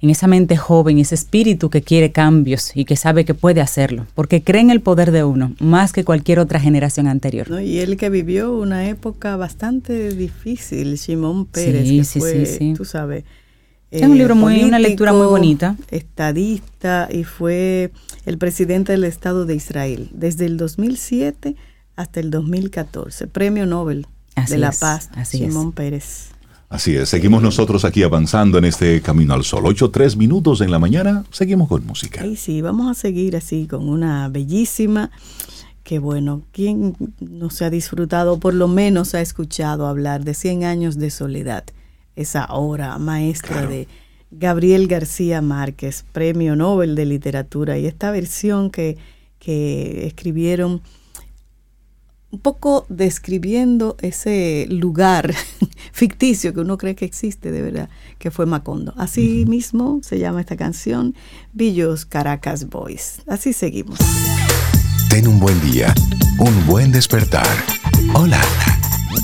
en 0.00 0.08
esa 0.08 0.28
mente 0.28 0.56
joven, 0.56 0.98
ese 0.98 1.14
espíritu 1.14 1.68
que 1.68 1.82
quiere 1.82 2.10
cambios 2.10 2.74
y 2.74 2.86
que 2.86 2.96
sabe 2.96 3.26
que 3.26 3.34
puede 3.34 3.60
hacerlo, 3.60 4.06
porque 4.14 4.42
cree 4.42 4.62
en 4.62 4.70
el 4.70 4.80
poder 4.80 5.10
de 5.10 5.24
uno, 5.24 5.52
más 5.60 5.92
que 5.92 6.04
cualquier 6.04 6.38
otra 6.38 6.58
generación 6.58 7.06
anterior. 7.06 7.60
Y 7.60 7.80
él 7.80 7.98
que 7.98 8.08
vivió 8.08 8.56
una 8.56 8.88
época 8.88 9.36
bastante 9.36 10.14
difícil, 10.14 10.96
Simón 10.96 11.44
Pérez, 11.44 11.86
sí, 11.86 12.04
sí, 12.04 12.18
fue, 12.18 12.46
sí, 12.46 12.72
tú 12.74 12.86
sabes. 12.86 13.24
Es 13.90 14.00
un 14.00 14.16
libro 14.16 14.36
muy, 14.36 14.64
una 14.64 14.78
lectura 14.78 15.12
muy 15.12 15.26
bonita. 15.26 15.76
Estadista 15.90 17.08
y 17.12 17.24
fue 17.24 17.92
el 18.24 18.38
presidente 18.38 18.92
del 18.92 19.04
Estado 19.04 19.44
de 19.44 19.54
Israel 19.54 20.08
desde 20.14 20.46
el 20.46 20.56
2007 20.56 21.56
hasta 21.96 22.20
el 22.20 22.30
2014. 22.30 23.26
Premio 23.26 23.66
Nobel 23.66 24.06
de 24.48 24.58
la 24.58 24.72
Paz, 24.72 25.10
Simón 25.24 25.72
Pérez. 25.72 26.30
Así 26.68 26.96
es, 26.96 27.08
seguimos 27.08 27.42
nosotros 27.42 27.84
aquí 27.84 28.02
avanzando 28.02 28.58
en 28.58 28.64
este 28.64 29.00
camino 29.00 29.34
al 29.34 29.44
sol. 29.44 29.64
Ocho, 29.66 29.90
tres 29.90 30.16
minutos 30.16 30.60
en 30.60 30.70
la 30.70 30.78
mañana, 30.78 31.24
seguimos 31.30 31.68
con 31.68 31.86
música. 31.86 32.22
Sí, 32.22 32.36
sí, 32.36 32.62
vamos 32.62 32.90
a 32.90 32.94
seguir 33.00 33.36
así 33.36 33.66
con 33.66 33.88
una 33.88 34.28
bellísima, 34.28 35.12
que 35.84 36.00
bueno, 36.00 36.42
quien 36.50 36.96
no 37.20 37.50
se 37.50 37.66
ha 37.66 37.70
disfrutado, 37.70 38.40
por 38.40 38.54
lo 38.54 38.66
menos 38.66 39.14
ha 39.14 39.20
escuchado 39.20 39.86
hablar 39.86 40.24
de 40.24 40.34
100 40.34 40.64
años 40.64 40.98
de 40.98 41.10
soledad, 41.10 41.64
esa 42.16 42.46
obra 42.46 42.98
maestra 42.98 43.66
de 43.66 43.86
Gabriel 44.32 44.88
García 44.88 45.42
Márquez, 45.42 46.04
Premio 46.10 46.56
Nobel 46.56 46.96
de 46.96 47.04
Literatura, 47.04 47.78
y 47.78 47.86
esta 47.86 48.10
versión 48.10 48.70
que, 48.70 48.96
que 49.38 50.06
escribieron 50.06 50.80
un 52.34 52.40
poco 52.40 52.84
describiendo 52.88 53.96
ese 54.00 54.66
lugar 54.68 55.32
ficticio 55.92 56.52
que 56.52 56.58
uno 56.58 56.78
cree 56.78 56.96
que 56.96 57.04
existe 57.04 57.52
de 57.52 57.62
verdad, 57.62 57.88
que 58.18 58.32
fue 58.32 58.44
Macondo. 58.44 58.92
Así 58.96 59.44
mismo 59.46 60.00
se 60.02 60.18
llama 60.18 60.40
esta 60.40 60.56
canción, 60.56 61.14
Villos 61.52 62.04
Caracas 62.04 62.68
Boys. 62.68 63.22
Así 63.28 63.52
seguimos. 63.52 64.00
Ten 65.08 65.28
un 65.28 65.38
buen 65.38 65.60
día, 65.60 65.94
un 66.40 66.66
buen 66.66 66.90
despertar. 66.90 67.46
Hola. 68.14 68.42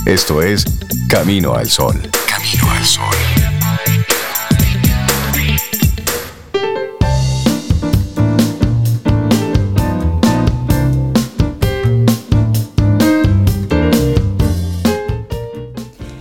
Esto 0.06 0.40
es 0.40 0.64
Camino 1.08 1.54
al 1.54 1.68
Sol. 1.68 2.00
Camino 2.28 2.70
al 2.70 2.84
Sol. 2.84 3.39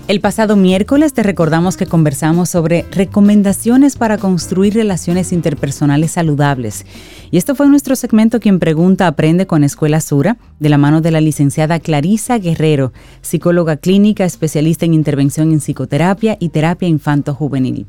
El 0.10 0.22
pasado 0.22 0.55
miércoles 0.55 1.14
te 1.14 1.22
recordamos 1.22 1.78
que 1.78 1.86
conversamos 1.86 2.49
sobre 2.49 2.84
recomendaciones 2.89 3.95
para 3.95 4.18
construir 4.18 4.74
relaciones 4.74 5.32
interpersonales 5.32 6.10
saludables. 6.10 6.88
Y 7.30 7.38
esto 7.38 7.53
fue 7.53 7.68
nuestro 7.68 7.95
segmento 7.95 8.39
Quien 8.39 8.57
Pregunta 8.57 9.05
Aprende 9.05 9.45
con 9.45 9.64
Escuela 9.64 10.01
Sura, 10.01 10.38
de 10.60 10.70
la 10.70 10.80
mano 10.80 11.01
de 11.01 11.12
la 11.12 11.22
licenciada 11.22 11.80
Clarisa 11.80 12.39
Guerrero, 12.39 12.91
psicóloga 13.22 13.78
clínica, 13.78 14.26
especialista 14.26 14.84
en 14.84 14.95
intervención 14.95 15.51
en 15.51 15.60
psicoterapia 15.60 16.38
y 16.39 16.49
terapia 16.49 16.88
infanto-juvenil. 16.88 17.86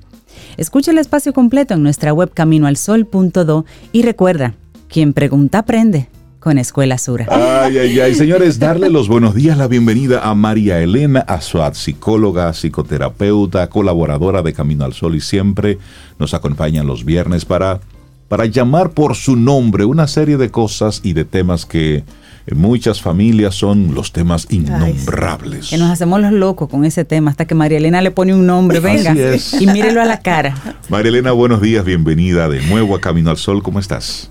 Escucha 0.58 0.90
el 0.90 0.98
espacio 0.98 1.32
completo 1.32 1.72
en 1.72 1.82
nuestra 1.82 2.12
web 2.12 2.32
caminoalsol.do 2.34 3.64
y 3.92 4.02
recuerda, 4.02 4.52
quien 4.90 5.14
pregunta 5.14 5.60
aprende 5.60 6.10
con 6.40 6.56
Escuela 6.56 6.96
Sura. 6.96 7.26
Ay, 7.28 7.76
ay, 7.76 8.00
ay, 8.00 8.14
señores, 8.14 8.58
darle 8.58 8.88
los 8.88 9.08
buenos 9.08 9.34
días, 9.34 9.58
la 9.58 9.68
bienvenida 9.68 10.28
a 10.28 10.34
María 10.34 10.80
Elena 10.80 11.20
Azuad, 11.20 11.74
psicóloga, 11.74 12.52
psicoterapeuta, 12.54 13.68
colaboradora 13.68 14.42
de 14.42 14.54
Camino 14.54 14.86
al 14.86 14.94
Sol 14.94 15.14
y 15.14 15.20
siempre 15.20 15.78
nos 16.18 16.32
acompaña 16.32 16.82
los 16.82 17.04
viernes 17.04 17.44
para, 17.44 17.80
para 18.28 18.46
llamar 18.46 18.90
por 18.90 19.16
su 19.16 19.36
nombre 19.36 19.84
una 19.84 20.08
serie 20.08 20.38
de 20.38 20.50
cosas 20.50 21.02
y 21.04 21.12
de 21.12 21.26
temas 21.26 21.66
que 21.66 22.04
en 22.46 22.58
muchas 22.58 23.02
familias 23.02 23.54
son 23.54 23.94
los 23.94 24.12
temas 24.12 24.46
innombrables. 24.48 25.68
que 25.68 25.76
nos 25.76 25.90
hacemos 25.90 26.22
los 26.22 26.32
locos 26.32 26.70
con 26.70 26.86
ese 26.86 27.04
tema 27.04 27.30
hasta 27.30 27.44
que 27.44 27.54
María 27.54 27.76
Elena 27.76 28.00
le 28.00 28.12
pone 28.12 28.34
un 28.34 28.46
nombre, 28.46 28.80
venga, 28.80 29.14
y 29.60 29.66
mírelo 29.66 30.00
a 30.00 30.06
la 30.06 30.20
cara. 30.20 30.56
María 30.88 31.10
Elena, 31.10 31.32
buenos 31.32 31.60
días, 31.60 31.84
bienvenida 31.84 32.48
de 32.48 32.62
nuevo 32.62 32.96
a 32.96 33.00
Camino 33.00 33.28
al 33.28 33.36
Sol, 33.36 33.62
¿cómo 33.62 33.78
estás? 33.78 34.30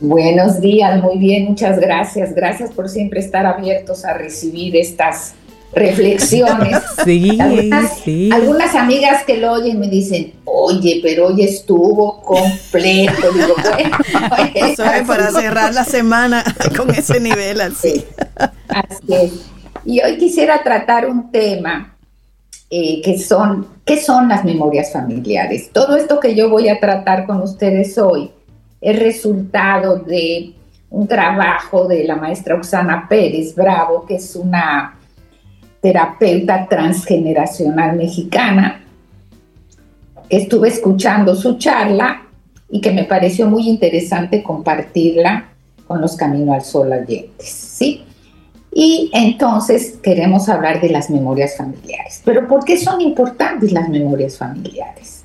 Buenos 0.00 0.60
días, 0.60 1.00
muy 1.02 1.18
bien, 1.18 1.44
muchas 1.44 1.78
gracias. 1.78 2.34
Gracias 2.34 2.70
por 2.72 2.88
siempre 2.88 3.20
estar 3.20 3.46
abiertos 3.46 4.04
a 4.04 4.14
recibir 4.14 4.76
estas 4.76 5.34
reflexiones. 5.72 6.78
Sí, 7.04 7.38
sí. 8.02 8.30
algunas 8.32 8.74
amigas 8.74 9.24
que 9.24 9.36
lo 9.36 9.52
oyen 9.52 9.78
me 9.78 9.88
dicen, 9.88 10.32
oye, 10.44 11.00
pero 11.02 11.26
hoy 11.26 11.44
estuvo 11.44 12.22
completo. 12.22 13.30
Digo, 13.32 13.54
bueno, 14.30 15.06
para 15.06 15.30
cerrar 15.30 15.74
la 15.74 15.84
semana 15.84 16.42
con 16.76 16.90
ese 16.94 17.20
nivel 17.20 17.60
así. 17.60 18.04
Así 18.68 19.14
es. 19.14 19.32
Y 19.84 20.00
hoy 20.00 20.16
quisiera 20.16 20.62
tratar 20.62 21.06
un 21.06 21.30
tema 21.30 21.94
eh, 22.70 23.02
que 23.02 23.18
son, 23.18 23.68
¿qué 23.84 24.00
son 24.00 24.28
las 24.28 24.44
memorias 24.44 24.92
familiares? 24.92 25.70
Todo 25.72 25.96
esto 25.96 26.20
que 26.20 26.34
yo 26.34 26.48
voy 26.48 26.68
a 26.68 26.80
tratar 26.80 27.26
con 27.26 27.42
ustedes 27.42 27.98
hoy 27.98 28.30
es 28.84 28.98
resultado 28.98 29.96
de 29.96 30.52
un 30.90 31.08
trabajo 31.08 31.88
de 31.88 32.04
la 32.04 32.16
maestra 32.16 32.54
Oxana 32.54 33.06
Pérez 33.08 33.54
Bravo, 33.54 34.04
que 34.04 34.16
es 34.16 34.36
una 34.36 34.98
terapeuta 35.80 36.66
transgeneracional 36.68 37.96
mexicana. 37.96 38.84
Estuve 40.28 40.68
escuchando 40.68 41.34
su 41.34 41.56
charla 41.56 42.26
y 42.70 42.82
que 42.82 42.92
me 42.92 43.04
pareció 43.04 43.46
muy 43.46 43.68
interesante 43.68 44.42
compartirla 44.42 45.48
con 45.86 46.02
los 46.02 46.14
Camino 46.14 46.52
al 46.52 46.62
Sol 46.62 46.92
oyentes, 46.92 47.48
¿sí? 47.48 48.04
Y 48.70 49.10
entonces 49.14 49.98
queremos 50.02 50.50
hablar 50.50 50.82
de 50.82 50.90
las 50.90 51.08
memorias 51.08 51.56
familiares. 51.56 52.20
Pero 52.22 52.46
¿por 52.46 52.64
qué 52.64 52.76
son 52.76 53.00
importantes 53.00 53.72
las 53.72 53.88
memorias 53.88 54.36
familiares? 54.36 55.24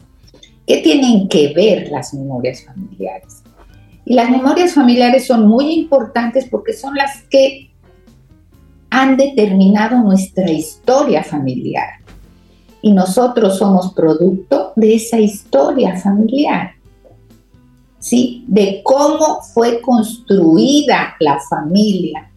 ¿Qué 0.66 0.78
tienen 0.78 1.28
que 1.28 1.52
ver 1.54 1.90
las 1.90 2.14
memorias 2.14 2.64
familiares? 2.64 3.44
Y 4.10 4.16
las 4.16 4.32
memorias 4.32 4.74
familiares 4.74 5.28
son 5.28 5.48
muy 5.48 5.72
importantes 5.72 6.48
porque 6.50 6.74
son 6.74 6.96
las 6.96 7.22
que 7.30 7.70
han 8.90 9.16
determinado 9.16 10.00
nuestra 10.00 10.50
historia 10.50 11.24
familiar. 11.24 11.90
Y 12.82 12.92
nosotros 12.92 13.60
somos 13.60 13.94
producto 13.94 14.74
de 14.76 14.96
esa 14.96 15.20
historia 15.20 15.96
familiar. 15.96 16.72
¿Sí? 18.00 18.46
De 18.48 18.82
cómo 18.84 19.42
fue 19.54 19.80
construida 19.80 21.16
la 21.20 21.40
familia. 21.48 22.32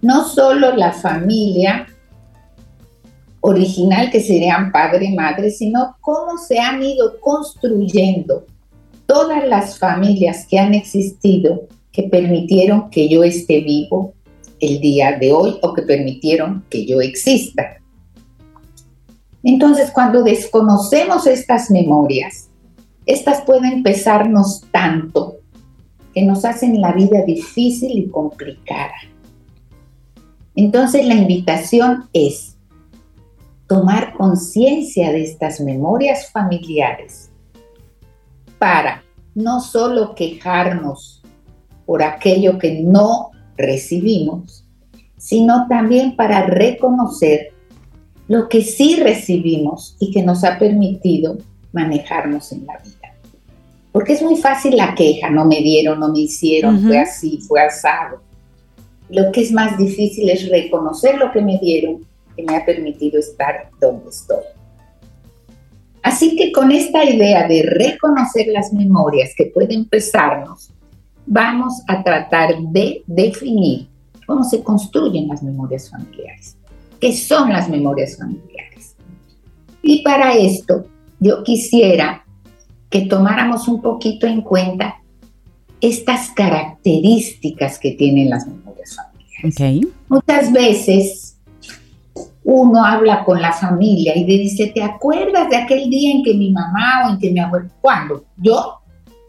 No 0.00 0.24
solo 0.24 0.74
la 0.74 0.92
familia 0.92 1.86
original 3.42 4.10
que 4.10 4.22
serían 4.22 4.72
padre 4.72 5.04
y 5.04 5.14
madre, 5.14 5.50
sino 5.50 5.94
cómo 6.00 6.38
se 6.38 6.58
han 6.58 6.82
ido 6.82 7.20
construyendo 7.20 8.46
todas 9.08 9.48
las 9.48 9.78
familias 9.78 10.46
que 10.46 10.58
han 10.58 10.74
existido 10.74 11.66
que 11.90 12.02
permitieron 12.02 12.90
que 12.90 13.08
yo 13.08 13.24
esté 13.24 13.60
vivo 13.62 14.12
el 14.60 14.80
día 14.80 15.16
de 15.18 15.32
hoy 15.32 15.56
o 15.62 15.72
que 15.72 15.80
permitieron 15.80 16.62
que 16.68 16.84
yo 16.84 17.00
exista. 17.00 17.78
Entonces, 19.42 19.90
cuando 19.90 20.22
desconocemos 20.22 21.26
estas 21.26 21.70
memorias, 21.70 22.50
estas 23.06 23.40
pueden 23.40 23.82
pesarnos 23.82 24.64
tanto 24.72 25.38
que 26.12 26.22
nos 26.22 26.44
hacen 26.44 26.78
la 26.78 26.92
vida 26.92 27.22
difícil 27.24 27.98
y 27.98 28.08
complicada. 28.08 28.94
Entonces, 30.54 31.06
la 31.06 31.14
invitación 31.14 32.10
es 32.12 32.58
tomar 33.66 34.12
conciencia 34.18 35.12
de 35.12 35.24
estas 35.24 35.60
memorias 35.60 36.30
familiares 36.30 37.30
para 38.58 39.04
no 39.34 39.60
solo 39.60 40.14
quejarnos 40.14 41.22
por 41.86 42.02
aquello 42.02 42.58
que 42.58 42.82
no 42.82 43.30
recibimos, 43.56 44.64
sino 45.16 45.66
también 45.68 46.16
para 46.16 46.46
reconocer 46.46 47.52
lo 48.28 48.48
que 48.48 48.62
sí 48.62 48.96
recibimos 48.96 49.96
y 49.98 50.10
que 50.10 50.22
nos 50.22 50.44
ha 50.44 50.58
permitido 50.58 51.38
manejarnos 51.72 52.52
en 52.52 52.66
la 52.66 52.78
vida. 52.78 53.14
Porque 53.90 54.12
es 54.12 54.22
muy 54.22 54.36
fácil 54.36 54.76
la 54.76 54.94
queja, 54.94 55.30
no 55.30 55.44
me 55.44 55.60
dieron, 55.60 55.98
no 55.98 56.08
me 56.08 56.20
hicieron, 56.20 56.80
fue 56.82 56.98
así, 56.98 57.38
fue 57.46 57.60
asado. 57.60 58.20
Lo 59.08 59.32
que 59.32 59.40
es 59.40 59.50
más 59.50 59.78
difícil 59.78 60.28
es 60.28 60.48
reconocer 60.50 61.16
lo 61.16 61.32
que 61.32 61.40
me 61.40 61.58
dieron, 61.58 62.06
que 62.36 62.42
me 62.42 62.56
ha 62.56 62.64
permitido 62.64 63.18
estar 63.18 63.70
donde 63.80 64.10
estoy. 64.10 64.44
Así 66.08 66.36
que 66.36 66.52
con 66.52 66.72
esta 66.72 67.04
idea 67.04 67.46
de 67.46 67.62
reconocer 67.64 68.46
las 68.46 68.72
memorias 68.72 69.32
que 69.36 69.44
pueden 69.44 69.84
pesarnos, 69.84 70.70
vamos 71.26 71.82
a 71.86 72.02
tratar 72.02 72.58
de 72.62 73.02
definir 73.06 73.88
cómo 74.26 74.42
se 74.42 74.62
construyen 74.62 75.28
las 75.28 75.42
memorias 75.42 75.90
familiares, 75.90 76.56
qué 76.98 77.14
son 77.14 77.52
las 77.52 77.68
memorias 77.68 78.16
familiares. 78.16 78.96
Y 79.82 80.02
para 80.02 80.32
esto 80.34 80.86
yo 81.20 81.44
quisiera 81.44 82.24
que 82.88 83.02
tomáramos 83.02 83.68
un 83.68 83.82
poquito 83.82 84.26
en 84.26 84.40
cuenta 84.40 85.02
estas 85.82 86.30
características 86.30 87.78
que 87.78 87.92
tienen 87.92 88.30
las 88.30 88.46
memorias 88.46 88.96
familiares. 88.96 89.86
Muchas 90.08 90.52
veces 90.52 91.27
uno 92.50 92.82
habla 92.82 93.26
con 93.26 93.42
la 93.42 93.52
familia 93.52 94.16
y 94.16 94.24
le 94.24 94.38
dice, 94.38 94.68
¿te 94.68 94.82
acuerdas 94.82 95.50
de 95.50 95.56
aquel 95.56 95.90
día 95.90 96.12
en 96.12 96.22
que 96.22 96.32
mi 96.32 96.50
mamá 96.50 97.04
o 97.04 97.10
en 97.10 97.18
que 97.18 97.30
mi 97.30 97.40
abuelo? 97.40 97.68
¿Cuándo? 97.78 98.24
Yo, 98.38 98.78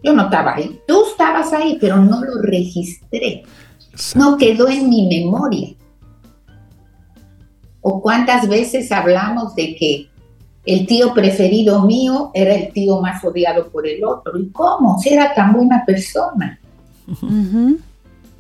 yo 0.02 0.14
no 0.14 0.24
estaba 0.24 0.56
ahí. 0.56 0.80
Tú 0.88 1.04
estabas 1.06 1.52
ahí, 1.52 1.78
pero 1.82 1.98
no 1.98 2.24
lo 2.24 2.42
registré. 2.42 3.44
No 4.16 4.38
quedó 4.38 4.70
en 4.70 4.88
mi 4.88 5.06
memoria. 5.10 5.76
O 7.82 8.02
cuántas 8.02 8.48
veces 8.48 8.90
hablamos 8.90 9.54
de 9.54 9.76
que 9.76 10.10
el 10.66 10.88
tío 10.88 11.14
preferido 11.14 11.84
mío 11.84 12.32
era 12.34 12.56
el 12.56 12.72
tío 12.72 13.02
más 13.02 13.22
odiado 13.26 13.68
por 13.70 13.86
el 13.86 14.02
otro. 14.02 14.40
¿Y 14.40 14.50
cómo? 14.52 14.98
Si 14.98 15.10
era 15.10 15.34
tan 15.34 15.52
buena 15.52 15.84
persona. 15.86 16.58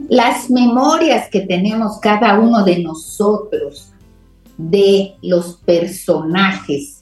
Las 0.07 0.49
memorias 0.49 1.27
que 1.29 1.41
tenemos 1.41 1.99
cada 1.99 2.39
uno 2.39 2.63
de 2.63 2.79
nosotros 2.79 3.88
de 4.59 5.15
los 5.21 5.55
personajes 5.65 7.01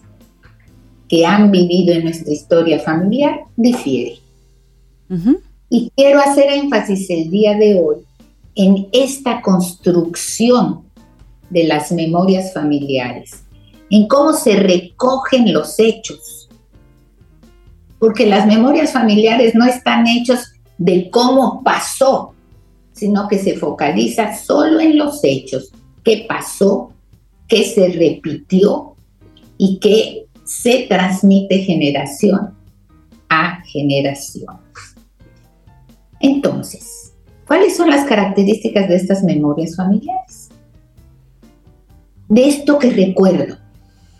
que 1.09 1.25
han 1.25 1.49
vivido 1.49 1.95
en 1.95 2.03
nuestra 2.03 2.31
historia 2.31 2.79
familiar 2.79 3.39
difiere. 3.55 4.19
Y 5.67 5.91
quiero 5.95 6.19
hacer 6.19 6.51
énfasis 6.51 7.09
el 7.09 7.31
día 7.31 7.57
de 7.57 7.81
hoy 7.81 7.95
en 8.53 8.87
esta 8.91 9.41
construcción 9.41 10.83
de 11.49 11.63
las 11.63 11.91
memorias 11.91 12.53
familiares, 12.53 13.43
en 13.89 14.07
cómo 14.07 14.33
se 14.33 14.55
recogen 14.57 15.51
los 15.51 15.79
hechos. 15.79 16.47
Porque 17.97 18.27
las 18.27 18.45
memorias 18.45 18.91
familiares 18.93 19.55
no 19.55 19.65
están 19.65 20.05
hechos 20.05 20.53
de 20.77 21.09
cómo 21.09 21.63
pasó, 21.63 22.33
sino 22.91 23.27
que 23.27 23.39
se 23.39 23.57
focaliza 23.57 24.35
solo 24.35 24.79
en 24.79 24.97
los 24.97 25.23
hechos, 25.23 25.71
qué 26.03 26.25
pasó, 26.29 26.91
que 27.47 27.63
se 27.63 27.89
repitió 27.89 28.95
y 29.57 29.79
que 29.79 30.25
se 30.43 30.85
transmite 30.87 31.59
generación 31.59 32.53
a 33.29 33.61
generación. 33.65 34.57
Entonces, 36.19 37.13
¿cuáles 37.45 37.75
son 37.75 37.89
las 37.89 38.05
características 38.05 38.89
de 38.89 38.95
estas 38.95 39.23
memorias 39.23 39.75
familiares? 39.75 40.49
De 42.29 42.47
esto 42.47 42.79
que 42.79 42.89
recuerdo, 42.89 43.57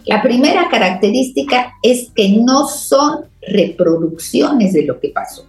La 0.07 0.21
primera 0.21 0.69
característica 0.69 1.73
es 1.83 2.09
que 2.15 2.29
no 2.29 2.69
son 2.69 3.25
reproducciones 3.41 4.71
de 4.71 4.85
lo 4.85 5.01
que 5.01 5.09
pasó. 5.09 5.45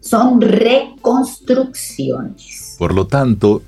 Son 0.00 0.40
reconstrucciones. 0.40 2.74
Por 2.76 2.92
lo 2.92 3.06
tanto, 3.06 3.62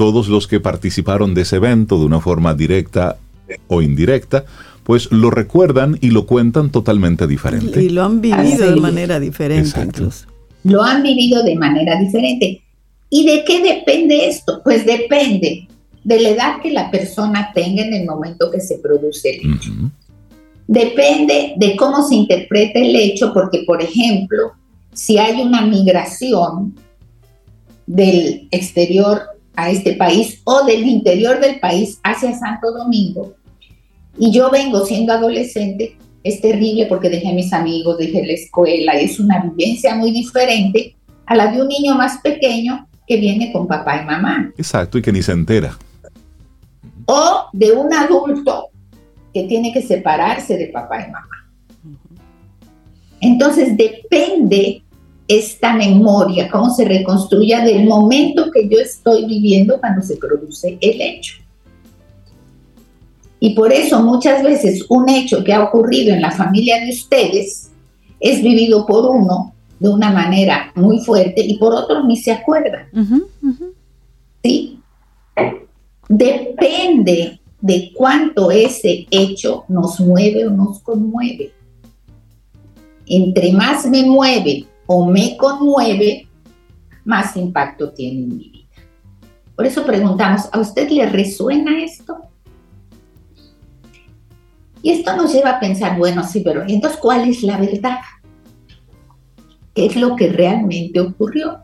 todos 0.00 0.28
los 0.28 0.48
que 0.48 0.60
participaron 0.60 1.34
de 1.34 1.42
ese 1.42 1.56
evento 1.56 1.98
de 1.98 2.06
una 2.06 2.20
forma 2.20 2.54
directa 2.54 3.18
o 3.66 3.82
indirecta, 3.82 4.46
pues 4.82 5.12
lo 5.12 5.30
recuerdan 5.30 5.98
y 6.00 6.08
lo 6.08 6.24
cuentan 6.24 6.70
totalmente 6.70 7.26
diferente. 7.26 7.82
Y 7.82 7.90
lo 7.90 8.02
han 8.02 8.22
vivido 8.22 8.70
de 8.70 8.80
manera 8.80 9.20
diferente 9.20 9.68
Exacto. 9.68 10.04
incluso. 10.04 10.26
Lo 10.64 10.82
han 10.82 11.02
vivido 11.02 11.42
de 11.42 11.54
manera 11.54 12.00
diferente. 12.00 12.62
¿Y 13.10 13.26
de 13.26 13.44
qué 13.44 13.62
depende 13.62 14.26
esto? 14.26 14.62
Pues 14.64 14.86
depende 14.86 15.68
de 16.02 16.20
la 16.20 16.30
edad 16.30 16.62
que 16.62 16.70
la 16.70 16.90
persona 16.90 17.50
tenga 17.54 17.82
en 17.84 17.92
el 17.92 18.06
momento 18.06 18.50
que 18.50 18.62
se 18.62 18.78
produce 18.78 19.36
el 19.36 19.52
hecho. 19.52 19.70
Depende 20.66 21.52
de 21.58 21.76
cómo 21.76 22.08
se 22.08 22.14
interpreta 22.14 22.78
el 22.78 22.96
hecho, 22.96 23.34
porque, 23.34 23.64
por 23.66 23.82
ejemplo, 23.82 24.52
si 24.94 25.18
hay 25.18 25.42
una 25.42 25.60
migración 25.60 26.74
del 27.86 28.48
exterior 28.50 29.20
a 29.64 29.70
este 29.70 29.94
país 29.94 30.40
o 30.44 30.64
del 30.64 30.86
interior 30.86 31.40
del 31.40 31.60
país 31.60 31.98
hacia 32.02 32.38
Santo 32.38 32.72
Domingo, 32.72 33.34
y 34.18 34.32
yo 34.32 34.50
vengo 34.50 34.84
siendo 34.84 35.12
adolescente, 35.12 35.96
es 36.22 36.40
terrible 36.40 36.86
porque 36.86 37.08
dejé 37.08 37.28
a 37.30 37.34
mis 37.34 37.52
amigos, 37.52 37.98
dejé 37.98 38.26
la 38.26 38.32
escuela, 38.32 39.00
y 39.00 39.04
es 39.04 39.18
una 39.20 39.40
vivencia 39.42 39.94
muy 39.94 40.10
diferente 40.10 40.96
a 41.26 41.34
la 41.34 41.50
de 41.50 41.62
un 41.62 41.68
niño 41.68 41.94
más 41.94 42.20
pequeño 42.20 42.86
que 43.06 43.16
viene 43.16 43.52
con 43.52 43.66
papá 43.66 44.02
y 44.02 44.06
mamá 44.06 44.52
Exacto, 44.56 44.98
y 44.98 45.02
que 45.02 45.12
ni 45.12 45.22
se 45.22 45.32
entera. 45.32 45.76
o 47.06 47.46
de 47.52 47.72
un 47.72 47.92
adulto 47.92 48.68
que 49.32 49.44
tiene 49.44 49.72
que 49.72 49.82
separarse 49.82 50.56
de 50.56 50.66
papá 50.68 51.06
y 51.06 51.10
mamá. 51.10 51.36
Entonces 53.20 53.76
depende 53.76 54.82
esta 55.30 55.74
memoria, 55.74 56.48
cómo 56.50 56.74
se 56.74 56.84
reconstruya 56.84 57.64
del 57.64 57.84
momento 57.84 58.50
que 58.50 58.68
yo 58.68 58.78
estoy 58.80 59.26
viviendo 59.26 59.78
cuando 59.78 60.02
se 60.02 60.16
produce 60.16 60.76
el 60.80 61.00
hecho. 61.00 61.36
Y 63.38 63.54
por 63.54 63.72
eso 63.72 64.02
muchas 64.02 64.42
veces 64.42 64.84
un 64.88 65.08
hecho 65.08 65.44
que 65.44 65.52
ha 65.52 65.62
ocurrido 65.62 66.12
en 66.12 66.20
la 66.20 66.32
familia 66.32 66.80
de 66.80 66.90
ustedes 66.90 67.70
es 68.18 68.42
vivido 68.42 68.84
por 68.86 69.08
uno 69.08 69.54
de 69.78 69.88
una 69.88 70.10
manera 70.10 70.72
muy 70.74 70.98
fuerte 70.98 71.42
y 71.42 71.56
por 71.58 71.74
otro 71.74 72.04
ni 72.04 72.16
se 72.16 72.32
acuerdan. 72.32 72.88
Ujú. 72.92 73.72
¿sí? 74.42 74.80
Depende 76.08 77.40
de 77.60 77.92
cuánto 77.94 78.50
ese 78.50 79.06
hecho 79.12 79.64
nos 79.68 80.00
mueve 80.00 80.48
o 80.48 80.50
nos 80.50 80.80
conmueve. 80.80 81.52
Entre 83.06 83.52
más 83.52 83.86
me 83.86 84.02
mueve 84.02 84.66
o 84.92 85.06
me 85.06 85.36
conmueve, 85.36 86.26
más 87.04 87.36
impacto 87.36 87.92
tiene 87.92 88.22
en 88.22 88.28
mi 88.36 88.50
vida. 88.50 88.68
Por 89.54 89.64
eso 89.64 89.86
preguntamos, 89.86 90.48
¿a 90.50 90.58
usted 90.58 90.90
le 90.90 91.08
resuena 91.08 91.80
esto? 91.80 92.18
Y 94.82 94.90
esto 94.90 95.14
nos 95.14 95.32
lleva 95.32 95.50
a 95.50 95.60
pensar, 95.60 95.96
bueno, 95.96 96.24
sí, 96.24 96.40
pero 96.40 96.62
entonces, 96.66 96.98
¿cuál 96.98 97.28
es 97.28 97.44
la 97.44 97.56
verdad? 97.56 97.98
¿Qué 99.72 99.86
es 99.86 99.94
lo 99.94 100.16
que 100.16 100.32
realmente 100.32 100.98
ocurrió? 100.98 101.60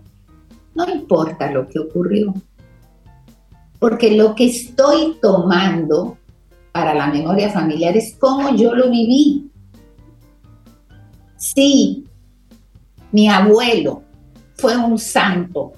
No 0.77 0.89
importa 0.89 1.51
lo 1.51 1.66
que 1.66 1.81
ocurrió, 1.81 2.33
porque 3.81 4.16
lo 4.16 4.37
que 4.37 4.47
estoy 4.47 5.16
tomando 5.20 6.16
para 6.70 6.95
la 6.95 7.09
memoria 7.09 7.51
familiar 7.51 7.97
es 7.97 8.14
cómo 8.20 8.55
yo 8.55 8.72
lo 8.72 8.89
viví. 8.89 9.51
Si 11.37 12.06
mi 13.13 13.29
abuelo 13.29 14.03
fue 14.57 14.77
un 14.77 14.99
santo 14.99 15.73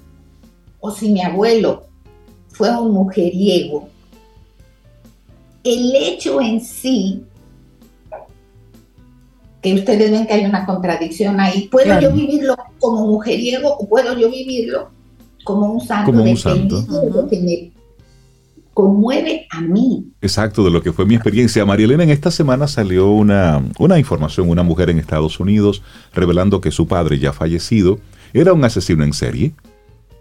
o 0.79 0.91
si 0.91 1.11
mi 1.11 1.21
abuelo 1.21 1.83
fue 2.49 2.69
un 2.77 2.91
mujeriego, 2.91 3.89
el 5.63 5.93
hecho 5.95 6.41
en 6.41 6.61
sí, 6.61 7.23
que 9.61 9.73
ustedes 9.73 10.11
ven 10.11 10.25
que 10.25 10.33
hay 10.33 10.45
una 10.45 10.65
contradicción 10.65 11.39
ahí, 11.39 11.67
¿puedo 11.67 11.85
Claro. 11.85 12.01
yo 12.09 12.13
vivirlo 12.13 12.55
como 12.79 13.07
mujeriego 13.07 13.75
o 13.77 13.87
puedo 13.87 14.17
yo 14.17 14.29
vivirlo 14.29 14.89
como 15.43 15.73
un 15.73 15.81
santo? 15.81 16.11
Como 16.11 16.23
un 16.23 16.37
santo. 16.37 16.85
que 17.29 17.39
me 17.39 17.71
conmueve 18.73 19.47
a 19.49 19.61
mí. 19.61 20.05
Exacto, 20.21 20.63
de 20.63 20.71
lo 20.71 20.81
que 20.81 20.93
fue 20.93 21.05
mi 21.05 21.15
experiencia. 21.15 21.65
María 21.65 21.85
Elena, 21.85 22.03
en 22.03 22.09
esta 22.09 22.31
semana 22.31 22.67
salió 22.67 23.09
una, 23.09 23.63
una 23.77 23.99
información, 23.99 24.49
una 24.49 24.63
mujer 24.63 24.89
en 24.89 24.99
Estados 24.99 25.39
Unidos 25.39 25.81
revelando 26.13 26.61
que 26.61 26.71
su 26.71 26.87
padre, 26.87 27.19
ya 27.19 27.33
fallecido, 27.33 27.99
era 28.33 28.53
un 28.53 28.63
asesino 28.63 29.03
en 29.03 29.13
serie 29.13 29.53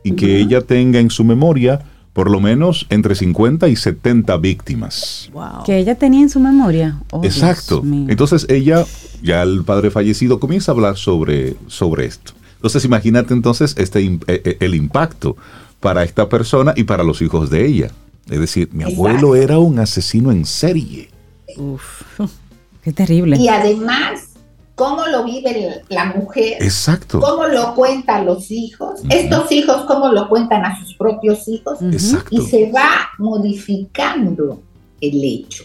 y 0.03 0.13
que 0.13 0.39
ella 0.39 0.63
tenga 0.63 0.99
en 0.99 1.11
su 1.11 1.25
memoria 1.25 1.83
por 2.13 2.31
lo 2.31 2.41
menos 2.41 2.87
entre 2.91 3.15
50 3.15 3.69
y 3.69 3.77
70 3.77 4.37
víctimas. 4.39 5.31
Wow. 5.33 5.63
Que 5.65 5.79
ella 5.79 5.95
tenía 5.95 6.23
en 6.23 6.31
su 6.31 6.41
memoria. 6.41 7.01
Oh, 7.13 7.23
Exacto. 7.23 7.81
Entonces 7.85 8.47
ella, 8.49 8.85
ya 9.23 9.43
el 9.43 9.63
padre 9.63 9.93
fallecido, 9.93 10.41
comienza 10.41 10.73
a 10.73 10.75
hablar 10.75 10.97
sobre, 10.97 11.55
sobre 11.69 12.07
esto. 12.07 12.33
Entonces 12.57 12.85
imagínate 12.85 13.35
entonces 13.35 13.77
este, 13.79 14.03
eh, 14.03 14.19
eh, 14.27 14.57
el 14.59 14.75
impacto 14.75 15.37
para 15.79 16.03
esta 16.03 16.29
persona 16.29 16.75
y 16.75 16.85
para 16.85 17.05
los 17.05 17.23
hijos 17.23 17.51
de 17.51 17.65
ella. 17.67 17.93
Es 18.29 18.41
decir, 18.41 18.69
mi 18.73 18.85
Exacto. 18.85 19.07
abuelo 19.09 19.37
era 19.37 19.59
un 19.59 19.79
asesino 19.79 20.31
en 20.31 20.45
serie. 20.45 21.09
Uf. 21.57 22.03
Qué 22.83 22.93
terrible. 22.93 23.37
Y 23.37 23.49
además, 23.49 24.31
cómo 24.75 25.07
lo 25.07 25.25
vive 25.25 25.83
la 25.89 26.07
mujer, 26.07 26.63
Exacto. 26.63 27.21
cómo 27.21 27.47
lo 27.47 27.75
cuentan 27.75 28.27
los 28.27 28.51
hijos, 28.51 29.01
estos 29.11 29.51
hijos 29.51 29.85
cómo 29.87 30.09
lo 30.13 30.29
cuentan 30.29 30.65
a 30.65 30.79
sus 30.79 30.95
propios 30.95 31.49
hijos. 31.49 31.83
Exacto. 31.83 32.29
y 32.31 32.41
se 32.47 32.71
va 32.71 33.11
modificando 33.19 34.63
el 35.01 35.25
hecho. 35.25 35.65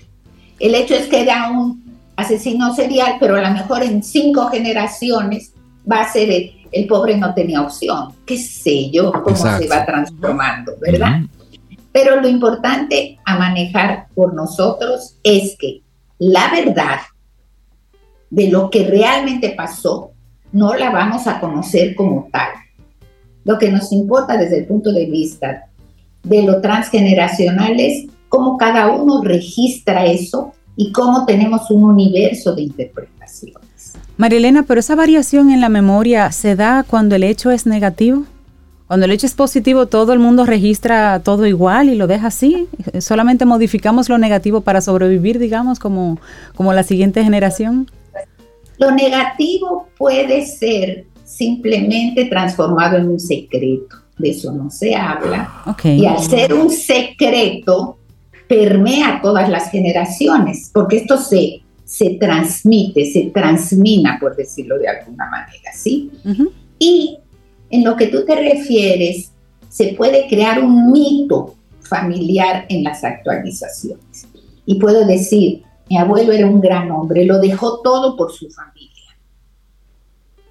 El 0.59 0.75
hecho 0.75 0.95
es 0.95 1.07
que 1.07 1.21
era 1.21 1.51
un 1.51 1.83
asesino 2.15 2.73
serial, 2.75 3.17
pero 3.19 3.35
a 3.35 3.41
lo 3.41 3.51
mejor 3.51 3.83
en 3.83 4.03
cinco 4.03 4.47
generaciones 4.47 5.53
va 5.89 6.01
a 6.01 6.11
ser 6.11 6.29
el, 6.29 6.51
el 6.71 6.87
pobre 6.87 7.17
no 7.17 7.33
tenía 7.33 7.61
opción. 7.61 8.09
¿Qué 8.25 8.37
sé 8.37 8.89
yo? 8.89 9.11
¿Cómo 9.11 9.29
Exacto. 9.29 9.63
se 9.63 9.69
va 9.69 9.85
transformando, 9.85 10.73
verdad? 10.81 11.21
Pero 11.93 12.19
lo 12.19 12.27
importante 12.27 13.19
a 13.23 13.37
manejar 13.37 14.07
por 14.13 14.33
nosotros 14.33 15.17
es 15.23 15.55
que 15.57 15.83
la 16.17 16.51
verdad 16.51 16.99
de 18.29 18.49
lo 18.49 18.69
que 18.69 18.85
realmente 18.85 19.51
pasó 19.51 20.11
no 20.51 20.73
la 20.73 20.89
vamos 20.89 21.27
a 21.27 21.39
conocer 21.39 21.95
como 21.95 22.27
tal. 22.31 22.49
Lo 23.45 23.57
que 23.59 23.71
nos 23.71 23.91
importa 23.91 24.37
desde 24.37 24.59
el 24.59 24.65
punto 24.65 24.91
de 24.91 25.05
vista 25.05 25.67
de 26.23 26.41
lo 26.41 26.61
transgeneracional 26.61 27.79
es 27.79 28.07
cómo 28.29 28.57
cada 28.57 28.87
uno 28.87 29.21
registra 29.21 30.05
eso 30.05 30.53
y 30.75 30.91
cómo 30.91 31.25
tenemos 31.25 31.69
un 31.69 31.83
universo 31.83 32.55
de 32.55 32.63
interpretaciones. 32.63 33.93
María 34.17 34.37
Elena, 34.37 34.63
pero 34.63 34.79
esa 34.79 34.95
variación 34.95 35.51
en 35.51 35.61
la 35.61 35.69
memoria 35.69 36.31
se 36.31 36.55
da 36.55 36.83
cuando 36.87 37.15
el 37.15 37.23
hecho 37.23 37.51
es 37.51 37.65
negativo. 37.65 38.23
Cuando 38.93 39.07
el 39.07 39.11
hecho 39.11 39.25
es 39.25 39.33
positivo, 39.33 39.87
todo 39.87 40.13
el 40.13 40.19
mundo 40.19 40.45
registra 40.45 41.19
todo 41.23 41.47
igual 41.47 41.89
y 41.89 41.95
lo 41.95 42.05
deja 42.05 42.27
así. 42.27 42.67
Solamente 42.99 43.43
modificamos 43.43 44.07
lo 44.07 44.19
negativo 44.19 44.61
para 44.61 44.81
sobrevivir, 44.81 45.39
digamos, 45.39 45.79
como, 45.79 46.19
como 46.53 46.73
la 46.73 46.83
siguiente 46.83 47.23
generación. 47.23 47.89
Lo 48.77 48.91
negativo 48.91 49.87
puede 49.97 50.45
ser 50.45 51.07
simplemente 51.25 52.25
transformado 52.25 52.97
en 52.97 53.07
un 53.07 53.19
secreto. 53.19 53.95
De 54.19 54.29
eso 54.29 54.51
no 54.51 54.69
se 54.69 54.93
habla. 54.93 55.63
Ok. 55.65 55.85
Y 55.85 56.05
al 56.05 56.19
ser 56.19 56.53
un 56.53 56.69
secreto, 56.69 57.97
permea 58.47 59.21
todas 59.23 59.49
las 59.49 59.71
generaciones, 59.71 60.69
porque 60.71 60.97
esto 60.97 61.17
se, 61.17 61.63
se 61.83 62.11
transmite, 62.19 63.11
se 63.11 63.31
transmina, 63.31 64.19
por 64.19 64.35
decirlo 64.35 64.77
de 64.77 64.87
alguna 64.87 65.27
manera, 65.31 65.71
¿sí? 65.73 66.11
Ujú. 66.23 66.51
Y 66.77 67.17
en 67.73 67.83
lo 67.83 67.95
que 67.95 68.05
tú 68.05 68.23
te 68.23 68.35
refieres, 68.35 69.31
se 69.67 69.95
puede 69.95 70.27
crear 70.27 70.63
un 70.63 70.91
mito 70.91 71.55
familiar 71.81 72.67
en 72.69 72.83
las 72.83 73.03
actualizaciones. 73.03 74.27
Y 74.67 74.75
puedo 74.75 75.07
decir, 75.07 75.63
mi 75.89 75.97
abuelo 75.97 76.33
era 76.33 76.45
un 76.45 76.61
gran 76.61 76.91
hombre, 76.91 77.25
lo 77.25 77.39
dejó 77.39 77.79
todo 77.81 78.15
por 78.15 78.31
su 78.31 78.47
familia. 78.51 79.17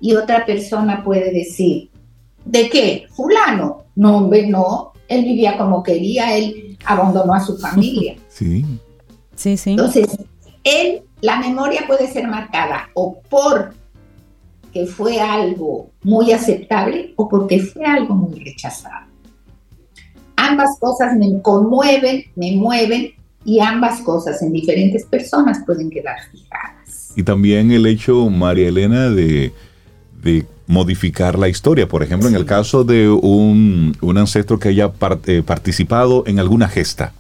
Y 0.01 0.17
otra 0.17 0.45
persona 0.45 1.05
puede 1.05 1.33
decir, 1.33 1.91
¿de 2.45 2.69
qué? 2.69 3.07
Fulano. 3.15 3.85
No, 3.95 4.17
hombre, 4.17 4.49
no. 4.49 4.93
Él 5.07 5.25
vivía 5.25 5.57
como 5.57 5.85
quería, 5.85 6.37
él 6.37 6.77
abandonó 6.85 7.35
a 7.35 7.41
su 7.41 7.57
familia. 7.57 8.17
Sí. 8.29 8.65
Sí, 9.37 9.57
sí. 9.57 9.71
Entonces, 9.71 10.09
él, 10.65 11.03
la 11.21 11.39
memoria 11.39 11.85
puede 11.87 12.09
ser 12.09 12.27
marcada 12.27 12.89
o 12.95 13.21
por 13.29 13.75
que 14.73 14.87
fue 14.87 15.21
algo 15.21 15.91
muy 16.03 16.33
aceptable 16.33 17.13
o 17.17 17.29
porque 17.29 17.61
fue 17.61 17.85
algo 17.85 18.15
muy 18.15 18.41
rechazado. 18.41 19.07
Ambas 20.37 20.79
cosas 20.81 21.17
me 21.17 21.41
conmueven, 21.43 22.25
me 22.35 22.53
mueven, 22.53 23.13
y 23.45 23.61
ambas 23.61 24.01
cosas 24.01 24.41
en 24.43 24.53
diferentes 24.53 25.05
personas 25.05 25.63
pueden 25.67 25.91
quedar 25.91 26.17
fijadas. 26.31 27.13
Y 27.17 27.23
también 27.23 27.71
el 27.73 27.87
hecho, 27.87 28.29
María 28.31 28.69
Elena, 28.69 29.11
de, 29.11 29.53
de 30.23 30.47
modificar 30.67 31.39
la 31.39 31.49
historia. 31.49 31.89
Por 31.89 32.03
ejemplo, 32.03 32.29
en 32.29 32.37
el 32.37 32.47
caso 32.47 32.85
de 32.85 33.09
un, 33.11 33.97
un 34.01 34.19
ancestro 34.19 34.59
que 34.59 34.69
haya 34.69 34.93
eh, 35.27 35.43
participado 35.45 36.25
en 36.27 36.39
alguna 36.39 36.69
gesta, 36.69 37.13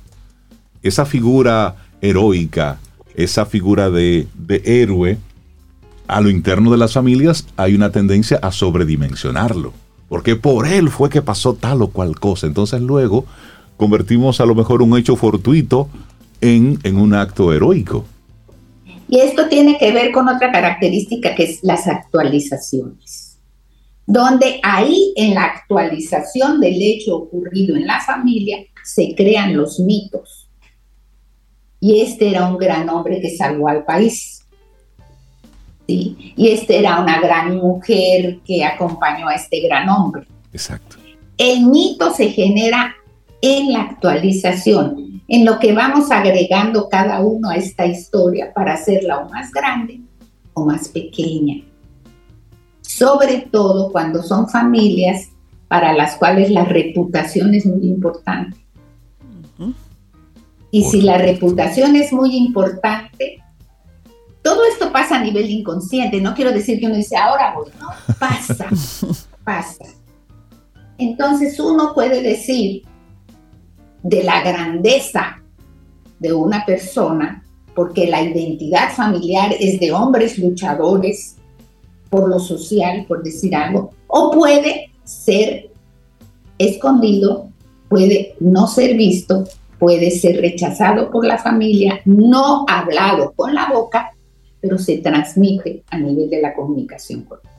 esa 0.83 1.05
figura 1.05 1.77
heroica, 2.01 2.79
esa 3.15 3.45
figura 3.45 3.91
de, 3.91 4.27
de 4.35 4.63
héroe, 4.65 5.19
a 6.13 6.21
lo 6.21 6.31
interno 6.31 6.71
de 6.71 6.79
las 6.79 6.93
familias 6.93 7.47
hay 7.57 7.75
una 7.75 7.91
tendencia 7.91 8.39
a 8.43 8.53
sobredimensionarlo. 8.53 9.73
Porque 10.09 10.37
por 10.37 10.69
él 10.69 10.91
fue 10.91 11.09
que 11.09 11.23
pasó 11.23 11.55
tal 11.55 11.81
o 11.81 11.89
cual 11.89 12.21
cosa. 12.21 12.47
Entonces 12.47 12.83
luego 12.83 13.25
convertimos 13.79 14.41
a 14.41 14.47
lo 14.47 14.55
mejor 14.55 14.83
un 14.83 14.97
hecho 14.99 15.17
fortuito 15.17 15.89
en, 16.41 16.79
en 16.83 16.99
un 16.99 17.15
acto 17.15 17.53
heroico. 17.53 18.05
Y 19.09 19.21
esto 19.21 19.49
tiene 19.49 19.79
que 19.79 19.93
ver 19.93 20.13
con 20.13 20.29
otra 20.29 20.53
característica 20.53 21.35
que 21.35 21.45
es 21.45 21.59
las 21.63 21.87
actualizaciones, 21.87 23.39
donde 24.07 24.61
ahí 24.63 25.13
en 25.17 25.35
la 25.35 25.45
actualización 25.45 26.61
del 26.61 26.81
hecho 26.81 27.17
ocurrido 27.17 27.77
en 27.77 27.87
la 27.87 28.01
familia 28.01 28.59
se 28.85 29.15
crean 29.15 29.57
los 29.57 29.81
mitos. 29.81 30.49
Y 31.81 32.01
este 32.01 32.29
era 32.29 32.49
un 32.49 32.59
gran 32.59 32.89
hombre 32.89 33.21
que 33.21 33.37
salvó 33.37 33.69
al 33.69 33.85
país. 33.85 34.42
¿Sí? 35.93 36.35
Y 36.37 36.49
este 36.49 36.79
era 36.79 37.01
una 37.01 37.21
gran 37.21 37.57
mujer 37.57 38.39
que 38.45 38.65
acompañó 38.65 39.29
a 39.29 39.35
este 39.35 39.61
gran 39.61 39.89
hombre. 39.89 40.27
Exacto. 40.53 40.97
El 41.37 41.67
mito 41.67 42.13
se 42.13 42.29
genera 42.29 42.95
en 43.41 43.73
la 43.73 43.83
actualización, 43.83 45.23
en 45.29 45.45
lo 45.45 45.59
que 45.59 45.73
vamos 45.73 46.11
agregando 46.11 46.89
cada 46.89 47.21
uno 47.21 47.51
a 47.51 47.57
esta 47.57 47.87
historia 47.87 48.53
para 48.55 48.75
hacerla 48.75 49.19
o 49.19 49.31
más 49.31 49.51
grande 49.51 50.01
o 50.55 50.65
más 50.65 50.89
pequeña. 50.89 51.63
Sobre 52.83 53.49
todo 53.51 53.91
cuando 53.91 54.23
son 54.23 54.49
familias 54.49 55.29
para 55.69 55.93
las 55.95 56.17
cuales 56.17 56.51
la 56.51 56.65
reputación 56.65 57.55
es 57.55 57.67
muy 57.67 57.87
importante. 57.87 58.59
Y 60.71 60.85
si 60.85 61.03
la 61.03 61.19
reputación 61.19 61.97
es 61.97 62.13
muy 62.13 62.35
importante, 62.35 63.42
todo 64.43 64.65
esto 64.65 64.93
pasa 64.93 65.17
a 65.17 65.23
nivel 65.23 65.49
inconsciente. 65.51 66.21
No 66.21 66.35
quiero 66.35 66.53
decir 66.53 66.81
que 66.81 66.87
uno 66.87 66.97
dice, 66.97 67.17
ahora 67.17 67.55
voy, 67.55 67.71
no, 67.81 67.89
pasa, 68.19 68.69
pasa. 69.45 69.85
Entonces 70.99 71.59
uno 71.59 71.95
puede 71.95 72.23
decir, 72.23 72.83
de 74.03 74.23
la 74.23 74.43
grandeza 74.43 75.43
de 76.19 76.33
una 76.33 76.65
persona, 76.65 77.45
porque 77.75 78.07
la 78.07 78.23
identidad 78.23 78.93
familiar 78.93 79.55
es 79.59 79.81
de 79.81 79.93
hombres 79.93 80.39
luchadores 80.39 81.37
por 82.11 82.29
lo 82.29 82.39
social, 82.39 83.07
por 83.09 83.23
decir 83.23 83.55
algo, 83.57 83.91
o 84.07 84.31
puede 84.31 84.91
ser 85.05 85.71
escondido, 86.59 87.49
puede 87.89 88.37
no 88.41 88.67
ser 88.67 88.97
visto, 88.97 89.45
puede 89.79 90.11
ser 90.11 90.41
rechazado 90.41 91.11
por 91.11 91.25
la 91.25 91.39
familia, 91.39 92.01
no 92.05 92.67
hablado 92.69 93.33
con 93.35 93.55
la 93.55 93.69
boca, 93.69 94.13
pero 94.63 94.79
se 94.79 94.99
transmite 94.99 95.83
a 95.91 95.99
nivel 95.99 96.31
de 96.31 96.41
la 96.41 96.55
comunicación 96.55 97.25
corporal. 97.25 97.53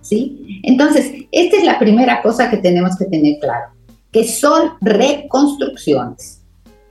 ¿Sí? 0.00 0.60
Entonces, 0.64 1.12
esta 1.30 1.58
es 1.58 1.64
la 1.64 1.78
primera 1.78 2.22
cosa 2.22 2.50
que 2.50 2.56
tenemos 2.56 2.96
que 2.96 3.04
tener 3.04 3.38
claro 3.38 3.80
que 4.12 4.26
son 4.26 4.72
reconstrucciones. 4.80 6.42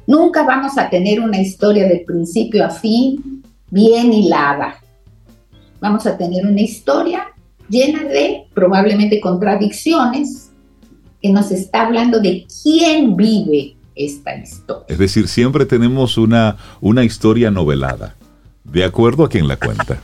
Nunca 0.08 0.44
vamos 0.44 0.78
a 0.78 0.90
tener 0.90 1.20
una 1.20 1.40
historia 1.40 1.88
de 1.88 2.04
principio 2.06 2.66
a 2.66 2.70
fin 2.70 3.44
bien 3.70 4.12
hilada. 4.12 4.76
Vamos 5.80 6.06
a 6.08 6.18
tener 6.18 6.46
una 6.46 6.62
historia 6.62 7.28
llena 7.70 8.04
de 8.04 8.46
probablemente 8.54 9.20
contradicciones 9.20 10.50
que 11.22 11.30
nos 11.30 11.52
está 11.52 11.86
hablando 11.86 12.20
de 12.20 12.48
quién 12.64 13.16
vive 13.16 13.76
esta 13.96 14.36
historia. 14.36 14.86
Es 14.88 14.98
decir, 14.98 15.28
siempre 15.28 15.66
tenemos 15.66 16.18
una, 16.18 16.58
una 16.82 17.04
historia 17.04 17.52
novelada, 17.52 18.16
de 18.72 18.84
acuerdo 18.84 19.24
a 19.24 19.30
quien 19.30 19.48
la 19.48 19.58
cuenta. 19.58 20.00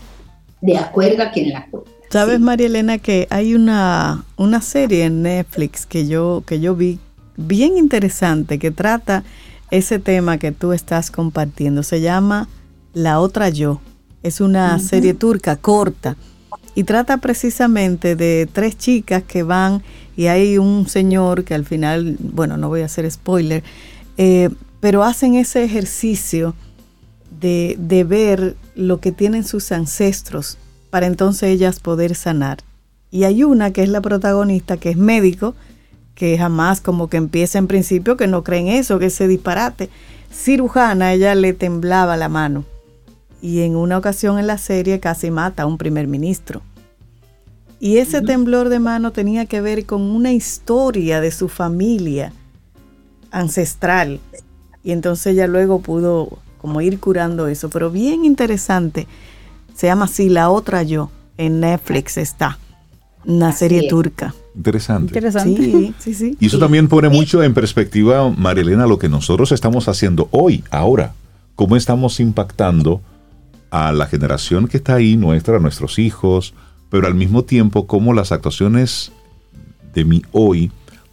De 0.61 0.77
acuerdo 0.77 1.23
a 1.23 1.31
quien 1.31 1.49
la 1.49 1.65
cuenta. 1.67 1.91
Sabes, 2.09 2.39
María 2.39 2.67
Elena, 2.67 2.97
que 2.97 3.27
hay 3.29 3.55
una, 3.55 4.23
una 4.37 4.61
serie 4.61 5.05
en 5.05 5.21
Netflix 5.21 5.85
que 5.85 6.07
yo, 6.07 6.43
que 6.45 6.59
yo 6.59 6.75
vi 6.75 6.99
bien 7.35 7.77
interesante 7.77 8.59
que 8.59 8.71
trata 8.71 9.23
ese 9.71 9.99
tema 9.99 10.37
que 10.37 10.51
tú 10.51 10.71
estás 10.71 11.11
compartiendo. 11.11 11.83
Se 11.83 12.01
llama 12.01 12.47
La 12.93 13.19
otra 13.19 13.49
yo. 13.49 13.81
Es 14.23 14.41
una 14.41 14.79
serie 14.79 15.13
turca 15.13 15.55
corta 15.55 16.15
y 16.73 16.83
trata 16.83 17.17
precisamente 17.17 18.15
de 18.15 18.47
tres 18.51 18.77
chicas 18.77 19.23
que 19.23 19.43
van 19.43 19.83
y 20.17 20.27
hay 20.27 20.57
un 20.57 20.87
señor 20.87 21.43
que 21.43 21.53
al 21.53 21.65
final, 21.65 22.17
bueno, 22.19 22.57
no 22.57 22.67
voy 22.67 22.81
a 22.81 22.85
hacer 22.85 23.09
spoiler, 23.09 23.63
eh, 24.17 24.49
pero 24.79 25.03
hacen 25.03 25.35
ese 25.35 25.63
ejercicio 25.63 26.55
de, 27.39 27.75
de 27.79 28.03
ver 28.03 28.55
lo 28.75 28.99
que 28.99 29.11
tienen 29.11 29.43
sus 29.43 29.71
ancestros 29.71 30.57
para 30.89 31.07
entonces 31.07 31.49
ellas 31.49 31.79
poder 31.79 32.15
sanar. 32.15 32.59
Y 33.11 33.23
hay 33.23 33.43
una 33.43 33.71
que 33.71 33.83
es 33.83 33.89
la 33.89 34.01
protagonista, 34.01 34.77
que 34.77 34.89
es 34.89 34.97
médico, 34.97 35.55
que 36.15 36.37
jamás 36.37 36.81
como 36.81 37.09
que 37.09 37.17
empieza 37.17 37.57
en 37.59 37.67
principio 37.67 38.17
que 38.17 38.27
no 38.27 38.43
creen 38.43 38.67
eso, 38.67 38.99
que 38.99 39.07
ese 39.07 39.27
disparate. 39.27 39.89
Cirujana, 40.33 41.13
ella 41.13 41.35
le 41.35 41.53
temblaba 41.53 42.17
la 42.17 42.29
mano 42.29 42.65
y 43.41 43.61
en 43.61 43.75
una 43.75 43.97
ocasión 43.97 44.39
en 44.39 44.47
la 44.47 44.57
serie 44.57 44.99
casi 44.99 45.29
mata 45.29 45.63
a 45.63 45.65
un 45.67 45.77
primer 45.77 46.07
ministro. 46.07 46.63
Y 47.79 47.97
ese 47.97 48.21
temblor 48.21 48.69
de 48.69 48.79
mano 48.79 49.11
tenía 49.11 49.45
que 49.45 49.61
ver 49.61 49.85
con 49.85 50.01
una 50.01 50.33
historia 50.33 51.21
de 51.21 51.29
su 51.29 51.47
familia 51.47 52.33
ancestral. 53.29 54.19
Y 54.83 54.91
entonces 54.91 55.33
ella 55.33 55.45
luego 55.45 55.79
pudo 55.79 56.39
como 56.65 56.81
ir 56.81 56.99
curando 56.99 57.45
eso. 57.47 57.69
Pero 57.69 57.91
bien 57.91 58.25
interesante. 58.25 59.07
Se 59.75 59.85
llama 59.85 60.05
así 60.05 60.29
La 60.29 60.49
Otra 60.49 60.81
Yo. 60.81 61.11
En 61.37 61.59
Netflix 61.59 62.17
está. 62.17 62.57
Una 63.23 63.51
serie 63.51 63.87
turca. 63.87 64.33
Interesante. 64.55 65.09
Interesante. 65.09 65.61
Sí, 65.61 65.93
sí, 65.99 66.13
sí. 66.15 66.37
Y 66.39 66.47
eso 66.47 66.57
también 66.57 66.87
pone 66.87 67.09
mucho 67.09 67.43
en 67.43 67.53
perspectiva, 67.53 68.31
Marilena, 68.31 68.87
lo 68.87 68.97
que 68.97 69.09
nosotros 69.09 69.51
estamos 69.51 69.87
haciendo 69.87 70.27
hoy, 70.31 70.63
ahora. 70.71 71.13
Cómo 71.55 71.75
estamos 71.75 72.19
impactando 72.19 73.01
a 73.69 73.91
la 73.91 74.07
generación 74.07 74.67
que 74.67 74.77
está 74.77 74.95
ahí, 74.95 75.17
nuestra, 75.17 75.57
a 75.57 75.59
nuestros 75.59 75.99
hijos, 75.99 76.55
pero 76.89 77.05
al 77.05 77.13
mismo 77.13 77.43
tiempo 77.43 77.85
cómo 77.85 78.11
las 78.13 78.31
actuaciones 78.31 79.11
de 79.93 80.03
mi 80.03 80.23
hoy 80.31 80.71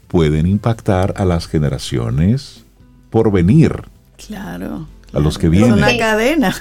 pueden 0.09 0.47
impactar 0.47 1.13
a 1.19 1.27
las 1.27 1.47
generaciones 1.47 2.65
por 3.11 3.31
venir. 3.31 3.83
Claro. 4.27 4.87
A 5.13 5.21
los 5.21 5.39
que 5.39 5.49
vienen. 5.49 5.71
Es 5.71 5.77
una 5.77 5.97
cadena. 5.97 6.55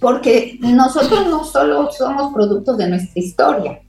Porque 0.00 0.58
nosotros 0.60 1.26
no 1.28 1.44
solo 1.44 1.90
somos 1.90 2.32
productos 2.32 2.76
de 2.78 2.88
nuestra 2.88 3.22
historia, 3.22 3.80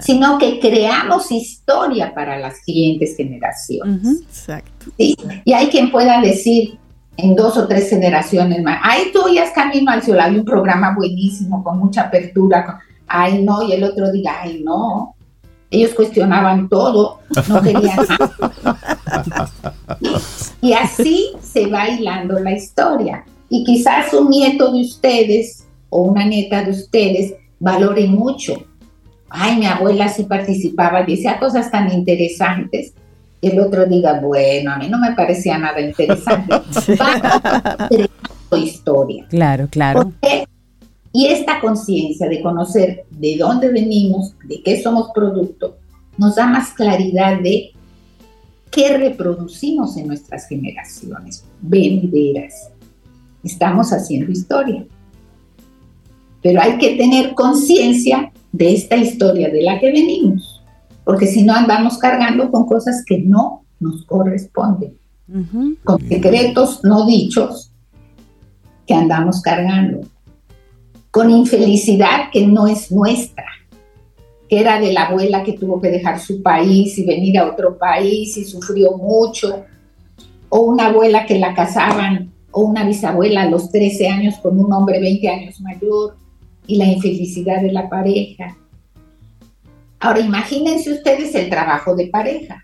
sino 0.00 0.38
que 0.38 0.58
creamos 0.60 1.30
historia 1.30 2.14
para 2.14 2.38
las 2.38 2.62
siguientes 2.64 3.16
generaciones. 3.16 4.22
exacto. 4.22 4.86
Y 4.96 5.52
hay 5.52 5.68
quien 5.68 5.90
pueda 5.90 6.20
decir 6.20 6.78
en 7.16 7.36
dos 7.36 7.56
o 7.56 7.66
tres 7.66 7.90
generaciones 7.90 8.62
más, 8.62 8.78
ay, 8.82 9.10
tú 9.12 9.24
ya 9.32 9.44
es 9.44 9.50
camino 9.50 9.90
al 9.90 10.02
cielo, 10.02 10.22
hay 10.22 10.36
un 10.36 10.44
programa 10.44 10.94
buenísimo, 10.94 11.62
con 11.62 11.78
mucha 11.78 12.02
apertura, 12.02 12.80
ay, 13.06 13.42
no, 13.42 13.62
y 13.62 13.72
el 13.72 13.84
otro 13.84 14.10
diga, 14.10 14.40
ay, 14.42 14.62
no. 14.64 15.14
Ellos 15.72 15.94
cuestionaban 15.94 16.68
todo, 16.68 17.18
no 17.48 17.62
querían 17.62 17.96
nada. 18.08 18.80
y 20.60 20.72
así 20.72 21.32
se 21.42 21.66
va 21.66 21.88
hilando 21.88 22.38
la 22.38 22.52
historia. 22.52 23.24
Y 23.48 23.64
quizás 23.64 24.12
un 24.12 24.28
nieto 24.28 24.70
de 24.72 24.82
ustedes 24.82 25.64
o 25.90 26.02
una 26.02 26.24
nieta 26.24 26.62
de 26.62 26.70
ustedes 26.70 27.34
valore 27.58 28.06
mucho 28.06 28.54
ay, 29.32 29.58
mi 29.58 29.66
abuela 29.66 30.08
sí 30.08 30.24
participaba, 30.24 31.02
decía 31.02 31.38
cosas 31.38 31.70
tan 31.70 31.90
interesantes, 31.90 32.92
y 33.40 33.48
el 33.48 33.58
otro 33.58 33.86
diga, 33.86 34.20
bueno, 34.20 34.72
a 34.72 34.76
mí 34.76 34.88
no 34.88 34.98
me 34.98 35.12
parecía 35.12 35.58
nada 35.58 35.80
interesante. 35.80 36.54
historia. 38.56 39.26
Claro, 39.30 39.66
claro. 39.68 40.12
Y 41.12 41.26
esta 41.26 41.60
conciencia 41.60 42.28
de 42.28 42.42
conocer 42.42 43.04
de 43.10 43.36
dónde 43.36 43.68
venimos, 43.68 44.34
de 44.44 44.62
qué 44.62 44.82
somos 44.82 45.10
producto, 45.14 45.76
nos 46.16 46.36
da 46.36 46.46
más 46.46 46.70
claridad 46.70 47.40
de 47.40 47.72
qué 48.70 48.96
reproducimos 48.96 49.96
en 49.98 50.08
nuestras 50.08 50.48
generaciones 50.48 51.44
venideras. 51.60 52.70
Estamos 53.44 53.92
haciendo 53.92 54.32
historia. 54.32 54.86
Pero 56.42 56.60
hay 56.60 56.78
que 56.78 56.96
tener 56.96 57.34
conciencia 57.34 58.32
de 58.50 58.74
esta 58.74 58.96
historia 58.96 59.48
de 59.50 59.62
la 59.62 59.78
que 59.78 59.92
venimos, 59.92 60.62
porque 61.04 61.26
si 61.26 61.42
no 61.42 61.54
andamos 61.54 61.98
cargando 61.98 62.50
con 62.50 62.66
cosas 62.66 63.04
que 63.06 63.18
no 63.18 63.64
nos 63.78 64.04
corresponden. 64.06 64.98
con 65.84 65.98
secretos 66.08 66.80
no 66.84 67.06
dichos 67.06 67.70
que 68.86 68.92
andamos 68.92 69.40
cargando, 69.40 70.00
con 71.12 71.30
infelicidad 71.30 72.30
que 72.32 72.46
no 72.46 72.66
es 72.66 72.90
nuestra, 72.90 73.44
que 74.48 74.58
era 74.58 74.80
de 74.80 74.94
la 74.94 75.04
abuela 75.04 75.44
que 75.44 75.52
tuvo 75.52 75.80
que 75.80 75.90
dejar 75.90 76.18
su 76.18 76.42
país 76.42 76.98
y 76.98 77.04
venir 77.04 77.38
a 77.38 77.46
otro 77.46 77.76
país 77.76 78.36
y 78.38 78.44
sufrió 78.44 78.96
mucho, 78.96 79.64
o 80.48 80.60
una 80.60 80.86
abuela 80.86 81.26
que 81.26 81.38
la 81.38 81.54
casaban, 81.54 82.32
o 82.50 82.62
una 82.62 82.84
bisabuela 82.84 83.42
a 83.42 83.50
los 83.50 83.70
13 83.70 84.08
años 84.08 84.34
con 84.42 84.58
un 84.58 84.72
hombre 84.72 85.00
20 85.00 85.28
años 85.28 85.60
mayor, 85.60 86.16
y 86.66 86.76
la 86.76 86.86
infelicidad 86.86 87.60
de 87.60 87.72
la 87.72 87.90
pareja. 87.90 88.56
Ahora 90.00 90.20
imagínense 90.20 90.92
ustedes 90.92 91.34
el 91.34 91.50
trabajo 91.50 91.94
de 91.94 92.06
pareja. 92.06 92.62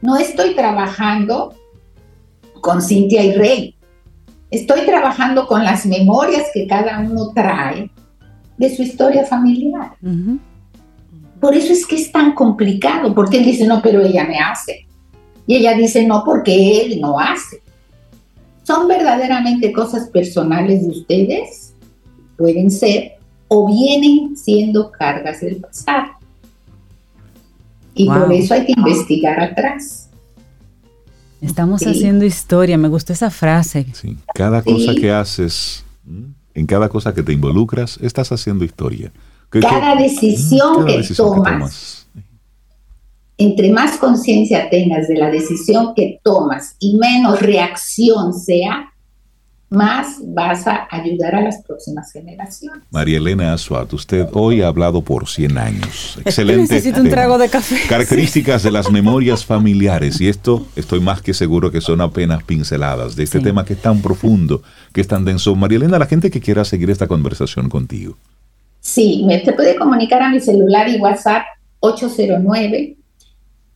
No 0.00 0.16
estoy 0.16 0.54
trabajando 0.54 1.54
con 2.62 2.80
Cintia 2.80 3.22
y 3.24 3.32
Rey. 3.32 3.77
Estoy 4.50 4.86
trabajando 4.86 5.46
con 5.46 5.64
las 5.64 5.84
memorias 5.84 6.46
que 6.54 6.66
cada 6.66 7.00
uno 7.00 7.32
trae 7.34 7.90
de 8.56 8.74
su 8.74 8.82
historia 8.82 9.24
familiar. 9.24 9.92
Por 11.40 11.54
eso 11.54 11.72
es 11.72 11.86
que 11.86 11.96
es 11.96 12.10
tan 12.10 12.32
complicado, 12.34 13.14
porque 13.14 13.38
él 13.38 13.44
dice, 13.44 13.66
no, 13.66 13.80
pero 13.80 14.00
ella 14.00 14.24
me 14.24 14.38
hace. 14.38 14.86
Y 15.46 15.56
ella 15.56 15.74
dice, 15.74 16.06
no, 16.06 16.24
porque 16.24 16.82
él 16.82 17.00
no 17.00 17.18
hace. 17.18 17.62
¿Son 18.64 18.88
verdaderamente 18.88 19.72
cosas 19.72 20.08
personales 20.08 20.82
de 20.82 20.90
ustedes? 20.90 21.74
Pueden 22.36 22.70
ser, 22.70 23.12
o 23.48 23.66
vienen 23.66 24.36
siendo 24.36 24.90
cargas 24.90 25.40
del 25.40 25.56
pasado. 25.56 26.12
Y 27.94 28.06
por 28.06 28.32
eso 28.32 28.54
hay 28.54 28.66
que 28.66 28.74
investigar 28.76 29.40
atrás. 29.40 30.07
Estamos 31.40 31.82
haciendo 31.86 32.24
historia, 32.24 32.76
me 32.76 32.88
gustó 32.88 33.12
esa 33.12 33.30
frase. 33.30 33.86
Sí, 33.92 34.16
cada 34.34 34.62
cosa 34.62 34.94
que 34.94 35.10
haces, 35.10 35.84
en 36.54 36.66
cada 36.66 36.88
cosa 36.88 37.14
que 37.14 37.22
te 37.22 37.32
involucras, 37.32 37.98
estás 38.02 38.32
haciendo 38.32 38.64
historia. 38.64 39.12
Cada 39.48 39.96
decisión, 39.96 40.84
que, 40.84 41.02
tomas, 41.14 42.06
entre 43.38 43.70
más 43.72 43.96
conciencia 43.96 44.68
tengas 44.68 45.08
de 45.08 45.16
la 45.16 45.30
decisión 45.30 45.94
que 45.94 46.20
tomas 46.22 46.74
y 46.80 46.98
menos 46.98 47.40
reacción 47.40 48.34
sea, 48.34 48.92
más 49.70 50.16
vas 50.24 50.66
a 50.66 50.88
ayudar 50.90 51.34
a 51.34 51.42
las 51.42 51.62
próximas 51.62 52.10
generaciones. 52.10 52.82
María 52.90 53.18
Elena 53.18 53.52
Azuat, 53.52 53.92
usted 53.92 54.26
hoy 54.32 54.62
ha 54.62 54.68
hablado 54.68 55.02
por 55.02 55.28
100 55.28 55.58
años. 55.58 56.18
Excelente. 56.24 56.74
Necesito 56.74 57.00
un 57.00 57.10
trago 57.10 57.36
de 57.36 57.50
café. 57.50 57.76
Características 57.88 58.62
de 58.62 58.70
las 58.70 58.90
memorias 58.90 59.44
familiares. 59.44 60.20
Y 60.20 60.28
esto 60.28 60.66
estoy 60.74 61.00
más 61.00 61.20
que 61.20 61.34
seguro 61.34 61.70
que 61.70 61.80
son 61.80 62.00
apenas 62.00 62.42
pinceladas 62.44 63.14
de 63.14 63.24
este 63.24 63.40
tema 63.40 63.64
que 63.64 63.74
es 63.74 63.82
tan 63.82 64.00
profundo, 64.00 64.62
que 64.92 65.02
es 65.02 65.08
tan 65.08 65.24
denso. 65.24 65.54
María 65.54 65.76
Elena, 65.78 65.98
la 65.98 66.06
gente 66.06 66.30
que 66.30 66.40
quiera 66.40 66.64
seguir 66.64 66.90
esta 66.90 67.06
conversación 67.06 67.68
contigo. 67.68 68.16
Sí, 68.80 69.24
me 69.26 69.38
te 69.40 69.52
puede 69.52 69.76
comunicar 69.76 70.22
a 70.22 70.30
mi 70.30 70.40
celular 70.40 70.88
y 70.88 70.98
WhatsApp 70.98 71.42
809 71.80 72.96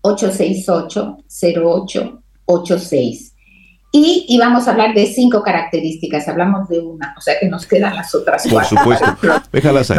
868 0.01 1.19
0886 2.47 3.32
y 3.95 4.25
íbamos 4.27 4.67
a 4.67 4.71
hablar 4.71 4.95
de 4.95 5.07
cinco 5.07 5.43
características, 5.43 6.27
hablamos 6.27 6.67
de 6.71 6.79
una, 6.79 7.15
o 7.17 7.21
sea 7.21 7.35
que 7.39 7.47
nos 7.47 7.67
quedan 7.67 7.95
las 7.95 8.15
otras 8.15 8.49
Por 8.49 8.65
supuesto, 8.65 9.07
déjalas 9.53 9.91
ahí. 9.91 9.99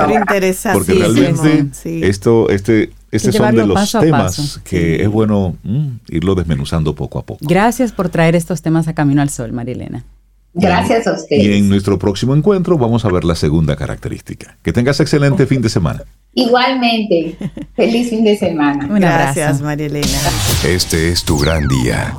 Porque 0.73 0.93
realmente 0.93 1.67
esto, 2.07 2.49
este, 2.49 2.91
este 3.11 3.31
son 3.31 3.55
de 3.55 3.67
los 3.67 3.91
temas 3.91 4.59
que 4.63 5.03
es 5.03 5.07
bueno 5.07 5.55
mm, 5.61 5.87
irlo 6.09 6.33
desmenuzando 6.33 6.95
poco 6.95 7.19
a 7.19 7.21
poco. 7.21 7.39
Gracias 7.41 7.91
por 7.91 8.09
traer 8.09 8.35
estos 8.35 8.63
temas 8.63 8.87
a 8.87 8.93
Camino 8.95 9.21
al 9.21 9.29
Sol, 9.29 9.51
Marilena. 9.51 10.03
Gracias 10.55 11.05
a 11.05 11.13
ustedes. 11.13 11.43
Y 11.43 11.53
en 11.53 11.69
nuestro 11.69 11.99
próximo 11.99 12.35
encuentro 12.35 12.77
vamos 12.79 13.05
a 13.05 13.09
ver 13.09 13.23
la 13.23 13.35
segunda 13.35 13.75
característica. 13.75 14.57
Que 14.63 14.73
tengas 14.73 14.99
excelente 14.99 15.45
fin 15.45 15.61
de 15.61 15.69
semana. 15.69 16.03
Igualmente, 16.33 17.37
feliz 17.75 18.09
fin 18.09 18.23
de 18.23 18.37
semana. 18.37 18.87
Gracias, 18.87 19.61
Marilena. 19.61 20.07
Este 20.65 21.11
es 21.11 21.23
tu 21.23 21.37
gran 21.37 21.67
día. 21.67 22.15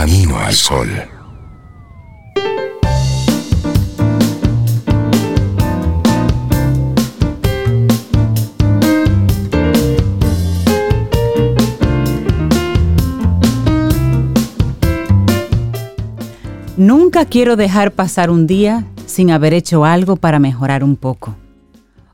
Camino 0.00 0.38
al 0.38 0.54
sol. 0.54 0.88
Nunca 16.78 17.26
quiero 17.26 17.56
dejar 17.56 17.92
pasar 17.92 18.30
un 18.30 18.46
día 18.46 18.86
sin 19.04 19.30
haber 19.30 19.52
hecho 19.52 19.84
algo 19.84 20.16
para 20.16 20.38
mejorar 20.38 20.82
un 20.82 20.96
poco. 20.96 21.36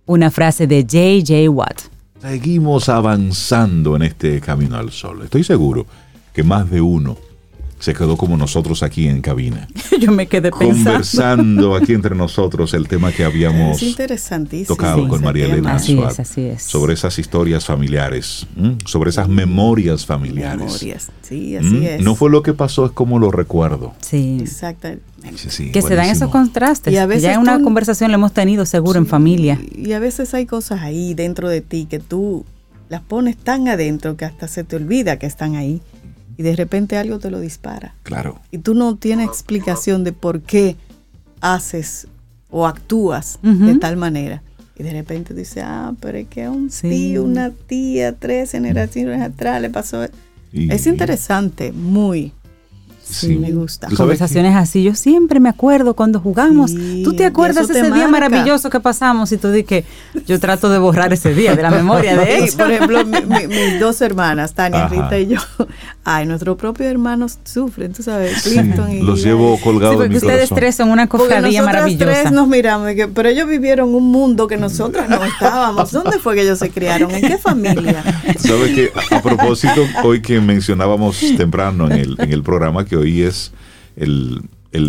Una 0.07 0.33
frase 0.33 0.67
de 0.67 0.83
J.J. 0.83 1.49
Watt. 1.49 1.83
Seguimos 2.21 2.89
avanzando 2.89 3.95
en 3.95 4.03
este 4.03 4.41
camino 4.41 4.77
al 4.77 4.91
sol. 4.91 5.23
Estoy 5.23 5.45
seguro 5.45 5.87
que 6.33 6.43
más 6.43 6.69
de 6.69 6.81
uno 6.81 7.17
se 7.79 7.95
quedó 7.95 8.17
como 8.17 8.37
nosotros 8.37 8.83
aquí 8.83 9.07
en 9.07 9.21
cabina. 9.21 9.69
Yo 10.01 10.13
me 10.13 10.27
quedé 10.27 10.51
pensando. 10.51 10.85
Conversando 10.85 11.77
aquí 11.77 11.93
entre 11.93 12.15
nosotros 12.15 12.73
el 12.75 12.89
tema 12.89 13.13
que 13.13 13.25
habíamos 13.25 13.81
tocado 14.67 15.07
con 15.09 15.23
María 15.23 15.47
Elena 15.47 15.75
así 15.75 15.99
es, 16.01 16.21
así 16.21 16.43
es. 16.43 16.63
sobre 16.63 16.95
esas 16.95 17.19
historias 17.19 17.65
familiares, 17.65 18.47
sobre 18.85 19.11
esas 19.11 19.29
memorias 19.29 20.07
familiares. 20.07 20.59
Memorias, 20.59 21.11
sí, 21.23 21.57
así 21.57 21.87
es. 21.87 22.01
No 22.03 22.15
fue 22.15 22.31
lo 22.31 22.43
que 22.43 22.55
pasó, 22.55 22.87
es 22.87 22.93
como 22.93 23.19
lo 23.19 23.31
recuerdo. 23.31 23.95
Sí. 24.01 24.39
Exacto. 24.41 24.89
que 25.73 25.83
se 25.83 25.95
dan 25.95 26.09
esos 26.09 26.31
contrastes. 26.31 26.93
Y 26.93 26.97
a 26.97 27.07
veces 27.07 27.25
ya 27.25 27.35
en 27.35 27.41
una 27.41 27.61
conversación 27.63 28.11
lo 28.11 28.17
hemos 28.17 28.33
tenido 28.33 28.65
seguro 28.67 28.99
en 28.99 29.07
familia. 29.07 29.61
Y 29.77 29.93
a 29.93 29.99
veces 29.99 30.33
hay 30.35 30.47
cosas 30.47 30.83
ahí 30.83 31.15
dentro 31.15 31.49
de 31.49 31.61
ti 31.61 31.87
que 31.89 31.99
tú 31.99 32.45
las 32.89 33.03
pones 33.03 33.37
tan 33.37 33.69
adentro 33.69 34.17
que 34.17 34.25
hasta 34.25 34.49
se 34.49 34.65
te 34.65 34.77
olvida 34.77 35.19
que 35.19 35.27
están 35.27 35.57
ahí 35.57 35.81
y 36.37 36.43
de 36.43 36.57
repente 36.57 36.97
algo 36.97 37.19
te 37.19 37.31
lo 37.31 37.41
dispara. 37.41 37.95
Claro. 38.03 38.41
Y 38.51 38.59
tú 38.59 38.75
no 38.75 38.97
tienes 38.97 39.27
explicación 39.27 40.05
de 40.05 40.13
por 40.13 40.41
qué 40.43 40.77
haces 41.41 42.09
o 42.51 42.67
actúas 42.67 43.39
de 43.43 43.77
tal 43.77 43.97
manera. 43.97 44.43
Y 44.79 44.83
de 44.83 44.93
repente 44.93 45.33
dices, 45.33 45.63
ah, 45.67 45.95
pero 46.01 46.19
es 46.19 46.29
que 46.29 46.45
a 46.45 46.51
un 46.51 46.69
tío, 46.69 47.25
una 47.25 47.51
tía, 47.51 48.13
tres 48.13 48.53
generaciones 48.53 49.23
atrás 49.23 49.61
le 49.63 49.71
pasó. 49.71 50.05
es 50.53 50.87
interesante, 50.87 51.73
muy. 51.73 52.33
Sí, 53.09 53.37
me 53.37 53.53
gusta. 53.53 53.89
Conversaciones 53.97 54.57
así, 54.57 54.83
yo 54.83 54.95
siempre 54.95 55.39
me 55.39 55.49
acuerdo 55.49 55.95
cuando 55.95 56.19
jugamos. 56.21 56.73
¿Tú 57.05 57.15
te 57.15 57.25
acuerdas 57.25 57.69
de 57.69 57.79
ese 57.81 57.93
día 57.93 58.09
maravilloso 58.09 58.69
que 58.69 58.81
pasamos? 58.81 59.31
Y 59.33 59.37
tú 59.37 59.51
di 59.51 59.63
que 59.63 59.85
yo 60.27 60.41
trato 60.41 60.69
de 60.69 60.79
borrar 60.79 61.13
ese 61.13 61.33
día 61.33 61.55
de 61.55 61.63
la 61.63 61.71
memoria 61.71 62.17
de 62.17 62.39
eso. 62.45 62.59
Por 62.59 62.73
ejemplo, 62.73 63.05
mis 63.05 63.81
dos 63.81 64.01
hermanas, 64.01 64.55
Tania, 64.55 64.89
Rita 64.89 65.19
y 65.19 65.29
yo, 65.29 65.39
ay, 66.05 66.27
nuestros 66.27 66.57
propios 66.57 66.91
hermanos 66.91 67.39
sufren, 67.45 67.93
tú 67.93 68.03
sabes, 68.03 68.43
Clinton 68.43 68.91
y 68.91 69.03
Los 69.03 69.23
llevo 69.23 69.59
colgados 69.61 70.05
en 70.05 70.11
mi 70.11 70.17
ustedes 70.17 70.51
tres 70.51 70.75
son 70.75 70.91
una 70.91 71.07
cofradía 71.07 71.63
maravillosa. 71.63 72.23
tres 72.23 72.33
nos 72.33 72.49
miramos, 72.49 72.91
pero 73.15 73.29
ellos 73.29 73.47
vivieron 73.49 73.95
un 73.95 74.11
mundo 74.11 74.49
que 74.49 74.57
nosotros 74.57 75.09
no 75.09 75.25
estábamos. 75.25 75.93
¿Dónde 75.93 76.19
fue 76.19 76.35
que 76.35 76.43
ellos 76.43 76.59
se 76.59 76.71
criaron? 76.71 77.11
¿En 77.13 77.21
qué 77.21 77.39
familia? 77.39 78.03
¿Sabes 78.39 78.73
que 78.75 78.91
A 79.15 79.23
propósito, 79.23 79.87
hoy 80.03 80.21
que 80.21 80.41
mencionábamos 80.41 81.21
temprano 81.37 81.87
en 81.87 81.93
el, 81.93 82.17
en 82.19 82.33
el 82.33 82.43
programa 82.43 82.85
que 82.85 82.96
hoy 82.97 83.23
es 83.23 83.53
el, 83.97 84.43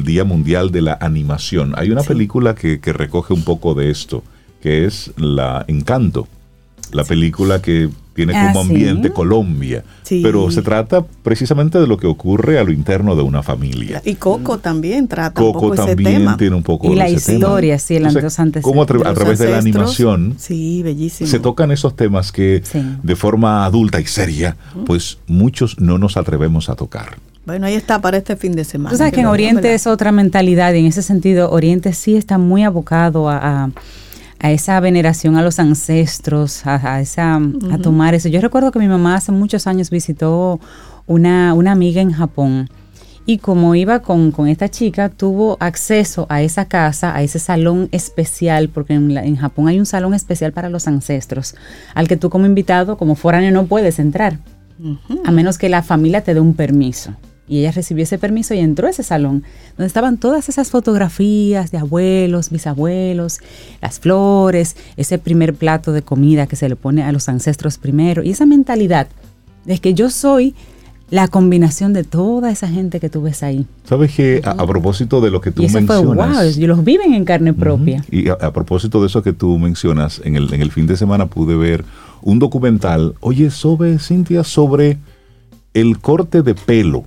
Día 0.03 0.25
Mundial 0.25 0.71
de 0.71 0.81
la 0.81 0.97
Animación. 0.99 1.73
Hay 1.77 1.91
una 1.91 2.03
película 2.03 2.55
que, 2.55 2.79
recoge 2.83 3.33
un 3.33 3.43
poco 3.43 3.73
de 3.73 3.89
esto, 3.89 4.23
que 4.61 4.85
es 4.85 5.11
La 5.15 5.63
Encanto, 5.67 6.27
la 6.91 7.05
película 7.05 7.61
que 7.61 7.89
tiene 8.17 8.35
ah, 8.35 8.51
como 8.51 8.61
ambiente 8.61 9.11
Colombia, 9.11 9.83
pero 10.09 10.49
se 10.49 10.63
trata 10.63 11.05
precisamente 11.21 11.79
de 11.79 11.85
lo 11.85 11.97
que 11.97 12.07
ocurre 12.07 12.57
a 12.57 12.63
lo 12.63 12.71
interno 12.71 13.15
de 13.15 13.21
una 13.21 13.43
familia. 13.43 14.01
Y 14.03 14.15
Coco 14.15 14.57
también 14.57 15.07
trata 15.07 15.39
un 15.39 15.53
poco 15.53 15.75
también 15.75 15.99
ese 15.99 16.19
tema. 16.19 16.37
tiene 16.37 16.55
un 16.55 16.63
poco 16.63 16.91
y 16.91 16.95
la 16.95 17.09
historia, 17.09 17.77
sí, 17.77 17.95
el 17.95 18.07
antes 18.07 18.63
Como 18.63 18.81
a, 18.81 18.85
través 18.87 19.37
de 19.37 19.51
la 19.51 19.59
animación 19.59 20.33
sí, 20.39 20.81
bellísimo. 20.81 21.29
se 21.29 21.39
tocan 21.39 21.69
esos 21.69 21.95
temas 21.95 22.31
que 22.31 22.63
de 23.03 23.15
forma 23.15 23.65
adulta 23.65 24.01
y 24.01 24.05
seria, 24.07 24.57
pues 24.87 25.19
muchos 25.27 25.79
no 25.79 25.99
nos 25.99 26.17
atrevemos 26.17 26.69
a 26.69 26.75
tocar. 26.75 27.17
Bueno, 27.47 27.65
ahí 27.65 27.75
está 27.75 28.01
para 28.01 28.17
este 28.17 28.35
fin 28.35 28.51
de 28.51 28.65
semana. 28.65 28.89
Tú 28.89 28.97
sabes 28.97 29.13
que 29.13 29.21
en 29.21 29.27
Oriente 29.27 29.73
es 29.73 29.87
otra 29.87 30.11
mentalidad 30.11 30.73
y 30.73 30.79
en 30.79 30.87
ese 30.87 31.01
sentido 31.01 31.49
Oriente 31.49 31.93
sí 31.93 32.17
está 32.17 32.37
muy 32.37 32.65
abocado 32.65 33.29
a, 33.29 33.69
esa 34.41 34.77
veneración 34.81 35.37
a 35.37 35.41
los 35.41 35.57
ancestros, 35.57 36.67
a, 36.67 36.99
esa, 36.99 37.39
a 37.71 37.77
tomar 37.77 38.15
eso. 38.15 38.27
Yo 38.27 38.41
recuerdo 38.41 38.69
que 38.71 38.79
mi 38.79 38.89
mamá 38.89 39.15
hace 39.15 39.31
muchos 39.31 39.65
años 39.65 39.89
visitó 39.89 40.59
una, 41.05 41.53
una 41.53 41.71
amiga 41.71 42.01
en 42.01 42.11
Japón 42.11 42.69
y 43.25 43.37
como 43.37 43.75
iba 43.75 44.01
con, 44.01 44.33
esta 44.49 44.67
chica, 44.67 45.07
tuvo 45.07 45.55
acceso 45.61 46.25
a 46.27 46.41
esa 46.41 46.65
casa, 46.65 47.15
a 47.15 47.23
ese 47.23 47.39
salón 47.39 47.87
especial, 47.93 48.67
porque 48.67 48.93
en, 48.93 49.17
en, 49.17 49.37
Japón 49.37 49.69
hay 49.69 49.79
un 49.79 49.85
salón 49.85 50.13
especial 50.13 50.51
para 50.51 50.67
los 50.67 50.85
ancestros, 50.85 51.55
al 51.93 52.09
que 52.09 52.17
tú 52.17 52.29
como 52.29 52.45
invitado, 52.45 52.97
como 52.97 53.15
foráneo, 53.15 53.51
no 53.51 53.67
puedes 53.67 53.99
entrar, 53.99 54.39
a 55.23 55.31
menos 55.31 55.57
que 55.57 55.69
la 55.69 55.81
familia 55.81 56.21
te 56.25 56.33
dé 56.33 56.41
un 56.41 56.53
permiso. 56.53 57.13
Y 57.47 57.59
ella 57.59 57.71
recibió 57.71 58.03
ese 58.03 58.17
permiso 58.17 58.53
y 58.53 58.59
entró 58.59 58.87
a 58.87 58.89
ese 58.89 59.03
salón, 59.03 59.43
donde 59.77 59.87
estaban 59.87 60.17
todas 60.17 60.49
esas 60.49 60.69
fotografías 60.69 61.71
de 61.71 61.77
abuelos, 61.77 62.49
bisabuelos, 62.49 63.39
las 63.81 63.99
flores, 63.99 64.75
ese 64.97 65.17
primer 65.17 65.53
plato 65.53 65.93
de 65.93 66.01
comida 66.01 66.47
que 66.47 66.55
se 66.55 66.67
le 66.67 66.75
pone 66.75 67.03
a 67.03 67.11
los 67.11 67.29
ancestros 67.29 67.77
primero, 67.77 68.23
y 68.23 68.31
esa 68.31 68.45
mentalidad 68.45 69.07
de 69.65 69.79
que 69.79 69.93
yo 69.93 70.09
soy 70.09 70.55
la 71.09 71.29
combinación 71.29 71.93
de 71.93 72.03
toda 72.03 72.51
esa 72.51 72.67
gente 72.67 72.99
que 72.99 73.09
tú 73.09 73.21
ves 73.21 73.41
ahí. 73.41 73.65
¿Sabes 73.85 74.13
que 74.13 74.41
a, 74.43 74.51
a 74.51 74.67
propósito 74.67 75.21
de 75.21 75.31
lo 75.31 75.39
que 75.39 75.51
tú 75.51 75.61
y 75.61 75.65
eso 75.65 75.75
mencionas? 75.75 76.03
fue 76.03 76.15
wow, 76.15 76.41
ellos 76.41 76.67
los 76.67 76.83
viven 76.83 77.13
en 77.13 77.23
carne 77.23 77.53
propia. 77.53 78.03
Y 78.11 78.27
a, 78.27 78.33
a 78.33 78.51
propósito 78.51 78.99
de 78.99 79.07
eso 79.07 79.23
que 79.23 79.31
tú 79.31 79.57
mencionas, 79.57 80.21
en 80.25 80.35
el, 80.35 80.53
en 80.53 80.61
el 80.61 80.71
fin 80.71 80.85
de 80.85 80.97
semana 80.97 81.27
pude 81.27 81.55
ver 81.55 81.85
un 82.21 82.39
documental, 82.39 83.15
oye, 83.21 83.51
sobre, 83.51 83.99
Cintia, 83.99 84.43
sobre 84.43 84.97
el 85.73 85.99
corte 85.99 86.41
de 86.41 86.55
pelo 86.55 87.05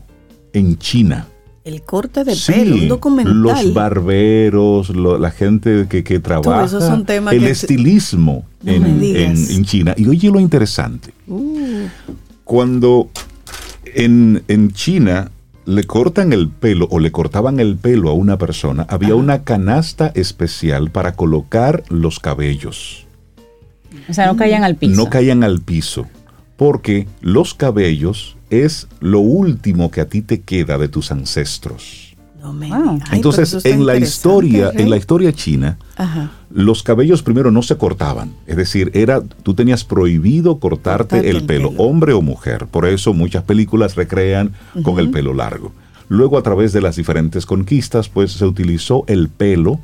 en 0.53 0.79
China. 0.79 1.27
El 1.65 1.83
corte 1.83 2.25
de 2.25 2.35
Sí, 2.35 2.53
pelo, 2.53 2.75
un 2.77 2.89
documental. 2.89 3.35
Los 3.43 3.75
barberos, 3.75 4.89
lo- 4.91 5.19
la 5.19 5.31
gente 5.31 5.87
que, 5.89 6.03
que 6.03 6.19
trabaja, 6.19 7.03
temas 7.05 7.35
el 7.35 7.41
que- 7.45 7.51
estilismo 7.51 8.47
en- 8.65 9.03
en 9.05 9.65
China. 9.65 9.95
Y 9.97 10.09
oye 10.09 10.31
lo 10.31 10.41
interesante, 10.41 11.13
Uh, 11.29 11.87
cuando 12.45 13.11
en, 13.85 14.43
en 14.49 14.73
China 14.73 15.31
le 15.67 15.85
cortan 15.85 16.33
el 16.33 16.49
pelo 16.49 16.89
o 16.91 16.99
le 16.99 17.13
cortaban 17.13 17.61
el 17.61 17.77
pelo 17.77 18.09
a 18.09 18.15
una 18.15 18.39
persona, 18.39 18.87
había 18.89 19.15
una 19.15 19.45
canasta 19.45 20.11
especial 20.15 20.91
para 20.91 21.13
colocar 21.13 21.85
los 21.89 22.19
cabellos. 22.19 23.07
O 24.09 24.15
sea, 24.15 24.27
no 24.27 24.37
caían 24.37 24.65
al 24.65 24.77
piso. 24.77 24.97
No 24.97 25.11
caían 25.11 25.45
al 25.45 25.61
piso, 25.61 26.07
porque 26.61 27.09
los 27.23 27.55
cabellos 27.55 28.37
es 28.51 28.87
lo 29.01 29.21
último 29.21 29.91
que 29.91 30.03
a 30.03 30.09
ti 30.11 30.21
te 30.21 30.43
queda 30.43 30.77
de 30.77 30.89
tus 30.89 31.11
ancestros. 31.11 32.15
no 32.39 32.53
me 32.53 32.69
Wow. 32.69 32.77
digas. 32.79 32.93
Ay, 32.93 33.01
pero 33.05 33.17
Entonces, 33.17 33.65
en 33.65 33.87
la 33.87 33.97
historia, 33.97 34.71
en 34.75 34.91
la 34.91 34.99
historia 34.99 35.33
china, 35.33 35.79
Ajá. 35.97 36.33
los 36.51 36.83
cabellos 36.83 37.23
primero 37.23 37.51
no 37.51 37.63
se 37.63 37.79
cortaban, 37.79 38.35
es 38.47 38.57
decir, 38.59 38.91
era 38.93 39.23
tú 39.23 39.55
tenías 39.55 39.85
prohibido 39.85 40.59
cortarte, 40.59 41.17
Cortarte 41.17 41.31
el, 41.31 41.37
el 41.39 41.45
pelo, 41.47 41.71
pelo. 41.71 41.83
hombre 41.83 42.13
o 42.13 42.21
mujer. 42.21 42.67
Por 42.67 42.87
eso 42.87 43.15
muchas 43.15 43.43
películas 43.45 43.95
recrean 43.97 44.53
con 44.83 44.99
el 44.99 45.11
pelo 45.11 45.33
largo. 45.33 45.73
Luego 46.09 46.37
a 46.37 46.43
través 46.43 46.75
de 46.75 46.83
las 46.83 46.97
diferentes 46.97 47.47
conquistas, 47.47 48.11
pues 48.11 48.33
se 48.33 48.45
utilizó 48.45 49.05
el 49.07 49.31
pelo 49.31 49.81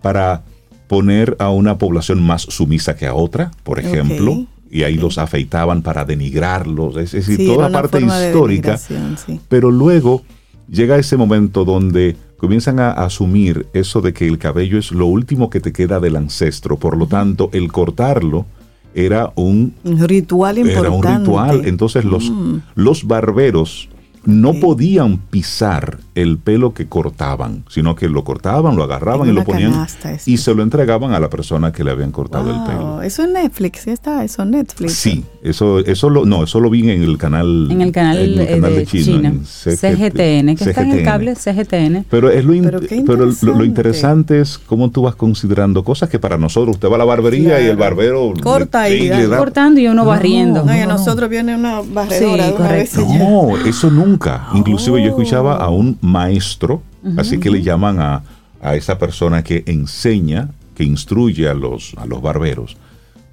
para 0.00 0.44
poner 0.88 1.36
a 1.38 1.50
una 1.50 1.76
población 1.76 2.22
más 2.22 2.40
sumisa 2.42 2.96
que 2.96 3.06
a 3.06 3.12
otra, 3.12 3.50
por 3.64 3.78
ejemplo, 3.78 4.46
y 4.70 4.84
ahí 4.84 4.94
los 4.96 5.18
afeitaban 5.18 5.82
para 5.82 6.04
denigrarlos, 6.04 6.96
es 6.96 7.12
decir, 7.12 7.36
Sí, 7.38 7.46
toda 7.46 7.68
la 7.68 7.80
parte 7.82 7.98
de 8.00 8.06
histórica 8.06 8.76
sí. 8.78 9.40
pero 9.48 9.70
luego 9.70 10.22
llega 10.68 10.96
ese 10.96 11.16
momento 11.16 11.64
donde 11.64 12.16
comienzan 12.36 12.78
a 12.80 12.92
asumir 12.92 13.66
eso 13.74 14.00
de 14.00 14.12
que 14.12 14.26
el 14.26 14.38
cabello 14.38 14.78
es 14.78 14.92
lo 14.92 15.06
último 15.06 15.50
que 15.50 15.60
te 15.60 15.72
queda 15.72 15.98
del 16.00 16.16
ancestro. 16.16 16.76
Por 16.78 16.96
lo 16.96 17.06
tanto, 17.06 17.50
el 17.52 17.70
cortarlo 17.70 18.46
era 18.94 19.32
un, 19.34 19.74
Un 19.84 20.08
ritual 20.08 20.58
importante. 20.58 20.88
era 20.88 20.90
un 21.16 21.18
ritual. 21.20 21.62
Entonces 21.66 22.04
los, 22.04 22.30
Mm. 22.30 22.58
los 22.76 23.04
barberos 23.06 23.88
no 24.24 24.54
podían 24.54 25.18
pisar 25.18 25.98
el 26.14 26.36
pelo 26.38 26.74
que 26.74 26.86
cortaban, 26.86 27.64
sino 27.70 27.94
que 27.94 28.08
lo 28.08 28.22
cortaban, 28.24 28.76
lo 28.76 28.84
agarraban 28.84 29.28
En 29.28 29.32
y 29.34 29.38
lo 29.38 29.44
ponían 29.44 29.86
y 30.26 30.36
se 30.36 30.54
lo 30.54 30.62
entregaban 30.62 31.12
a 31.14 31.20
la 31.20 31.30
persona 31.30 31.72
que 31.72 31.82
le 31.84 31.90
habían 31.90 32.12
cortado 32.12 32.50
el 32.50 32.62
pelo. 32.64 33.00
Eso 33.02 33.22
es 33.22 33.30
Netflix, 33.30 33.80
sí 33.82 33.90
está, 33.90 34.22
eso 34.22 34.42
es 34.42 34.48
Netflix. 34.48 34.92
Sí, 34.92 35.24
eso, 35.42 35.78
eso 35.78 36.10
lo, 36.10 36.26
no, 36.26 36.44
eso 36.44 36.60
lo 36.60 36.68
vi 36.68 36.90
en 36.90 37.02
el 37.02 37.16
canal, 37.16 37.68
En 37.70 37.80
el 37.80 37.92
canal, 37.92 38.18
en 38.18 38.24
el 38.32 38.40
eh, 38.40 38.46
canal 38.60 38.74
de 38.76 38.86
China, 38.86 39.28
en 39.28 39.44
CGTN, 39.44 40.56
que 40.56 40.64
está 40.64 40.82
en 40.82 40.90
el 40.92 41.02
cable 41.04 41.34
CGTN. 41.34 42.04
Pero 42.10 42.30
es 42.30 42.44
lo, 42.44 42.52
in- 42.54 42.64
Pero 42.64 42.80
pero 43.06 43.16
lo- 43.16 43.24
lo, 43.24 43.64
interesante. 43.64 43.64
interesante 43.64 44.40
es 44.40 44.58
cómo 44.58 44.90
tú 44.90 45.02
vas 45.02 45.14
considerando 45.14 45.82
cosas 45.82 46.08
que 46.10 46.18
para 46.18 46.36
nosotros 46.36 46.76
usted 46.76 46.88
va 46.90 46.96
a 46.96 46.98
la 46.98 47.04
barbería 47.04 47.60
y 47.60 47.66
el 47.66 47.76
barbero 47.76 48.34
Corta 48.42 48.88
le- 48.88 48.96
y 48.96 49.08
le 49.08 49.28
da- 49.28 49.38
Cortando 49.38 49.80
y 49.80 49.86
uno 49.86 50.04
barriendo. 50.04 50.64
No, 50.64 50.74
y 50.76 50.80
a 50.80 50.86
nosotros 50.86 51.30
viene 51.30 51.54
una 51.56 51.80
barredora 51.80 52.46
Sí, 52.48 52.54
una 52.58 52.68
vez 52.72 52.92
ya. 52.92 53.00
No, 53.18 53.56
eso 53.66 53.90
nunca. 53.90 54.09
Inclusive 54.54 55.00
yo 55.02 55.06
Oh. 55.06 55.08
escuchaba 55.20 55.56
a 55.56 55.68
un 55.68 55.98
maestro, 56.00 56.82
así 57.16 57.38
que 57.38 57.50
le 57.50 57.62
llaman 57.62 58.00
a, 58.00 58.22
a 58.62 58.74
esa 58.76 58.98
persona 58.98 59.42
que 59.42 59.62
enseña, 59.66 60.50
que 60.74 60.84
instruye 60.84 61.48
a 61.48 61.54
los, 61.54 61.94
a 61.96 62.06
los 62.06 62.20
barberos, 62.22 62.76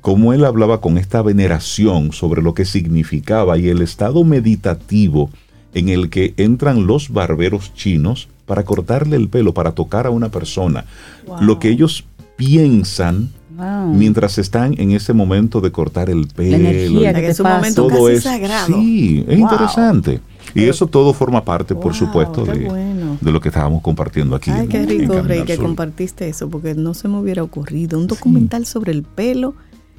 cómo 0.01 0.33
él 0.33 0.45
hablaba 0.45 0.79
con 0.81 0.97
esta 0.97 1.21
veneración 1.21 2.11
sobre 2.13 2.41
lo 2.41 2.53
que 2.53 2.65
significaba 2.65 3.57
y 3.57 3.67
el 3.69 3.81
estado 3.81 4.23
meditativo 4.23 5.29
en 5.73 5.89
el 5.89 6.09
que 6.09 6.33
entran 6.37 6.87
los 6.87 7.09
barberos 7.09 7.73
chinos 7.73 8.27
para 8.45 8.63
cortarle 8.63 9.17
el 9.17 9.27
pelo, 9.27 9.53
para 9.53 9.71
tocar 9.73 10.07
a 10.07 10.09
una 10.09 10.29
persona. 10.29 10.85
Lo 11.41 11.59
que 11.59 11.69
ellos 11.69 12.05
piensan 12.37 13.29
Wow. 13.57 13.91
mientras 13.95 14.37
están 14.37 14.75
en 14.79 14.91
ese 14.91 15.13
momento 15.13 15.61
de 15.61 15.71
cortar 15.71 16.11
el 16.11 16.27
pelo. 16.27 16.55
energía 16.57 17.09
el- 17.09 17.15
que 17.15 17.21
En 17.21 17.27
te 17.27 17.33
su 17.33 17.41
pasa. 17.43 17.55
momento 17.55 17.87
todo 17.87 18.05
casi 18.05 18.17
es 18.17 18.23
sagrado. 18.23 18.67
sí 18.67 19.25
es 19.27 19.39
Wow. 19.39 19.49
interesante 19.49 20.19
y 20.61 20.65
eso 20.69 20.87
todo 20.87 21.13
forma 21.13 21.43
parte 21.43 21.73
por 21.75 21.85
Wow, 21.85 21.93
supuesto 21.93 22.43
qué 22.45 22.51
de, 22.51 22.65
bueno. 22.65 23.17
de 23.21 23.31
lo 23.31 23.39
que 23.41 23.49
estábamos 23.49 23.81
compartiendo 23.81 24.35
aquí 24.35 24.51
Ay, 24.51 24.61
en- 24.61 24.69
qué 24.69 24.85
rico, 24.85 25.21
Rey, 25.21 25.43
que 25.43 25.57
compartiste 25.57 26.27
eso, 26.27 26.49
porque 26.49 26.73
no 26.75 26.93
se 26.93 27.07
me 27.07 27.17
hubiera 27.19 27.43
ocurrido. 27.43 27.97
Un 27.99 28.07
documental 28.07 28.65
sobre 28.65 28.91
el 28.91 29.03
pelo. 29.03 29.53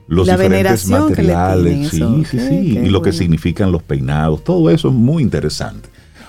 los 0.08 0.26
la 0.26 0.36
diferentes 0.38 0.88
veneración 0.88 1.14
que 1.14 1.22
le 1.22 1.34
materiales 1.34 1.90
tienen, 1.90 1.90
sí 1.90 2.22
eso. 2.22 2.30
sí 2.30 2.38
sí 2.48 2.74
qué 2.74 2.86
y 2.86 2.88
lo 2.88 3.02
que 3.02 3.10
bueno. 3.10 3.18
significan 3.18 3.70
los 3.72 3.82
peinados 3.82 4.42
todo 4.42 4.70
eso 4.70 4.88
es 4.88 4.94
muy 4.94 5.22
interesante 5.22 5.88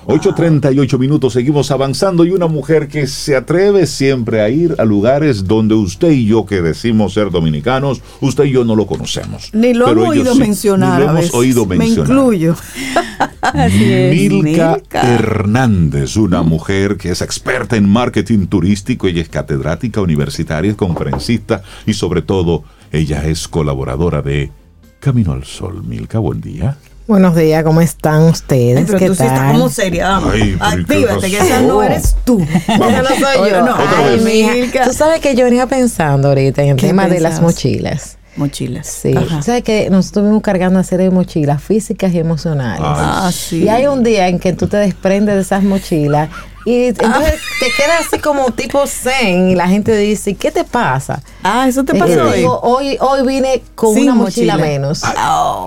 8.38 0.10 0.98
minutos, 0.98 1.34
seguimos 1.34 1.70
avanzando 1.70 2.26
y 2.26 2.32
una 2.32 2.48
mujer 2.48 2.88
que 2.88 3.06
se 3.06 3.36
atreve 3.36 3.86
siempre 3.86 4.42
a 4.42 4.50
ir 4.50 4.76
a 4.80 4.86
lugares 4.86 5.46
donde 5.46 5.76
usted 5.76 6.10
y 6.12 6.26
yo 6.26 6.48
que 6.48 6.62
decimos 6.62 7.14
ser 7.14 7.30
dominicanos, 7.30 8.02
usted 8.20 8.46
y 8.46 8.52
yo 8.52 8.66
no 8.66 8.76
lo 8.76 8.88
conocemos. 8.88 9.52
Ni 9.54 9.74
lo 9.74 9.88
hemos 9.88 10.10
oído 10.10 10.34
sí, 10.34 10.40
mencionar. 10.40 11.00
Ni 11.00 11.06
lo 11.06 11.10
a 11.10 11.12
hemos 11.12 11.22
veces. 11.26 11.36
oído 11.36 11.66
Me 11.68 11.78
mencionar. 11.78 12.10
incluyo. 12.10 12.56
Así 13.42 13.92
es. 13.92 14.32
Milka, 14.32 14.74
Milka. 14.76 15.14
Hernández, 15.16 16.18
una 16.18 16.42
mujer 16.42 16.98
que 16.98 17.12
es 17.12 17.22
experta 17.22 17.76
en 17.78 17.88
marketing 17.88 18.48
turístico, 18.48 19.08
ella 19.08 19.22
es 19.22 19.30
catedrática 19.30 20.02
universitaria, 20.02 20.72
es 20.72 20.78
conferencista 20.78 21.62
y 21.86 21.94
sobre 21.94 22.24
todo 22.24 22.64
ella 22.92 23.26
es 23.28 23.48
colaboradora 23.48 24.22
de 24.24 24.52
Camino 25.00 25.34
al 25.34 25.44
Sol. 25.46 25.84
Milka, 25.86 26.18
buen 26.20 26.42
día. 26.42 26.78
Buenos 27.10 27.36
días, 27.36 27.64
¿cómo 27.64 27.82
están 27.82 28.22
ustedes? 28.26 28.78
Ay, 28.78 28.84
pero 28.86 29.00
¿Qué 29.00 29.08
tú 29.08 29.14
sí 29.16 29.24
tal? 29.24 29.28
estás 29.34 29.52
como 29.54 29.70
seria, 29.70 30.10
vamos. 30.10 30.32
Ay, 30.32 30.86
pero 30.88 31.00
¿y 31.00 31.06
qué 31.06 31.10
Actívate, 31.10 31.32
que 31.32 31.38
esa 31.40 31.62
no 31.64 31.82
eres 31.82 32.16
tú. 32.24 32.40
Esa 32.68 33.02
no 33.02 33.10
soy 33.10 33.50
yo. 33.50 33.66
no, 33.66 33.76
Ay, 33.98 34.20
mija, 34.20 34.52
Milka. 34.54 34.84
Tú 34.84 34.94
sabes 34.94 35.20
que 35.20 35.34
yo 35.34 35.46
venía 35.46 35.66
pensando 35.66 36.28
ahorita 36.28 36.62
en 36.62 36.70
el 36.70 36.76
¿Qué 36.76 36.86
tema 36.86 37.08
de 37.08 37.20
las 37.20 37.42
mochilas. 37.42 38.20
Mochilas. 38.36 38.86
Sí, 38.86 39.16
Ajá. 39.18 39.42
sabes 39.42 39.64
que 39.64 39.90
nos 39.90 40.06
estuvimos 40.06 40.44
cargando 40.44 40.78
una 40.78 40.84
serie 40.84 41.06
de 41.06 41.12
mochilas 41.12 41.64
físicas 41.64 42.14
y 42.14 42.20
emocionales. 42.20 42.86
Ah, 42.86 43.32
sí. 43.34 43.64
Y 43.64 43.70
hay 43.70 43.88
un 43.88 44.04
día 44.04 44.28
en 44.28 44.38
que 44.38 44.54
tú 44.54 44.68
te 44.68 44.78
desprendes 44.78 45.34
de 45.34 45.42
esas 45.42 45.64
mochilas 45.64 46.30
y 46.70 46.86
entonces 46.88 47.34
te 47.60 47.68
quedas 47.72 48.06
así 48.08 48.20
como 48.20 48.52
tipo 48.52 48.86
zen 48.86 49.50
y 49.50 49.56
la 49.56 49.68
gente 49.68 49.96
dice, 49.98 50.36
¿qué 50.36 50.52
te 50.52 50.64
pasa? 50.64 51.22
Ah, 51.44 51.68
eso 51.68 51.84
te 51.84 51.96
pasó 51.96 52.14
yo 52.14 52.30
hoy. 52.30 52.38
digo, 52.38 52.60
hoy, 52.62 52.98
hoy 53.00 53.26
vine 53.26 53.62
con 53.76 53.94
Sin 53.96 54.04
una 54.04 54.16
mochila, 54.16 54.54
mochila. 54.58 54.70
menos. 54.72 55.02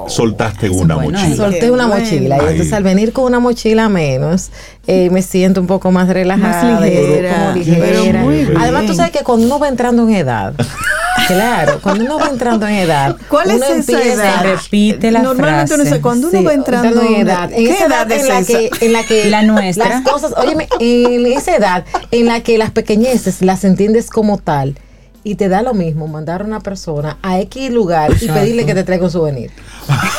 Soltaste 0.09 0.69
una 0.71 0.97
bueno, 0.97 1.19
mochila. 1.19 1.37
Solté 1.37 1.71
una 1.71 1.87
bueno. 1.87 2.05
mochila 2.05 2.37
y 2.37 2.41
Ay. 2.41 2.47
entonces 2.51 2.73
al 2.73 2.83
venir 2.83 3.13
con 3.13 3.25
una 3.25 3.41
mochila 3.41 3.89
menos 3.89 4.51
eh, 4.87 5.11
me 5.11 5.23
siento 5.23 5.61
un 5.61 5.67
poco 5.67 5.91
más 5.91 6.09
relajada, 6.09 6.73
Más 6.75 6.83
ligera, 6.83 7.35
como 7.35 7.53
pero 7.65 8.03
ligera. 8.03 8.21
muy. 8.23 8.49
Además 8.59 8.87
tú 8.87 8.95
sabes 8.95 9.13
que 9.13 9.21
cuando 9.25 9.47
uno 9.47 9.59
va 9.59 9.69
entrando 9.69 10.03
en 10.09 10.15
edad, 10.15 10.55
claro, 11.29 11.79
cuando 11.81 12.05
uno 12.05 12.19
va 12.19 12.27
entrando 12.29 12.67
en 12.67 12.75
edad, 12.75 13.17
¿Cuál 13.29 13.53
es 13.53 13.63
esa 13.63 14.03
edad? 14.03 14.43
Repite 14.45 15.11
la 15.13 15.23
Normalmente 15.23 15.75
uno 15.75 15.85
frase. 15.85 15.91
dice, 15.91 16.01
cuando 16.01 16.29
uno 16.29 16.39
Sí, 16.39 16.45
va 16.45 16.53
entrando 16.53 17.01
en 17.01 17.15
en 17.15 17.21
edad, 17.29 17.53
en 17.53 17.65
¿qué 17.65 17.71
esa 17.75 17.87
edad, 17.87 18.11
es 18.11 18.23
en 18.23 18.29
la 18.29 18.39
esa? 18.41 18.47
que, 18.59 18.71
en 18.81 18.93
la 18.93 19.03
que 19.05 19.31
La 19.31 19.43
nuestra. 19.43 19.89
las 19.89 20.03
cosas, 20.03 20.35
óyeme, 20.37 20.67
en 20.93 21.27
esa 21.27 21.57
edad 21.57 21.85
en 22.11 22.27
la 22.27 22.43
que 22.43 22.59
las 22.59 22.71
pequeñeces 22.71 23.43
las 23.43 23.65
entiendes 23.65 24.11
como 24.11 24.39
tal 24.39 24.77
y 25.25 25.37
te 25.37 25.49
da 25.49 25.63
lo 25.63 25.75
mismo 25.75 26.09
mandar 26.09 26.43
a 26.43 26.45
una 26.45 26.61
persona 26.61 27.19
a 27.23 27.41
X 27.41 27.71
lugar 27.71 28.13
y 28.21 28.27
pedirle 28.27 28.67
que 28.67 28.75
te 28.75 28.85
traiga 28.85 29.05
un 29.05 29.11
souvenir. 29.11 29.51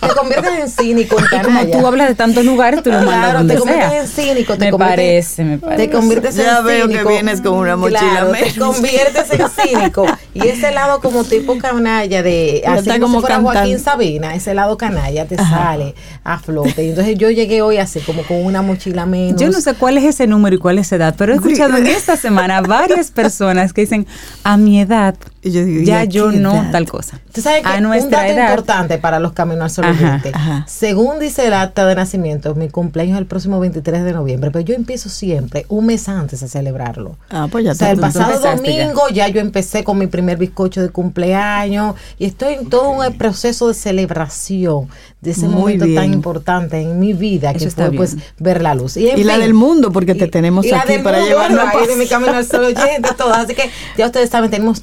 te 0.00 0.14
conviertes 0.14 0.52
en 0.58 0.68
cínico, 0.68 1.16
en 1.18 1.24
Y 1.24 1.42
como 1.42 1.66
tú 1.66 1.86
hablas 1.86 2.08
de 2.08 2.14
tantos 2.14 2.44
lugares, 2.44 2.82
tú 2.82 2.90
lo 2.90 2.98
mandas 2.98 3.12
Claro, 3.22 3.38
donde 3.38 3.54
te 3.54 3.60
conviertes 3.60 3.90
sea. 3.90 4.00
en 4.00 4.06
cínico, 4.08 4.56
te 4.56 4.70
me 4.72 4.78
parece, 4.78 5.44
me 5.44 5.58
parece. 5.58 5.86
Te 5.86 5.90
conviertes 5.90 6.36
Ya 6.36 6.58
en 6.58 6.64
veo 6.64 6.88
que 6.88 7.04
vienes 7.04 7.40
con 7.40 7.54
una 7.54 7.76
mochila 7.76 8.00
Claro, 8.00 8.32
te 8.32 8.58
conviertes 8.58 9.30
en 9.32 9.48
cínico. 9.68 10.06
Y 10.34 10.46
ese 10.46 10.72
lado 10.72 11.00
como 11.00 11.24
tipo 11.24 11.58
canalla 11.58 12.22
de 12.22 12.62
así 12.66 12.80
está 12.80 12.94
como, 12.94 13.06
como 13.06 13.18
si 13.18 13.20
fuera 13.22 13.36
cantando. 13.36 13.60
Joaquín 13.60 13.78
Sabina, 13.78 14.34
ese 14.34 14.54
lado 14.54 14.76
canalla 14.76 15.26
te 15.26 15.36
sale 15.36 15.94
a 16.24 16.38
flote. 16.38 16.84
Y 16.84 16.90
entonces 16.90 17.18
yo 17.18 17.30
llegué 17.30 17.62
hoy 17.62 17.76
así 17.78 18.00
como 18.00 18.22
con 18.22 18.44
una 18.44 18.62
mochila 18.62 19.06
menos. 19.06 19.40
Yo 19.40 19.50
no 19.50 19.60
sé 19.60 19.74
cuál 19.74 19.98
es 19.98 20.04
ese 20.04 20.26
número 20.26 20.56
y 20.56 20.58
cuál 20.58 20.78
es 20.78 20.86
esa 20.86 20.96
edad, 20.96 21.14
pero 21.16 21.32
he 21.32 21.36
escuchado 21.36 21.76
en 21.76 21.86
esta 21.92 22.16
semana 22.16 22.60
varias 22.60 23.10
personas 23.10 23.72
que 23.72 23.82
dicen, 23.82 24.06
a 24.44 24.56
mi 24.56 24.80
edad 24.80 25.14
Y 25.44 25.50
yo 25.50 25.64
digo, 25.64 25.80
¿y 25.82 25.84
ya 25.84 26.04
yo 26.04 26.30
no 26.30 26.52
edad? 26.54 26.70
tal 26.70 26.88
cosa. 26.88 27.20
Tú 27.32 27.40
sabes 27.40 27.62
que 27.62 27.68
a 27.68 27.78
un 27.78 28.10
dato 28.10 28.26
edad, 28.32 28.44
importante 28.48 28.98
para 28.98 29.18
los 29.18 29.32
caminos 29.32 29.64
al 29.64 29.70
sol 29.70 29.84
Ajá, 29.86 30.06
oyente, 30.06 30.30
ajá. 30.32 30.64
según 30.68 31.18
dice 31.18 31.46
el 31.48 31.52
acta 31.54 31.84
de 31.84 31.96
nacimiento, 31.96 32.54
mi 32.54 32.68
cumpleaños 32.68 33.14
es 33.16 33.18
el 33.22 33.26
próximo 33.26 33.58
23 33.58 34.04
de 34.04 34.12
noviembre, 34.12 34.52
pero 34.52 34.64
yo 34.64 34.74
empiezo 34.76 35.08
siempre 35.08 35.66
un 35.68 35.86
mes 35.86 36.08
antes 36.08 36.42
a 36.44 36.48
celebrarlo. 36.48 37.16
Ah, 37.28 37.48
pues 37.50 37.64
ya 37.64 37.72
O 37.72 37.74
sea, 37.74 37.88
tú- 37.88 37.94
el 37.94 38.00
pasado 38.00 38.40
ya. 38.40 38.54
domingo 38.56 39.02
ya. 39.12 39.26
yo 39.28 39.40
empecé 39.40 39.82
con 39.82 39.98
mi 39.98 40.06
primer 40.06 40.38
bizcocho 40.38 40.80
de 40.80 40.90
cumpleaños 40.90 41.96
y 42.18 42.26
estoy 42.26 42.54
en 42.54 42.68
todo 42.70 42.90
un 42.90 43.12
proceso 43.18 43.66
de 43.68 43.74
celebración 43.74 44.88
de 45.20 45.30
ese 45.30 45.46
Muy 45.46 45.76
momento 45.78 45.86
tan 45.94 46.12
importante 46.12 46.80
en 46.80 46.98
mi 46.98 47.12
vida 47.12 47.52
Eso 47.52 47.64
que 47.66 47.70
fue 47.70 47.92
pues 47.92 48.16
ver 48.38 48.60
la 48.60 48.74
luz. 48.74 48.96
Y 48.96 49.06
la 49.24 49.34
fin, 49.34 49.42
del 49.42 49.54
mundo, 49.54 49.92
porque 49.92 50.14
te 50.16 50.24
y- 50.26 50.30
tenemos 50.30 50.66
y 50.66 50.70
la 50.70 50.80
aquí 50.80 50.98
para 50.98 51.24
llevarnos 51.24 51.60
a 51.60 51.86
de 51.86 51.96
mi 51.96 52.06
camino 52.08 52.32
al 52.34 52.44
sol 52.46 52.64
oyente, 52.76 53.08
todo. 53.16 53.32
Así 53.32 53.54
que 53.54 53.70
ya 53.96 54.06
ustedes 54.06 54.30
saben, 54.30 54.50
tenemos 54.50 54.82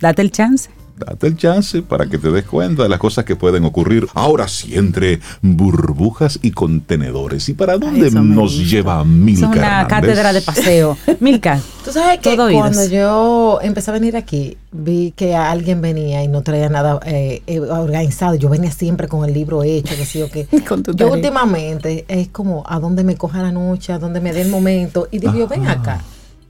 Date 0.01 0.23
el 0.23 0.31
chance. 0.31 0.71
Date 1.01 1.27
el 1.29 1.37
chance 1.37 1.81
para 1.83 2.07
que 2.07 2.19
te 2.19 2.31
des 2.31 2.45
cuenta 2.45 2.83
de 2.83 2.89
las 2.91 2.99
cosas 2.99 3.25
que 3.25 3.35
pueden 3.37 3.65
ocurrir. 3.65 4.07
Ahora 4.15 4.47
sí, 4.49 4.77
entre 4.77 5.21
burbujas 5.41 6.39
y 6.43 6.51
contenedores. 6.51 7.49
¿Y 7.49 7.55
para 7.55 7.79
dónde 7.79 8.11
nos 8.11 8.53
gusta. 8.55 8.63
lleva 8.69 9.01
Es 9.01 9.07
Milka 9.07 9.47
una 9.49 9.57
Hernández? 9.57 9.89
cátedra 9.89 10.33
de 10.35 10.43
paseo. 10.43 10.97
Milka, 11.21 11.61
Tú 11.85 11.93
sabes 11.93 12.19
que 12.21 12.39
oídos. 12.39 12.61
cuando 12.61 12.87
yo 12.87 13.59
empecé 13.63 13.91
a 13.91 13.95
venir 13.95 14.17
aquí, 14.17 14.59
vi 14.73 15.13
que 15.17 15.35
alguien 15.35 15.81
venía 15.81 16.23
y 16.23 16.29
no 16.29 16.43
traía 16.43 16.69
nada 16.69 17.01
eh, 17.07 17.43
eh, 17.47 17.61
organizado. 17.61 18.35
Yo 18.35 18.51
venía 18.51 18.71
siempre 18.71 19.09
con 19.09 19.25
el 19.27 19.33
libro 19.33 19.63
hecho, 19.65 19.97
que 19.97 20.05
sí 20.05 20.21
o. 20.21 20.29
Con 20.69 20.83
tu 20.83 20.93
Yo 20.93 21.07
tarea. 21.07 21.13
últimamente 21.15 22.05
es 22.09 22.29
como 22.29 22.63
a 22.69 22.79
dónde 22.79 23.05
me 23.05 23.17
coja 23.17 23.41
la 23.43 23.53
noche, 23.53 23.93
a 23.95 23.99
dónde 23.99 24.21
me 24.21 24.33
dé 24.35 24.43
el 24.43 24.49
momento. 24.51 25.09
Y 25.11 25.19
digo, 25.19 25.35
yo, 25.35 25.49
ven 25.49 25.67
acá, 25.67 26.03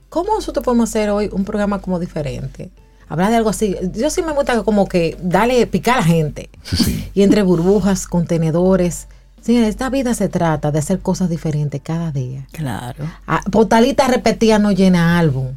¿cómo 0.09 0.35
nosotros 0.35 0.65
podemos 0.65 0.91
hacer 0.91 1.11
hoy 1.11 1.29
un 1.33 1.45
programa 1.45 1.79
como 1.81 2.01
diferente? 2.01 2.71
Hablar 3.11 3.31
de 3.31 3.37
algo 3.37 3.51
así. 3.51 3.77
Yo 3.93 4.09
sí 4.09 4.23
me 4.23 4.33
gusta 4.33 4.63
como 4.63 4.89
que 4.89 5.17
darle, 5.21 5.67
picar 5.67 5.95
a 5.99 6.01
la 6.01 6.07
gente. 6.07 6.49
Sí, 6.63 6.77
sí. 6.77 7.11
Y 7.13 7.23
entre 7.23 7.43
burbujas, 7.43 8.07
contenedores. 8.07 9.09
Señores, 9.43 9.69
esta 9.71 9.91
vida 9.91 10.15
se 10.15 10.29
trata 10.29 10.71
de 10.71 10.79
hacer 10.79 11.01
cosas 11.01 11.29
diferentes 11.29 11.81
cada 11.83 12.13
día. 12.13 12.47
Claro. 12.53 13.05
Ah, 13.27 13.41
Portalita 13.51 14.07
repetida 14.07 14.61
no 14.61 14.71
llena 14.71 15.19
álbum. 15.19 15.49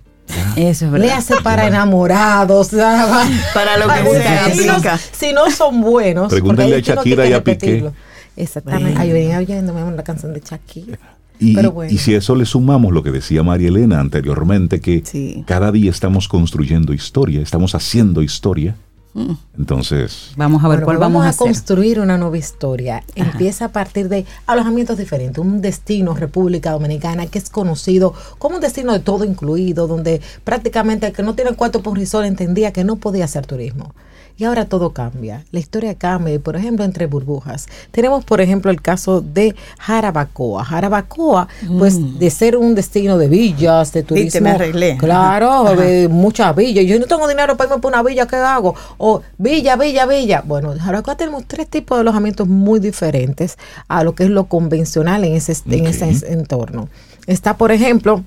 eso 0.55 0.85
es 0.85 0.91
verdad. 0.91 1.05
Léase 1.07 1.35
para 1.43 1.67
enamorados. 1.67 2.69
Para 3.53 3.77
lo 3.77 3.85
que 3.87 3.93
Ay, 3.93 4.03
busca, 4.03 4.49
si, 4.51 4.65
no, 4.65 4.75
si 5.11 5.33
no 5.33 5.51
son 5.51 5.81
buenos. 5.81 6.29
Pregúntenle 6.31 6.75
a 6.75 6.79
no 6.79 6.83
Shakira 6.83 7.03
tiene 7.23 7.29
y 7.29 7.33
a 7.33 7.43
Piqué. 7.43 7.51
repetirlo. 7.53 7.93
Exactamente. 8.35 8.99
Ay, 8.99 9.09
yo 9.09 9.13
venía 9.13 9.37
oyéndome 9.37 9.95
la 9.95 10.03
canción 10.03 10.33
de 10.33 10.39
Shakira. 10.39 10.97
Y, 11.43 11.55
bueno. 11.67 11.91
y 11.91 11.97
si 11.97 12.15
a 12.15 12.17
eso 12.19 12.35
le 12.35 12.45
sumamos 12.45 12.91
lo 12.93 13.03
que 13.03 13.11
decía 13.11 13.43
María 13.43 13.67
Elena 13.69 13.99
anteriormente, 13.99 14.79
que 14.81 15.03
Sí. 15.05 15.43
cada 15.45 15.71
día 15.71 15.91
estamos 15.91 16.27
construyendo 16.27 16.93
historia, 16.93 17.41
estamos 17.41 17.75
haciendo 17.75 18.21
historia, 18.21 18.75
Mm. 19.15 19.33
entonces 19.59 20.31
Vamos 20.37 20.63
a 20.63 20.67
ver 20.69 20.77
Bueno, 20.77 20.85
cuál 20.85 20.97
vamos 20.97 21.23
a 21.23 21.29
hacer. 21.29 21.45
construir 21.47 21.99
una 21.99 22.17
nueva 22.17 22.35
historia. 22.37 23.03
Empieza 23.13 23.65
a 23.65 23.71
partir 23.71 24.09
de 24.09 24.25
alojamientos 24.47 24.97
diferentes, 24.97 25.37
un 25.37 25.61
destino 25.61 26.15
República 26.15 26.71
Dominicana 26.71 27.27
que 27.27 27.37
es 27.37 27.51
conocido 27.51 28.15
como 28.39 28.55
un 28.55 28.61
destino 28.61 28.91
de 28.91 28.99
todo 29.01 29.23
incluido, 29.23 29.85
donde 29.87 30.19
prácticamente 30.43 31.05
el 31.05 31.13
que 31.13 31.21
no 31.21 31.35
tiene 31.35 31.51
cuarto 31.53 31.83
por 31.83 31.95
resort 31.95 32.25
entendía 32.25 32.73
que 32.73 32.83
no 32.83 32.95
podía 32.95 33.25
hacer 33.25 33.45
turismo. 33.45 33.93
Y 34.35 34.45
ahora 34.45 34.65
todo 34.65 34.93
cambia, 34.93 35.43
la 35.51 35.59
historia 35.59 35.93
cambia, 35.95 36.33
y, 36.33 36.39
por 36.39 36.55
ejemplo, 36.55 36.83
entre 36.83 37.05
burbujas. 37.05 37.67
Tenemos, 37.91 38.25
por 38.25 38.41
ejemplo, 38.41 38.71
el 38.71 38.81
caso 38.81 39.21
de 39.21 39.55
Jarabacoa. 39.77 40.65
Jarabacoa, 40.65 41.47
pues, 41.77 42.19
de 42.19 42.29
ser 42.31 42.57
un 42.57 42.73
destino 42.73 43.19
de 43.19 43.27
villas, 43.27 43.93
de 43.93 44.01
turismo. 44.01 44.41
me 44.41 44.51
arreglé. 44.51 44.97
Claro, 44.97 45.67
Ajá. 45.67 45.75
de 45.75 46.07
muchas 46.07 46.55
villas. 46.55 46.83
Yo 46.85 46.99
no 46.99 47.05
tengo 47.05 47.27
dinero 47.27 47.55
para 47.55 47.69
irme 47.69 47.81
por 47.81 47.91
una 47.91 48.01
villa, 48.01 48.25
¿qué 48.25 48.37
hago? 48.37 48.73
O 48.97 49.21
villa, 49.37 49.75
villa, 49.75 50.07
villa. 50.07 50.43
Bueno, 50.45 50.73
ahora 50.83 50.99
acá 50.99 51.15
tenemos 51.15 51.45
tres 51.45 51.67
tipos 51.67 51.97
de 51.97 52.01
alojamientos 52.01 52.47
muy 52.47 52.79
diferentes 52.79 53.57
a 53.87 54.03
lo 54.03 54.15
que 54.15 54.23
es 54.23 54.29
lo 54.31 54.45
convencional 54.45 55.23
en 55.25 55.35
ese, 55.35 55.55
en 55.69 55.85
ese 55.85 56.33
entorno. 56.33 56.89
Está, 57.27 57.55
por 57.55 57.71
ejemplo, 57.71 58.23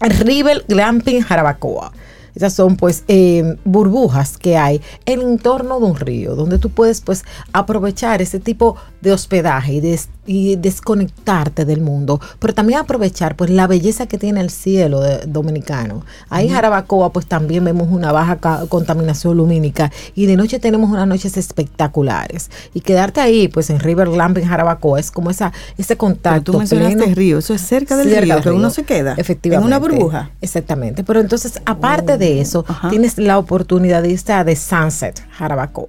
River 0.00 0.64
Glamping 0.68 1.22
Jarabacoa. 1.22 1.92
Esas 2.34 2.52
son 2.54 2.76
pues 2.76 3.04
eh, 3.08 3.56
burbujas 3.64 4.38
que 4.38 4.56
hay 4.56 4.80
en 5.06 5.20
el 5.20 5.26
entorno 5.26 5.80
de 5.80 5.86
un 5.86 5.96
río, 5.96 6.34
donde 6.36 6.58
tú 6.58 6.70
puedes 6.70 7.00
pues 7.00 7.24
aprovechar 7.52 8.22
ese 8.22 8.40
tipo 8.40 8.76
de 9.00 9.12
hospedaje 9.12 9.74
y, 9.74 9.80
des- 9.80 10.08
y 10.32 10.54
desconectarte 10.54 11.64
del 11.64 11.80
mundo, 11.80 12.20
pero 12.38 12.54
también 12.54 12.78
aprovechar 12.78 13.34
pues 13.34 13.50
la 13.50 13.66
belleza 13.66 14.06
que 14.06 14.16
tiene 14.16 14.40
el 14.40 14.50
cielo 14.50 15.00
de- 15.00 15.26
dominicano. 15.26 16.04
Ahí 16.28 16.46
en 16.46 16.52
Jarabacoa 16.54 17.12
pues 17.12 17.26
también 17.26 17.64
vemos 17.64 17.88
una 17.90 18.12
baja 18.12 18.38
contaminación 18.68 19.36
lumínica 19.36 19.90
y 20.14 20.26
de 20.26 20.36
noche 20.36 20.60
tenemos 20.60 20.88
unas 20.88 21.08
noches 21.08 21.36
espectaculares. 21.36 22.48
Y 22.74 22.80
quedarte 22.80 23.20
ahí 23.20 23.48
pues 23.48 23.70
en 23.70 23.80
River 23.80 24.08
Glamping 24.10 24.44
Jarabacoa 24.44 25.00
es 25.00 25.10
como 25.10 25.30
esa, 25.30 25.52
ese 25.76 25.88
Pero 25.96 25.98
contacto 25.98 26.52
tú 26.52 26.58
mencionaste 26.58 26.96
pleno. 26.98 27.14
río, 27.14 27.38
eso 27.38 27.52
es 27.54 27.60
cerca 27.62 27.96
del 27.96 28.06
Cerca 28.08 28.20
río, 28.20 28.34
del 28.36 28.44
río. 28.44 28.54
uno 28.54 28.70
se 28.70 28.84
queda. 28.84 29.14
Efectivamente. 29.16 29.62
En 29.64 29.66
una 29.66 29.78
burbuja. 29.80 30.30
Exactamente. 30.40 31.02
Pero 31.02 31.18
entonces, 31.20 31.60
aparte 31.64 32.18
de 32.18 32.40
eso, 32.40 32.64
Ajá. 32.68 32.88
tienes 32.88 33.18
la 33.18 33.36
oportunidad 33.36 34.02
de 34.02 34.10
irte 34.10 34.32
a 34.32 34.44
The 34.44 34.54
Sunset, 34.54 35.22
Jarabacoa. 35.32 35.88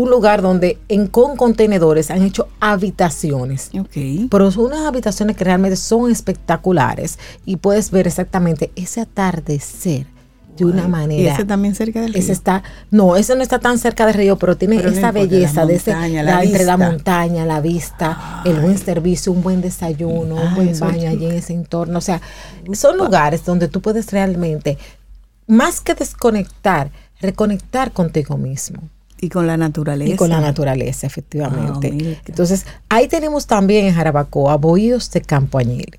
Un 0.00 0.10
lugar 0.10 0.42
donde 0.42 0.78
en 0.88 1.08
con 1.08 1.36
contenedores 1.36 2.10
han 2.12 2.22
hecho 2.22 2.46
habitaciones. 2.60 3.70
Pero 4.30 4.50
son 4.52 4.66
unas 4.66 4.86
habitaciones 4.86 5.36
que 5.36 5.42
realmente 5.44 5.76
son 5.76 6.10
espectaculares 6.10 7.18
y 7.44 7.56
puedes 7.56 7.90
ver 7.90 8.06
exactamente 8.06 8.70
ese 8.76 9.00
atardecer 9.00 10.06
de 10.56 10.64
una 10.64 10.86
manera. 10.88 11.22
Y 11.22 11.26
ese 11.34 11.44
también 11.44 11.74
cerca 11.74 12.00
del 12.00 12.12
río. 12.12 12.22
Ese 12.22 12.30
está, 12.32 12.62
no, 12.92 13.16
ese 13.16 13.34
no 13.34 13.42
está 13.42 13.58
tan 13.58 13.78
cerca 13.78 14.06
del 14.06 14.14
río, 14.14 14.36
pero 14.38 14.56
tiene 14.56 14.76
Pero 14.76 14.90
esa 14.90 15.10
belleza 15.12 15.66
de 15.66 15.74
ese, 15.76 15.90
la 15.92 16.22
la- 16.22 16.42
entre 16.44 16.64
la 16.64 16.76
montaña, 16.76 17.44
la 17.44 17.60
vista, 17.60 18.42
el 18.44 18.60
buen 18.60 18.78
servicio, 18.78 19.32
un 19.32 19.42
buen 19.42 19.60
desayuno, 19.60 20.34
un 20.36 20.38
Ay, 20.48 20.54
buen 20.54 20.78
baño 20.78 21.10
allí 21.10 21.26
en 21.26 21.32
ese 21.32 21.54
entorno. 21.54 21.98
O 21.98 22.02
sea, 22.02 22.20
son 22.72 22.96
lugares 22.98 23.44
donde 23.44 23.66
tú 23.68 23.80
puedes 23.80 24.12
realmente, 24.12 24.78
más 25.48 25.80
que 25.80 25.94
desconectar, 25.94 26.90
reconectar 27.20 27.92
contigo 27.92 28.36
mismo. 28.36 28.80
Y 29.20 29.28
con 29.28 29.46
la 29.46 29.56
naturaleza. 29.56 30.12
Y 30.12 30.16
con 30.16 30.30
la 30.30 30.40
naturaleza, 30.40 31.06
efectivamente. 31.06 31.92
Ah. 32.18 32.22
Entonces, 32.26 32.66
ahí 32.88 33.08
tenemos 33.08 33.46
también 33.46 33.86
en 33.86 33.94
Jarabacoa 33.94 34.56
bohíos 34.56 35.10
de 35.10 35.20
Campo 35.22 35.58
Añil. 35.58 35.98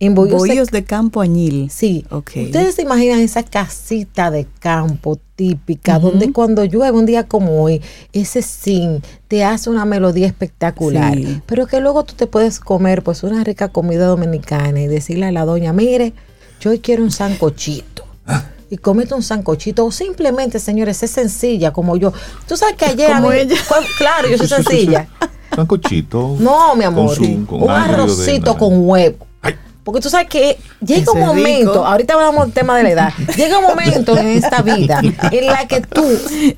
En 0.00 0.14
bohíos, 0.14 0.42
de- 0.42 0.48
Bohíos 0.50 0.68
de 0.70 0.84
campo 0.84 1.20
añil. 1.20 1.70
Sí. 1.72 2.04
Ok. 2.10 2.30
Ustedes 2.44 2.76
se 2.76 2.82
imaginan 2.82 3.18
esa 3.18 3.42
casita 3.42 4.30
de 4.30 4.46
campo 4.60 5.18
típica, 5.34 5.98
donde 5.98 6.32
cuando 6.32 6.64
llueve 6.64 6.96
un 6.96 7.04
día 7.04 7.24
como 7.24 7.60
hoy, 7.64 7.82
ese 8.12 8.42
sin 8.42 9.02
te 9.26 9.42
hace 9.42 9.70
una 9.70 9.84
melodía 9.86 10.28
espectacular. 10.28 11.16
Sí. 11.16 11.42
Pero 11.46 11.66
que 11.66 11.80
luego 11.80 12.04
tú 12.04 12.14
te 12.14 12.28
puedes 12.28 12.60
comer 12.60 13.02
pues 13.02 13.24
una 13.24 13.42
rica 13.42 13.70
comida 13.70 14.06
dominicana 14.06 14.80
y 14.80 14.86
decirle 14.86 15.26
a 15.26 15.32
la 15.32 15.44
doña, 15.44 15.72
mire, 15.72 16.12
yo 16.60 16.70
hoy 16.70 16.78
quiero 16.78 17.02
un 17.02 17.10
sancochito. 17.10 18.04
Y 18.70 18.76
comete 18.76 19.14
un 19.14 19.22
sancochito. 19.22 19.84
O 19.86 19.90
simplemente, 19.92 20.58
señores, 20.58 21.02
es 21.02 21.10
sencilla 21.10 21.72
como 21.72 21.96
yo. 21.96 22.12
Tú 22.46 22.56
sabes 22.56 22.76
que 22.76 22.84
ayer... 22.84 23.12
Como 23.14 23.28
había- 23.30 23.42
ella. 23.42 23.56
Cu- 23.68 23.74
Claro, 23.98 24.28
yo 24.28 24.36
soy 24.38 24.48
sencilla. 24.48 25.08
sancochito. 25.54 26.36
No, 26.38 26.74
mi 26.76 26.84
amor. 26.84 27.06
Con 27.06 27.16
su- 27.16 27.46
con 27.46 27.62
un 27.62 27.66
de 27.68 27.72
arrocito 27.72 28.56
con 28.58 28.88
huevo. 28.88 29.26
Ay. 29.42 29.54
Porque 29.84 30.00
tú 30.02 30.10
sabes 30.10 30.28
que 30.28 30.58
llega 30.84 31.12
un 31.12 31.20
momento, 31.20 31.72
rico. 31.72 31.86
ahorita 31.86 32.12
hablamos 32.14 32.44
del 32.44 32.52
tema 32.52 32.76
de 32.76 32.82
la 32.82 32.90
edad, 32.90 33.12
llega 33.38 33.58
un 33.58 33.64
momento 33.64 34.18
en 34.18 34.26
esta 34.28 34.60
vida 34.60 35.00
en 35.32 35.46
la 35.46 35.66
que 35.66 35.80
tú 35.80 36.04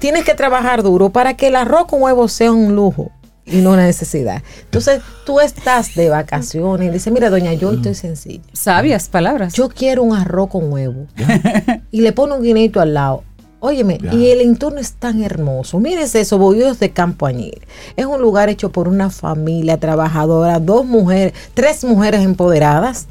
tienes 0.00 0.24
que 0.24 0.34
trabajar 0.34 0.82
duro 0.82 1.10
para 1.10 1.34
que 1.36 1.46
el 1.46 1.54
arroz 1.54 1.86
con 1.86 2.02
huevo 2.02 2.26
sea 2.26 2.50
un 2.50 2.74
lujo. 2.74 3.12
Y 3.50 3.56
no 3.56 3.70
una 3.72 3.86
necesidad. 3.86 4.42
Entonces, 4.64 5.00
tú 5.24 5.40
estás 5.40 5.94
de 5.94 6.08
vacaciones 6.08 6.88
y 6.88 6.90
dices, 6.92 7.12
mira, 7.12 7.30
doña, 7.30 7.52
yo 7.54 7.72
estoy 7.72 7.94
sencilla. 7.94 8.42
Sabias 8.52 9.08
palabras. 9.08 9.52
Yo 9.54 9.68
quiero 9.68 10.02
un 10.02 10.16
arroz 10.16 10.48
con 10.50 10.72
huevo. 10.72 11.06
y 11.90 12.00
le 12.00 12.12
pone 12.12 12.34
un 12.34 12.42
guineito 12.42 12.80
al 12.80 12.94
lado. 12.94 13.24
Óyeme, 13.62 13.98
Ya. 14.02 14.14
y 14.14 14.30
el 14.30 14.40
entorno 14.40 14.78
es 14.80 14.92
tan 14.94 15.22
hermoso. 15.22 15.78
Mírense 15.80 16.20
esos 16.20 16.38
bollos 16.38 16.78
de 16.80 16.90
Campo 16.92 17.26
Añil. 17.26 17.60
Es 17.96 18.06
un 18.06 18.20
lugar 18.20 18.48
hecho 18.48 18.72
por 18.72 18.88
una 18.88 19.10
familia 19.10 19.78
trabajadora, 19.78 20.58
dos 20.60 20.86
mujeres, 20.86 21.34
tres 21.52 21.84
mujeres 21.84 22.22
empoderadas 22.22 23.06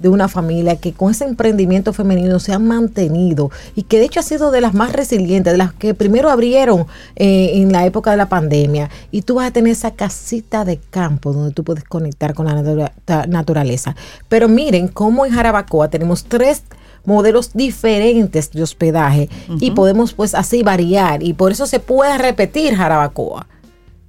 de 0.00 0.08
una 0.08 0.28
familia 0.28 0.76
que 0.76 0.92
con 0.92 1.10
ese 1.12 1.24
emprendimiento 1.24 1.92
femenino 1.92 2.38
se 2.38 2.52
han 2.52 2.66
mantenido 2.66 3.50
y 3.76 3.82
que 3.84 3.98
de 3.98 4.06
hecho 4.06 4.20
ha 4.20 4.22
sido 4.22 4.50
de 4.50 4.60
las 4.60 4.74
más 4.74 4.92
resilientes, 4.92 5.52
de 5.52 5.58
las 5.58 5.72
que 5.72 5.94
primero 5.94 6.30
abrieron 6.30 6.86
eh, 7.16 7.50
en 7.54 7.70
la 7.70 7.86
época 7.86 8.10
de 8.10 8.16
la 8.16 8.28
pandemia. 8.28 8.90
Y 9.10 9.22
tú 9.22 9.36
vas 9.36 9.48
a 9.48 9.52
tener 9.52 9.72
esa 9.72 9.92
casita 9.92 10.64
de 10.64 10.78
campo 10.78 11.32
donde 11.32 11.52
tú 11.54 11.62
puedes 11.64 11.84
conectar 11.84 12.34
con 12.34 12.46
la 12.46 12.54
natura- 12.54 12.92
naturaleza. 13.28 13.94
Pero 14.28 14.48
miren 14.48 14.88
cómo 14.88 15.26
en 15.26 15.32
Jarabacoa 15.32 15.88
tenemos 15.88 16.24
tres 16.24 16.62
modelos 17.04 17.52
diferentes 17.54 18.50
de 18.50 18.62
hospedaje 18.62 19.28
y 19.58 19.70
podemos 19.70 20.12
pues 20.12 20.34
así 20.34 20.62
variar 20.62 21.22
y 21.22 21.32
por 21.32 21.50
eso 21.52 21.66
se 21.66 21.80
puede 21.80 22.18
repetir 22.18 22.74
Jarabacoa 22.76 23.46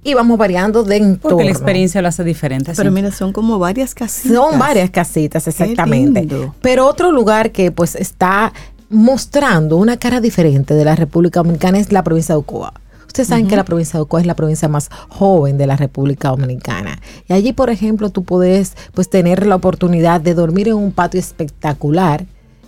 y 0.04 0.14
vamos 0.14 0.38
variando 0.38 0.82
de 0.82 0.96
entorno. 0.96 1.36
Porque 1.36 1.44
la 1.44 1.50
experiencia 1.50 2.02
lo 2.02 2.08
hace 2.08 2.24
diferente. 2.24 2.72
Pero 2.76 2.90
sí. 2.90 2.94
mira, 2.94 3.12
son 3.12 3.32
como 3.32 3.58
varias 3.58 3.94
casitas. 3.94 4.32
Son 4.32 4.58
varias 4.58 4.90
casitas, 4.90 5.46
exactamente. 5.46 6.26
Pero 6.60 6.86
otro 6.86 7.12
lugar 7.12 7.52
que 7.52 7.70
pues 7.70 7.94
está 7.94 8.52
mostrando 8.90 9.76
una 9.76 9.96
cara 9.96 10.20
diferente 10.20 10.74
de 10.74 10.84
la 10.84 10.96
República 10.96 11.40
Dominicana 11.40 11.78
es 11.78 11.92
la 11.92 12.02
provincia 12.02 12.34
de 12.34 12.40
Ocoa. 12.40 12.74
Ustedes 13.06 13.28
saben 13.28 13.46
que 13.46 13.56
la 13.56 13.64
provincia 13.64 13.98
de 13.98 14.02
Ocoa 14.02 14.20
es 14.20 14.26
la 14.26 14.34
provincia 14.34 14.68
más 14.68 14.90
joven 15.08 15.58
de 15.58 15.66
la 15.66 15.76
República 15.76 16.30
Dominicana. 16.30 16.98
Y 17.28 17.34
allí, 17.34 17.52
por 17.52 17.68
ejemplo, 17.68 18.08
tú 18.10 18.24
puedes 18.24 18.74
pues 18.94 19.10
tener 19.10 19.46
la 19.46 19.56
oportunidad 19.56 20.20
de 20.20 20.34
dormir 20.34 20.68
en 20.68 20.74
un 20.74 20.92
patio 20.92 21.20
espectacular 21.20 22.24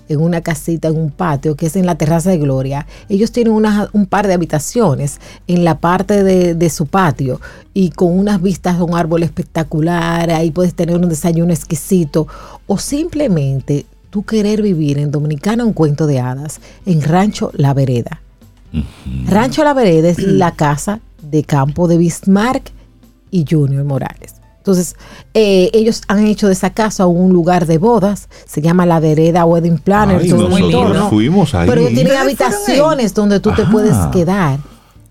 en 0.09 0.21
una 0.21 0.41
casita, 0.43 0.89
en 0.89 0.97
un 0.99 1.11
patio, 1.11 1.57
que 1.57 1.67
es 1.67 1.77
en 1.77 1.87
la 1.87 1.95
terraza 1.97 2.31
de 2.31 2.39
Gloria. 2.39 2.87
Ellos 3.09 3.33
tienen 3.33 3.53
una- 3.53 3.89
un 3.93 4.07
par 4.07 4.27
de 4.27 4.35
habitaciones 4.35 5.19
en 5.47 5.65
la 5.65 5.79
parte 5.79 6.23
de, 6.23 6.55
de 6.55 6.71
su 6.71 6.87
patio 6.87 7.41
y 7.73 7.91
con 7.91 8.17
unas 8.19 8.41
vistas 8.43 8.77
a 8.79 8.85
un 8.85 8.95
árbol 8.97 9.23
espectacular, 9.23 10.31
ahí 10.31 10.51
puedes 10.51 10.75
tener 10.75 10.97
un 10.97 11.09
desayuno 11.09 11.53
exquisito 11.53 12.27
o 12.67 12.79
simplemente 12.79 13.87
tú 14.11 14.23
querer 14.25 14.63
vivir 14.63 14.99
en 14.99 15.11
Dominicana 15.11 15.65
un 15.65 15.73
cuento 15.73 16.07
de 16.07 16.21
hadas, 16.21 16.61
en 16.87 17.03
Rancho 17.03 17.51
La 17.55 17.75
Vereda. 17.75 18.21
Rancho 19.27 19.65
La 19.65 19.73
Vereda 19.75 20.09
es 20.09 20.19
la 20.19 20.53
casa 20.53 21.01
de 21.23 21.45
campo 21.45 21.89
de 21.89 21.97
Bismarck 21.97 22.71
y 23.31 23.45
Junior 23.49 23.85
Morales. 23.85 24.34
Entonces, 24.65 24.97
eh, 25.35 25.69
ellos 25.75 26.01
han 26.09 26.27
hecho 26.27 26.47
de 26.47 26.55
esa 26.55 26.71
casa 26.71 27.07
un 27.07 27.35
lugar 27.35 27.67
de 27.67 27.77
bodas, 27.77 28.31
se 28.47 28.63
llama 28.63 28.87
La 28.87 28.99
Vereda 28.99 29.45
Wedding 29.45 29.77
Planner. 29.77 30.23
Ay, 30.23 30.31
todo 30.31 30.49
nosotros 30.49 31.11
fuimos 31.11 31.55
ahí. 31.55 31.69
Pero 31.69 31.83
ellos 31.83 31.93
tienen 31.93 32.13
¿Ustedes 32.15 32.37
fueron 32.37 32.55
habitaciones 32.55 33.13
donde 33.13 33.41
tú 33.41 33.53
te 33.53 33.67
puedes 33.67 33.95
quedar. 34.11 34.61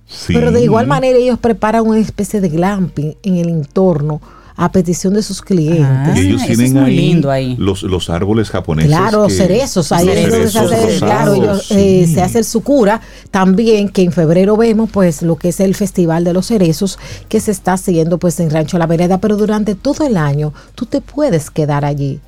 Sí. 0.07 0.33
Pero 0.33 0.51
de 0.51 0.63
igual 0.63 0.87
manera 0.87 1.19
ellos 1.19 1.37
preparan 1.37 1.85
una 1.85 1.99
especie 1.99 2.41
de 2.41 2.49
glamping 2.49 3.15
en 3.21 3.37
el 3.37 3.49
entorno 3.49 4.21
a 4.55 4.71
petición 4.71 5.13
de 5.15 5.23
sus 5.23 5.41
clientes. 5.41 5.83
Ah, 5.85 6.13
Y 6.15 6.19
ellos 6.27 6.41
eso 6.43 6.51
es 6.51 6.57
tienen 6.57 6.73
muy 6.81 6.89
ahí, 6.91 6.95
lindo 6.97 7.31
ahí. 7.31 7.55
Los, 7.57 7.83
los 7.83 8.09
árboles 8.09 8.49
japoneses. 8.49 8.91
Claro, 8.91 9.23
los 9.23 9.27
que- 9.31 9.37
cerezos, 9.37 9.91
ahí 9.91 10.05
los 10.05 10.15
es 10.15 10.29
donde 10.29 10.47
se 10.47 10.51
cerezos 10.51 10.71
hace, 10.71 10.83
rosados, 10.85 10.97
claro, 10.99 11.33
ellos, 11.35 11.71
eh, 11.71 12.07
se 12.13 12.21
hace 12.21 12.37
el 12.39 12.45
Sucura, 12.45 13.01
también 13.31 13.89
que 13.89 14.03
en 14.03 14.11
febrero 14.11 14.55
vemos 14.57 14.89
pues 14.91 15.21
lo 15.21 15.35
que 15.37 15.49
es 15.49 15.59
el 15.59 15.73
Festival 15.75 16.23
de 16.23 16.33
los 16.33 16.47
Cerezos 16.47 16.99
que 17.29 17.39
se 17.39 17.51
está 17.51 17.73
haciendo 17.73 18.17
pues 18.19 18.39
en 18.39 18.49
Rancho 18.49 18.77
La 18.77 18.85
Vereda, 18.87 19.17
pero 19.19 19.37
durante 19.37 19.75
todo 19.75 20.05
el 20.05 20.17
año 20.17 20.53
tú 20.75 20.85
te 20.85 21.01
puedes 21.01 21.49
quedar 21.49 21.83
allí. 21.85 22.19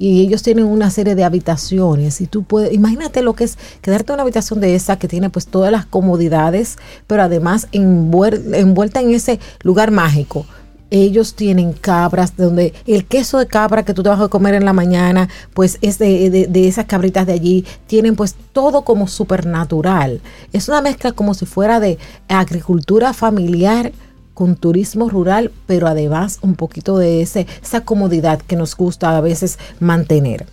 Y 0.00 0.20
ellos 0.20 0.44
tienen 0.44 0.64
una 0.64 0.90
serie 0.90 1.16
de 1.16 1.24
habitaciones 1.24 2.20
y 2.20 2.26
tú 2.28 2.44
puedes, 2.44 2.72
imagínate 2.72 3.20
lo 3.20 3.34
que 3.34 3.42
es 3.42 3.58
quedarte 3.82 4.12
en 4.12 4.14
una 4.14 4.22
habitación 4.22 4.60
de 4.60 4.76
esa 4.76 4.96
que 4.96 5.08
tiene 5.08 5.28
pues 5.28 5.46
todas 5.46 5.72
las 5.72 5.86
comodidades, 5.86 6.76
pero 7.08 7.22
además 7.24 7.66
envuel- 7.72 8.54
envuelta 8.54 9.00
en 9.00 9.12
ese 9.12 9.40
lugar 9.62 9.90
mágico 9.90 10.46
ellos 10.90 11.34
tienen 11.34 11.72
cabras 11.72 12.36
donde 12.36 12.72
el 12.86 13.04
queso 13.04 13.38
de 13.38 13.46
cabra 13.46 13.84
que 13.84 13.94
tú 13.94 14.02
te 14.02 14.08
vas 14.08 14.20
a 14.20 14.28
comer 14.28 14.54
en 14.54 14.64
la 14.64 14.72
mañana 14.72 15.28
pues 15.54 15.78
es 15.82 15.98
de, 15.98 16.30
de- 16.30 16.46
de 16.46 16.68
esas 16.68 16.86
cabritas 16.86 17.26
de 17.26 17.34
allí 17.34 17.64
tienen 17.86 18.16
pues 18.16 18.34
todo 18.52 18.82
como 18.82 19.06
supernatural. 19.08 20.20
Es 20.52 20.68
una 20.68 20.80
mezcla 20.82 21.12
como 21.12 21.34
si 21.34 21.46
fuera 21.46 21.80
de 21.80 21.98
agricultura 22.28 23.12
familiar 23.12 23.92
con 24.34 24.54
turismo 24.56 25.08
rural 25.08 25.50
pero 25.66 25.88
además 25.88 26.38
un 26.42 26.54
poquito 26.54 26.96
de 26.96 27.22
ese, 27.22 27.46
esa 27.62 27.80
comodidad 27.82 28.40
que 28.40 28.56
nos 28.56 28.76
gusta 28.76 29.16
a 29.16 29.20
veces 29.20 29.58
mantener 29.80 30.46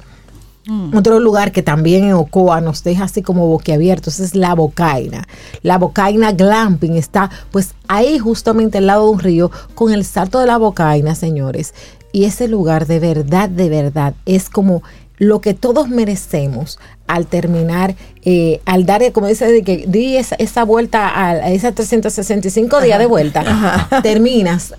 otro 0.93 1.19
lugar 1.19 1.51
que 1.51 1.61
también 1.61 2.05
en 2.05 2.13
Ocoa 2.13 2.59
nos 2.59 2.83
deja 2.83 3.03
así 3.03 3.21
como 3.21 3.47
boquiabiertos 3.47 4.19
es 4.19 4.33
la 4.33 4.55
Bocaina. 4.55 5.27
La 5.61 5.77
Bocaina 5.77 6.31
Glamping 6.31 6.95
está 6.95 7.29
pues 7.51 7.75
ahí 7.87 8.17
justamente 8.17 8.79
al 8.79 8.87
lado 8.87 9.05
de 9.05 9.11
un 9.11 9.19
río 9.19 9.51
con 9.75 9.93
el 9.93 10.03
salto 10.05 10.39
de 10.39 10.47
la 10.47 10.57
Bocaina, 10.57 11.13
señores. 11.13 11.73
Y 12.11 12.25
ese 12.25 12.47
lugar 12.47 12.87
de 12.87 12.99
verdad, 12.99 13.49
de 13.49 13.69
verdad, 13.69 14.15
es 14.25 14.49
como 14.49 14.81
lo 15.17 15.39
que 15.39 15.53
todos 15.53 15.89
merecemos 15.89 16.79
al 17.07 17.27
terminar, 17.27 17.95
eh, 18.23 18.61
al 18.65 18.85
dar, 18.85 19.11
como 19.11 19.27
dice, 19.27 19.51
de 19.51 19.63
que 19.63 19.85
di 19.87 20.17
esa, 20.17 20.35
esa 20.35 20.63
vuelta 20.63 21.07
a, 21.07 21.29
a 21.29 21.51
esas 21.51 21.75
365 21.75 22.81
días 22.81 22.99
de 22.99 23.05
vuelta, 23.05 23.87
terminas 24.03 24.73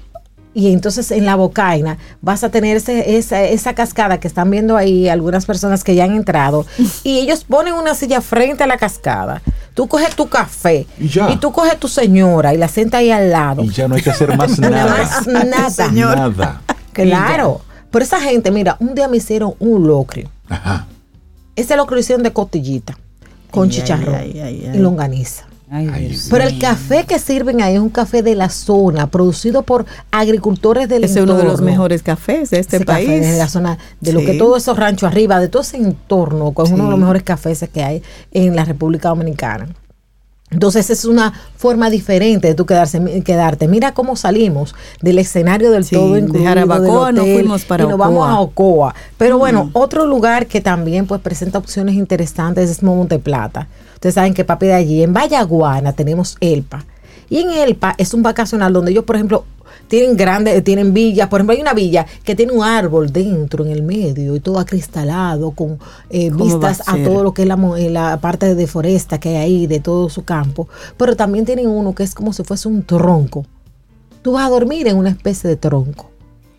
y 0.58 0.72
entonces 0.72 1.10
en 1.10 1.26
la 1.26 1.36
bocaina 1.36 1.98
vas 2.22 2.42
a 2.42 2.48
tener 2.48 2.78
ese- 2.78 3.18
esa, 3.18 3.42
esa 3.44 3.74
cascada 3.74 4.18
que 4.18 4.26
están 4.26 4.50
viendo 4.50 4.74
ahí 4.78 5.06
algunas 5.06 5.44
personas 5.44 5.84
que 5.84 5.94
ya 5.94 6.04
han 6.04 6.16
entrado 6.16 6.64
y 7.04 7.18
ellos 7.18 7.44
ponen 7.44 7.74
una 7.74 7.94
silla 7.94 8.22
frente 8.22 8.64
a 8.64 8.66
la 8.66 8.78
cascada. 8.78 9.42
Tú 9.74 9.86
coges 9.86 10.16
tu 10.16 10.26
café 10.28 10.86
Y 10.98 11.08
ya. 11.08 11.38
tú 11.38 11.52
coges 11.52 11.78
tu 11.78 11.88
señora 11.88 12.54
y 12.54 12.56
la 12.56 12.68
sientas 12.68 13.00
ahí 13.00 13.10
al 13.10 13.30
lado. 13.30 13.62
Y 13.62 13.68
ya 13.68 13.86
no 13.86 13.96
hay 13.96 14.00
que 14.02 14.08
hacer 14.08 14.34
más 14.34 14.58
Nada 14.58 14.86
nada. 14.86 14.96
más 14.96 15.26
nada. 15.26 15.70
Señor. 15.88 16.16
Nada. 16.16 16.62
Claro. 16.94 17.60
Pero 17.90 18.02
esa 18.02 18.18
gente, 18.20 18.50
mira, 18.50 18.78
un 18.80 18.94
día 18.94 19.08
me 19.08 19.18
hicieron 19.18 19.52
un 19.58 19.86
locrio. 19.86 20.30
Ajá. 20.48 20.86
Ese 21.54 21.76
locrio 21.76 21.96
lo 21.96 22.00
hicieron 22.00 22.22
de 22.22 22.32
costillita 22.32 22.96
con 23.50 23.64
Ay, 23.64 23.70
chicharrón 23.76 24.14
ay, 24.14 24.32
ay, 24.34 24.40
ay, 24.40 24.66
ay. 24.72 24.76
y 24.76 24.78
longaniza. 24.80 25.44
Ay, 25.68 25.86
Dios 26.08 26.28
Pero 26.30 26.44
el 26.44 26.58
café 26.60 27.04
que 27.08 27.18
sirven 27.18 27.60
ahí 27.60 27.74
es 27.74 27.80
un 27.80 27.88
café 27.90 28.22
de 28.22 28.36
la 28.36 28.48
zona, 28.50 29.08
producido 29.10 29.62
por 29.62 29.84
agricultores 30.12 30.88
del 30.88 31.02
Ese 31.04 31.18
es 31.18 31.24
uno 31.24 31.34
de 31.34 31.42
los 31.42 31.54
entorno. 31.54 31.70
mejores 31.70 32.02
cafés 32.04 32.50
de 32.50 32.60
este 32.60 32.76
ese 32.76 32.84
café 32.84 33.06
país. 33.06 33.20
de 33.20 33.36
la 33.38 33.48
zona, 33.48 33.78
de 34.00 34.12
lo 34.12 34.20
Sí. 34.20 34.26
que 34.26 34.34
todos 34.34 34.62
esos 34.62 34.78
ranchos 34.78 35.10
arriba, 35.10 35.40
de 35.40 35.48
todo 35.48 35.62
ese 35.62 35.76
entorno, 35.78 36.50
es 36.56 36.70
uno 36.70 36.84
de 36.84 36.90
los 36.90 36.94
Sí. 36.94 37.00
mejores 37.00 37.22
cafés 37.24 37.64
que 37.72 37.82
hay 37.82 38.02
en 38.32 38.54
la 38.54 38.64
República 38.64 39.08
Dominicana. 39.08 39.66
Entonces 40.50 40.90
es 40.90 41.04
una 41.04 41.32
forma 41.56 41.90
diferente 41.90 42.46
de 42.46 42.54
tú 42.54 42.66
quedarse, 42.66 43.22
quedarte. 43.24 43.66
Mira 43.66 43.92
cómo 43.94 44.14
salimos 44.14 44.76
del 45.02 45.18
escenario 45.18 45.72
del 45.72 45.84
Sí, 45.84 45.96
todo 45.96 46.14
de 46.14 46.20
incluido 46.20 46.44
Jarabacoa 46.44 47.06
del 47.06 47.14
nos 47.16 47.24
hotel, 47.24 47.34
fuimos 47.34 47.64
para 47.64 47.84
y 47.84 47.86
nos 47.88 47.98
vamos 47.98 48.28
a 48.28 48.38
Ocoa. 48.38 48.94
Pero 49.18 49.38
bueno, 49.38 49.70
otro 49.72 50.06
lugar 50.06 50.46
que 50.46 50.60
también 50.60 51.06
pues 51.06 51.20
presenta 51.20 51.58
opciones 51.58 51.96
interesantes 51.96 52.70
es 52.70 52.82
Monte 52.82 53.18
Plata. 53.18 53.66
Ustedes 53.94 54.14
saben 54.14 54.34
que 54.34 54.44
papi 54.44 54.66
de 54.66 54.74
allí, 54.74 55.02
en 55.02 55.12
Vallaguana 55.12 55.92
tenemos 55.94 56.36
Elpa. 56.40 56.84
Y 57.28 57.38
en 57.38 57.50
Elpa 57.50 57.96
es 57.98 58.14
un 58.14 58.22
vacacional 58.22 58.72
donde 58.72 58.92
ellos, 58.92 59.04
por 59.04 59.16
ejemplo, 59.16 59.44
tienen 59.88 60.16
grandes, 60.16 60.62
tienen 60.64 60.92
villas. 60.94 61.28
Por 61.28 61.40
ejemplo, 61.40 61.54
hay 61.54 61.60
una 61.62 61.74
villa 61.74 62.06
que 62.24 62.34
tiene 62.34 62.52
un 62.52 62.62
árbol 62.64 63.12
dentro, 63.12 63.64
en 63.64 63.70
el 63.70 63.82
medio, 63.82 64.34
y 64.36 64.40
todo 64.40 64.58
acristalado, 64.58 65.50
con 65.52 65.78
eh, 66.10 66.30
¿Cómo 66.30 66.58
va 66.60 66.68
a 66.68 66.70
vistas 66.70 66.88
a 66.88 66.96
todo 67.04 67.22
lo 67.22 67.32
que 67.34 67.42
es 67.42 67.48
la, 67.48 67.56
mo- 67.56 67.76
eh, 67.76 67.90
la 67.90 68.18
parte 68.20 68.54
de 68.54 68.66
foresta 68.66 69.18
que 69.20 69.30
hay 69.30 69.36
ahí, 69.36 69.66
de 69.66 69.80
todo 69.80 70.08
su 70.08 70.24
campo. 70.24 70.68
Pero 70.96 71.16
también 71.16 71.44
tienen 71.44 71.68
uno 71.68 71.94
que 71.94 72.02
es 72.02 72.14
como 72.14 72.32
si 72.32 72.42
fuese 72.44 72.68
un 72.68 72.82
tronco. 72.82 73.44
Tú 74.22 74.32
vas 74.32 74.46
a 74.46 74.50
dormir 74.50 74.88
en 74.88 74.96
una 74.96 75.10
especie 75.10 75.48
de 75.48 75.56
tronco. 75.56 76.10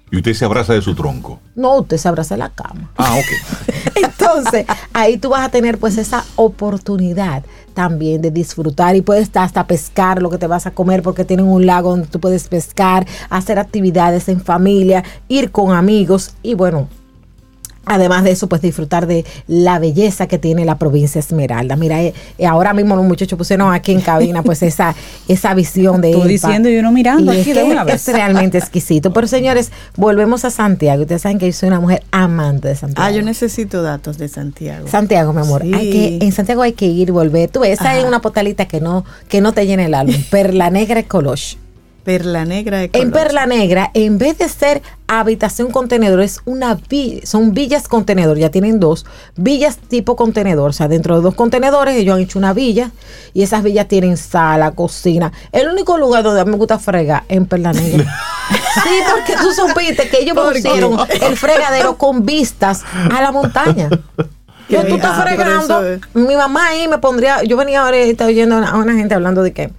Y 0.09 0.15
usted 0.15 0.33
se 0.33 0.45
abraza 0.45 0.71
de 0.71 0.81
su 0.81 0.95
tronco. 0.95 1.41
No, 1.53 1.79
usted 1.79 1.97
se 1.97 2.07
abraza 2.07 2.35
en 2.35 2.39
la 2.39 2.49
cama. 2.49 2.91
Ah, 2.95 3.15
ok. 3.17 3.67
Entonces, 3.95 4.65
ahí 4.93 5.17
tú 5.17 5.29
vas 5.29 5.45
a 5.45 5.49
tener 5.49 5.77
pues 5.77 5.97
esa 5.97 6.23
oportunidad 6.37 7.43
también 7.77 8.23
de 8.23 8.31
disfrutar 8.31 8.95
y 8.95 9.03
puedes 9.03 9.29
hasta 9.35 9.67
pescar 9.67 10.19
lo 10.19 10.31
que 10.31 10.39
te 10.39 10.47
vas 10.47 10.65
a 10.65 10.71
comer 10.71 11.03
porque 11.03 11.23
tienen 11.23 11.45
un 11.45 11.67
lago 11.67 11.91
donde 11.91 12.07
tú 12.07 12.19
puedes 12.19 12.47
pescar, 12.47 13.05
hacer 13.29 13.59
actividades 13.59 14.29
en 14.29 14.41
familia, 14.41 15.03
ir 15.27 15.51
con 15.51 15.71
amigos 15.71 16.33
y 16.41 16.55
bueno, 16.55 16.87
Además 17.89 18.23
de 18.23 18.31
eso, 18.31 18.47
pues 18.47 18.61
disfrutar 18.61 19.07
de 19.07 19.25
la 19.47 19.79
belleza 19.79 20.27
que 20.27 20.37
tiene 20.37 20.65
la 20.65 20.77
provincia 20.77 21.19
Esmeralda. 21.19 21.75
Mira, 21.75 22.01
eh, 22.01 22.13
eh, 22.37 22.45
ahora 22.45 22.73
mismo 22.73 22.95
los 22.95 23.05
muchachos 23.05 23.37
pusieron 23.37 23.73
aquí 23.73 23.91
en 23.91 24.01
cabina 24.01 24.43
pues 24.43 24.61
esa, 24.63 24.95
esa 25.27 25.53
visión 25.53 26.01
de 26.01 26.11
Tú 26.11 26.17
Elpa. 26.23 26.27
diciendo 26.27 26.69
y 26.69 26.77
uno 26.77 26.91
mirando 26.91 27.33
Y 27.33 27.39
aquí 27.41 27.49
es 27.51 27.55
de 27.57 27.63
que 27.63 27.71
una 27.71 27.83
vez. 27.83 28.07
Es 28.07 28.13
realmente 28.13 28.57
exquisito. 28.57 29.11
Pero 29.13 29.27
señores, 29.27 29.71
volvemos 29.95 30.45
a 30.45 30.49
Santiago. 30.49 31.01
Ustedes 31.01 31.21
saben 31.21 31.37
que 31.39 31.47
yo 31.47 31.53
soy 31.53 31.67
una 31.67 31.79
mujer 31.79 32.03
amante 32.11 32.67
de 32.67 32.75
Santiago. 32.75 33.07
Ah, 33.07 33.11
yo 33.11 33.21
necesito 33.21 33.81
datos 33.81 34.17
de 34.17 34.27
Santiago. 34.27 34.87
Santiago, 34.87 35.33
mi 35.33 35.41
amor, 35.41 35.61
Sí. 35.63 35.73
hay 35.73 35.89
que, 35.91 36.25
en 36.25 36.31
Santiago 36.31 36.61
hay 36.61 36.73
que 36.73 36.85
ir 36.85 37.09
y 37.09 37.11
volver. 37.11 37.49
Tú 37.49 37.61
ves, 37.61 37.73
esa 37.79 37.91
Ajá. 37.91 37.97
es 37.99 38.05
una 38.05 38.21
postalita 38.21 38.65
que 38.67 38.81
no, 38.81 39.05
que 39.27 39.41
no 39.41 39.53
te 39.53 39.65
llena 39.65 39.85
el 39.85 39.93
álbum. 39.93 40.15
Perla 40.29 40.69
Negra 40.69 41.03
Coloche. 41.03 41.57
Perla 42.07 42.45
Negra 42.45 42.83
En 42.93 43.11
Perla 43.11 43.45
Negra, 43.47 43.91
en 43.93 44.17
vez 44.17 44.37
de 44.37 44.47
ser 44.47 44.81
habitación 45.07 45.71
contenedor, 45.71 46.21
es 46.21 46.39
una 46.45 46.79
villa, 46.87 47.25
son 47.25 47.53
villas 47.53 47.89
contenedor, 47.89 48.37
ya 48.37 48.49
tienen 48.49 48.79
dos, 48.79 49.05
villas 49.35 49.75
tipo 49.75 50.15
contenedor, 50.15 50.69
o 50.69 50.73
sea, 50.73 50.87
dentro 50.87 51.17
de 51.17 51.21
dos 51.21 51.35
contenedores 51.35 51.97
ellos 51.97 52.15
han 52.15 52.21
hecho 52.21 52.39
una 52.39 52.53
villa 52.53 52.91
y 53.33 53.43
esas 53.43 53.61
villas 53.61 53.89
tienen 53.89 54.15
sala, 54.15 54.71
cocina. 54.71 55.33
El 55.51 55.67
único 55.67 55.97
lugar 55.97 56.23
donde 56.23 56.39
a 56.39 56.45
mí 56.45 56.51
me 56.51 56.57
gusta 56.57 56.79
fregar 56.79 57.25
en 57.27 57.45
Perla 57.45 57.73
Negra. 57.73 58.05
sí, 58.83 58.99
porque 59.11 59.33
tú 59.41 59.51
supiste 59.51 60.07
que 60.07 60.19
ellos 60.21 60.37
pusieron 60.37 60.97
el 61.21 61.35
fregadero 61.35 61.97
con 61.97 62.25
vistas 62.25 62.85
a 63.11 63.21
la 63.21 63.33
montaña. 63.33 63.89
Yo, 64.69 64.85
tú 64.85 64.95
estás 64.95 65.23
fregando. 65.23 65.81
Mi 66.13 66.35
mamá 66.37 66.67
ahí 66.67 66.87
me 66.87 66.99
pondría. 66.99 67.43
Yo 67.43 67.57
venía 67.57 67.83
ahora 67.83 67.97
y 67.97 68.09
estaba 68.09 68.29
oyendo 68.29 68.55
a 68.55 68.57
una, 68.59 68.69
a 68.69 68.77
una 68.77 68.93
gente 68.93 69.13
hablando 69.13 69.43
de 69.43 69.51
que. 69.51 69.71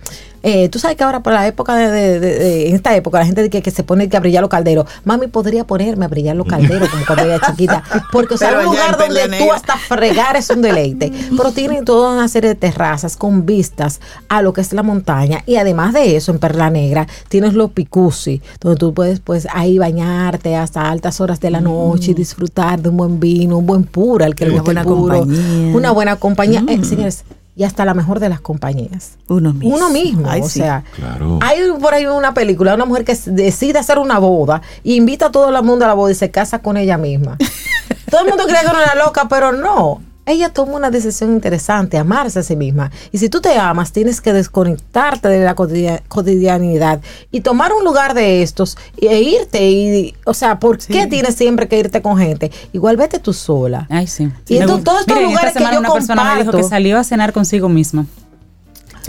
Eh, 0.43 0.69
tú 0.69 0.79
sabes 0.79 0.97
que 0.97 1.05
ahora 1.05 1.23
por 1.23 1.33
la 1.33 1.47
época 1.47 1.75
de, 1.77 1.91
de- 1.91 2.21
de- 2.21 2.39
de- 2.39 2.69
en 2.69 2.75
esta 2.77 2.95
época 2.95 3.19
la 3.19 3.27
gente 3.27 3.49
que, 3.51 3.63
que 3.63 3.71
se 3.71 3.83
pone 3.83 4.09
que 4.09 4.17
a 4.17 4.21
brillar 4.21 4.41
los 4.43 4.51
calderos 4.51 4.87
mami 5.05 5.27
podría 5.27 5.65
ponerme 5.67 6.05
a 6.05 6.09
brillar 6.09 6.37
los 6.37 6.47
calderos 6.47 6.89
como 6.89 7.05
cuando 7.07 7.25
era 7.25 7.41
chiquita 7.47 7.83
porque 8.13 8.35
o 8.35 8.37
sea 8.39 8.57
un 8.59 8.65
lugar 8.65 8.97
donde 8.99 9.39
tú 9.39 9.53
hasta 9.53 9.77
fregar 9.77 10.37
es 10.37 10.49
un 10.51 10.63
deleite. 10.63 11.13
Pero 11.37 11.53
tienen 11.53 11.85
toda 11.85 12.13
una 12.15 12.29
serie 12.29 12.51
de 12.51 12.55
terrazas 12.57 13.17
con 13.17 13.47
vistas 13.47 14.01
a 14.29 14.43
lo 14.43 14.53
que 14.53 14.61
es 14.61 14.73
la 14.73 14.83
montaña 14.83 15.43
y 15.47 15.57
además 15.57 15.93
de 15.95 16.17
eso 16.17 16.33
en 16.33 16.39
Perla 16.39 16.71
Negra 16.71 17.07
tienes 17.29 17.55
los 17.55 17.71
picusi 17.73 18.41
donde 18.61 18.79
tú 18.79 18.95
puedes 18.95 19.21
pues 19.21 19.47
ahí 19.53 19.79
bañarte 19.79 20.55
hasta 20.57 20.89
altas 20.91 21.21
horas 21.21 21.41
de 21.41 21.51
la 21.51 21.61
noche 21.61 22.13
y 22.13 22.15
disfrutar 22.15 22.81
de 22.81 22.89
un 22.91 22.97
buen 22.97 23.21
vino 23.21 23.59
un 23.59 23.67
buen 23.67 23.85
pura 23.85 24.27
el 24.27 24.35
que 24.35 24.45
le 24.47 24.53
Una 24.53 24.61
guste 24.63 24.71
el 24.81 24.85
buena 24.85 24.85
puro, 24.85 25.19
compañía. 25.19 25.77
una 25.77 25.91
buena 25.93 26.17
compañía. 26.17 26.65
Eh, 26.69 26.85
señores 26.85 27.25
y 27.59 27.65
hasta 27.65 27.85
la 27.85 27.93
mejor 27.93 28.21
de 28.21 28.29
las 28.29 28.41
compañías 28.41 29.19
Uno 29.29 29.53
mismo. 29.53 29.75
uno 29.77 29.91
mismo, 29.91 30.31
Ay, 30.31 30.41
o 30.43 30.49
sí. 30.49 30.61
sea, 30.61 30.85
Claro. 30.95 31.41
hay 31.43 31.59
por 31.83 31.93
ahí 31.93 32.07
una 32.07 32.33
película, 32.33 32.75
una 32.75 32.85
mujer 32.87 33.05
que 33.05 33.19
decide 33.27 33.81
hacer 33.81 33.99
una 33.99 34.19
boda 34.21 34.63
y 34.85 34.95
invita 34.95 35.27
a 35.27 35.33
todo 35.33 35.49
el 35.55 35.63
mundo 35.65 35.85
a 35.85 35.89
la 35.89 35.95
boda 35.95 36.13
y 36.13 36.15
se 36.15 36.31
casa 36.31 36.61
con 36.61 36.77
ella 36.77 36.97
misma. 36.97 37.37
todo 38.11 38.21
el 38.23 38.29
mundo 38.29 38.45
cree 38.47 38.61
que 38.61 38.67
era 38.67 38.79
una 38.95 39.05
loca, 39.05 39.27
pero 39.29 39.51
no. 39.53 40.01
Ella 40.29 40.51
toma 40.53 40.75
una 40.75 40.91
decisión 40.91 41.33
interesante, 41.33 41.97
amarse 41.99 42.39
a 42.39 42.43
sí 42.43 42.55
misma. 42.55 42.91
Y 43.13 43.19
si 43.19 43.29
tú 43.29 43.41
te 43.41 43.57
amas, 43.59 43.93
tienes 43.93 44.21
que 44.21 44.33
desconectarte 44.33 45.29
de 45.29 45.43
la 45.43 45.55
cotidia- 45.55 46.03
cotidianidad 46.07 47.01
y 47.31 47.41
tomar 47.41 47.73
un 47.73 47.83
lugar 47.85 48.15
de 48.15 48.43
estos 48.43 48.77
e 49.01 49.21
irte. 49.23 49.69
Y, 49.71 50.15
o 50.25 50.35
sea, 50.35 50.59
¿por 50.59 50.79
qué 50.79 51.07
tienes 51.07 51.35
siempre 51.35 51.67
que 51.67 51.79
irte 51.79 52.03
con 52.03 52.19
gente? 52.19 52.53
Igual 52.73 52.97
vete 52.97 53.19
tú 53.19 53.33
sola. 53.33 53.87
Ay, 53.91 54.07
sí. 54.07 54.29
Y 54.49 54.59
entonces, 54.59 54.85
todos 54.85 55.01
estos 55.01 55.15
Miren, 55.17 55.31
lugares 55.31 55.57
esta 55.57 55.69
que 55.71 55.75
yo 55.75 55.81
una 55.81 55.93
persona 55.93 56.25
me 56.25 56.31
dijo 56.41 56.51
que 56.53 56.57
comparto- 56.59 56.69
salió 56.69 56.99
a 56.99 57.05
cenar 57.05 57.33
consigo 57.33 57.69
misma. 57.69 58.07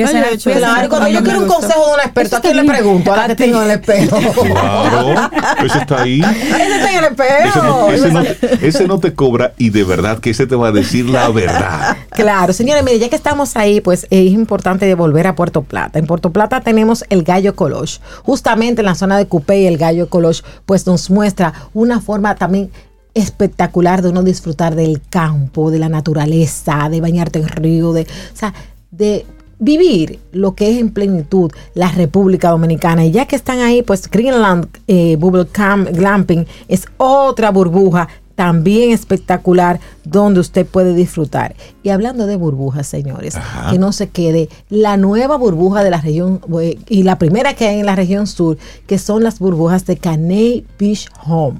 Ay, 0.05 0.37
yo 0.83 0.89
cuando 0.89 1.23
quiero 1.23 1.39
un 1.41 1.47
consejo 1.47 1.87
de 1.87 1.93
un 1.93 1.99
experto, 1.99 2.35
¿a 2.37 2.41
quién 2.41 2.55
le 2.57 2.63
pregunto? 2.63 3.13
A 3.13 3.17
la 3.17 3.27
que 3.27 3.35
ti. 3.35 3.43
tengo 3.43 3.61
en 3.61 3.71
el 3.71 3.79
espejo. 3.79 4.17
Claro, 4.49 5.31
eso 5.65 5.77
está 5.79 6.01
ahí. 6.01 6.21
Ese 6.21 6.75
está 6.75 6.91
en 6.93 7.03
el 7.05 7.13
Ese 7.13 7.59
no, 7.61 7.89
espejo. 7.89 7.91
ese 7.91 8.11
no 8.11 8.23
te- 8.23 8.67
ese 8.67 8.87
no 8.87 8.99
te 8.99 9.13
cobra 9.13 9.53
y 9.57 9.69
de 9.69 9.83
verdad 9.83 10.19
que 10.19 10.29
ese 10.31 10.47
te 10.47 10.55
va 10.55 10.69
a 10.69 10.71
decir 10.71 11.05
la 11.05 11.29
verdad. 11.29 11.97
Claro, 12.09 12.51
señores, 12.51 12.83
mire, 12.83 12.99
ya 12.99 13.07
que 13.09 13.15
estamos 13.15 13.55
ahí, 13.55 13.79
pues 13.79 14.05
es 14.09 14.31
importante 14.31 14.93
volver 14.95 15.25
a 15.27 15.35
Puerto 15.35 15.61
Plata. 15.63 15.99
En 15.99 16.05
Puerto 16.05 16.31
Plata 16.31 16.59
tenemos 16.61 17.05
el 17.09 17.23
Gallo 17.23 17.55
Coloche. 17.55 18.01
Justamente 18.23 18.81
en 18.81 18.85
la 18.87 18.95
zona 18.95 19.17
de 19.17 19.25
Cupé, 19.27 19.67
el 19.69 19.77
Gallo 19.77 20.09
Coloche, 20.09 20.43
pues 20.65 20.85
nos 20.85 21.09
muestra 21.09 21.53
una 21.73 22.01
forma 22.01 22.35
también 22.35 22.69
espectacular 23.13 24.01
de 24.01 24.09
uno 24.09 24.23
disfrutar 24.23 24.75
del 24.75 25.01
campo, 25.09 25.71
de 25.71 25.79
la 25.79 25.89
naturaleza, 25.89 26.89
de 26.89 27.01
bañarte 27.01 27.39
en 27.39 27.47
río, 27.47 27.93
de, 27.93 28.01
o 28.03 28.35
sea, 28.37 28.53
de 28.91 29.25
vivir 29.59 30.19
lo 30.31 30.55
que 30.55 30.71
es 30.71 30.77
en 30.77 30.89
plenitud 30.89 31.51
la 31.73 31.91
República 31.91 32.49
Dominicana. 32.49 33.05
Y 33.05 33.11
ya 33.11 33.25
que 33.25 33.35
están 33.35 33.59
ahí, 33.59 33.83
pues 33.83 34.09
Greenland 34.09 34.67
eh, 34.87 35.17
Bubble 35.17 35.47
Camp 35.47 35.89
Glamping 35.89 36.45
es 36.67 36.85
otra 36.97 37.51
burbuja 37.51 38.07
también 38.35 38.91
espectacular 38.91 39.81
donde 40.05 40.39
usted 40.39 40.65
puede 40.65 40.93
disfrutar. 40.93 41.55
Y 41.83 41.89
hablando 41.89 42.25
de 42.25 42.37
burbujas, 42.37 42.87
señores, 42.87 43.35
Ajá. 43.35 43.69
que 43.69 43.77
no 43.77 43.91
se 43.91 44.07
quede 44.07 44.47
la 44.69 44.95
nueva 44.95 45.35
burbuja 45.35 45.83
de 45.83 45.89
la 45.89 45.99
región 45.99 46.39
eh, 46.61 46.79
y 46.87 47.03
la 47.03 47.17
primera 47.17 47.53
que 47.53 47.67
hay 47.67 47.81
en 47.81 47.85
la 47.85 47.97
región 47.97 48.27
sur, 48.27 48.57
que 48.87 48.97
son 48.97 49.25
las 49.25 49.39
burbujas 49.39 49.85
de 49.85 49.97
Caney 49.97 50.65
Beach 50.79 51.09
Home. 51.25 51.59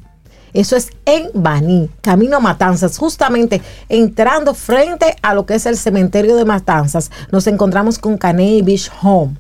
Eso 0.54 0.76
es 0.76 0.90
en 1.06 1.30
Baní, 1.34 1.90
camino 2.02 2.38
a 2.38 2.40
Matanzas, 2.40 2.98
justamente 2.98 3.62
entrando 3.88 4.54
frente 4.54 5.16
a 5.22 5.34
lo 5.34 5.46
que 5.46 5.56
es 5.56 5.66
el 5.66 5.78
cementerio 5.78 6.36
de 6.36 6.46
Matanzas. 6.46 7.12
Nos 7.32 7.48
encontramos 7.48 8.00
con 8.00 8.18
Caney 8.18 8.62
Beach 8.62 8.92
Home. 9.02 9.36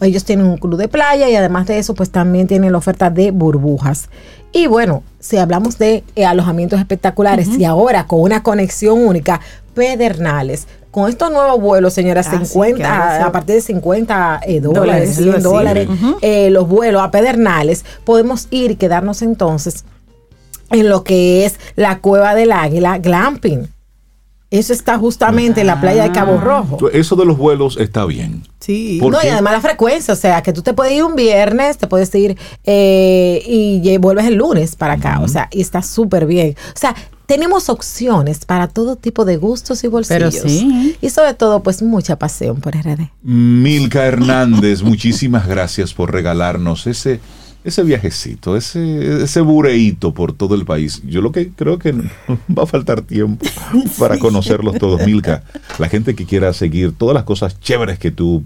Ellos 0.00 0.24
tienen 0.24 0.46
un 0.46 0.56
club 0.56 0.76
de 0.76 0.88
playa 0.88 1.28
y 1.28 1.36
además 1.36 1.66
de 1.66 1.78
eso, 1.78 1.94
pues 1.94 2.10
también 2.10 2.46
tienen 2.48 2.72
la 2.72 2.78
oferta 2.78 3.10
de 3.10 3.30
burbujas. 3.30 4.08
Y 4.52 4.66
bueno, 4.66 5.02
si 5.20 5.36
hablamos 5.36 5.78
de 5.78 6.02
eh, 6.16 6.24
alojamientos 6.26 6.78
espectaculares 6.80 7.48
y 7.58 7.64
ahora 7.64 8.06
con 8.06 8.20
una 8.20 8.42
conexión 8.42 8.98
única, 9.06 9.40
Pedernales. 9.88 10.66
Con 10.90 11.08
estos 11.08 11.30
nuevos 11.32 11.60
vuelos, 11.60 11.92
señoras, 11.92 12.28
Ah, 12.28 12.38
sí, 12.38 12.46
50, 12.46 12.76
que 12.76 12.84
ahora 12.84 13.16
se- 13.18 13.22
a 13.24 13.32
partir 13.32 13.56
de 13.56 13.60
50 13.62 14.40
eh, 14.46 14.60
dólares, 14.60 15.16
Dólares, 15.16 15.16
100 15.16 15.28
algo 15.28 15.36
así. 15.36 15.42
dólares, 15.42 15.88
eh, 16.22 16.50
los 16.50 16.68
vuelos 16.68 17.02
a 17.02 17.10
Pedernales, 17.10 17.84
podemos 18.04 18.46
ir 18.50 18.70
y 18.72 18.76
quedarnos 18.76 19.22
entonces 19.22 19.84
en 20.70 20.88
lo 20.88 21.04
que 21.04 21.44
es 21.44 21.58
la 21.76 21.98
Cueva 21.98 22.34
del 22.34 22.52
Águila 22.52 22.98
Glamping. 22.98 23.68
Eso 24.50 24.72
está 24.72 24.98
justamente 24.98 25.62
en 25.62 25.66
la 25.66 25.80
playa 25.80 26.04
de 26.04 26.12
Cabo 26.12 26.38
Rojo. 26.38 26.76
Tú- 26.76 26.88
Eso 26.88 27.16
de 27.16 27.24
los 27.24 27.36
vuelos 27.36 27.76
está 27.76 28.04
bien. 28.04 28.44
Sí. 28.60 28.98
¿Por 29.00 29.12
No, 29.12 29.18
y 29.24 29.26
además 29.26 29.54
la 29.54 29.60
frecuencia, 29.60 30.14
o 30.14 30.16
sea, 30.16 30.42
que 30.44 30.52
tú 30.52 30.62
te 30.62 30.72
puedes 30.74 30.92
ir 30.92 31.02
un 31.02 31.16
viernes, 31.16 31.76
te 31.76 31.88
puedes 31.88 32.14
ir 32.14 32.38
eh, 32.64 33.42
y 33.46 33.96
vuelves 33.98 34.26
el 34.26 34.34
lunes 34.34 34.76
para 34.76 34.94
acá, 34.94 35.18
o 35.20 35.26
sea, 35.28 35.48
y 35.50 35.60
está 35.60 35.82
súper 35.82 36.26
bien. 36.26 36.54
O 36.68 36.78
sea, 36.78 36.94
tenemos 37.26 37.68
opciones 37.68 38.44
para 38.44 38.68
todo 38.68 38.94
tipo 38.94 39.24
de 39.24 39.38
gustos 39.38 39.82
y 39.82 39.88
bolsillos. 39.88 40.36
Pero 40.36 40.48
sí. 40.48 40.96
Y 41.00 41.10
sobre 41.10 41.34
todo, 41.34 41.60
pues 41.64 41.82
mucha 41.82 42.16
pasión 42.16 42.60
por 42.60 42.76
RD. 42.76 43.10
Milka 43.22 44.04
Hernández, 44.06 44.82
muchísimas 44.84 45.48
gracias 45.48 45.92
por 45.94 46.12
regalarnos 46.12 46.86
ese, 46.86 47.18
ese 47.64 47.82
viajecito, 47.82 48.56
ese, 48.56 49.24
ese 49.24 49.40
bureíto 49.40 50.12
por 50.12 50.34
todo 50.34 50.54
el 50.54 50.66
país. 50.66 51.02
Yo 51.04 51.22
lo 51.22 51.32
que 51.32 51.48
creo 51.48 51.78
que 51.78 51.92
va 52.56 52.64
a 52.64 52.66
faltar 52.66 53.02
tiempo 53.02 53.44
para 53.98 54.18
conocerlos 54.18 54.78
todos. 54.78 55.04
Milka, 55.04 55.42
la 55.78 55.88
gente 55.88 56.14
que 56.14 56.26
quiera 56.26 56.52
seguir 56.52 56.92
todas 56.92 57.14
las 57.14 57.24
cosas 57.24 57.58
chéveres 57.58 57.98
que 57.98 58.10
tú 58.10 58.44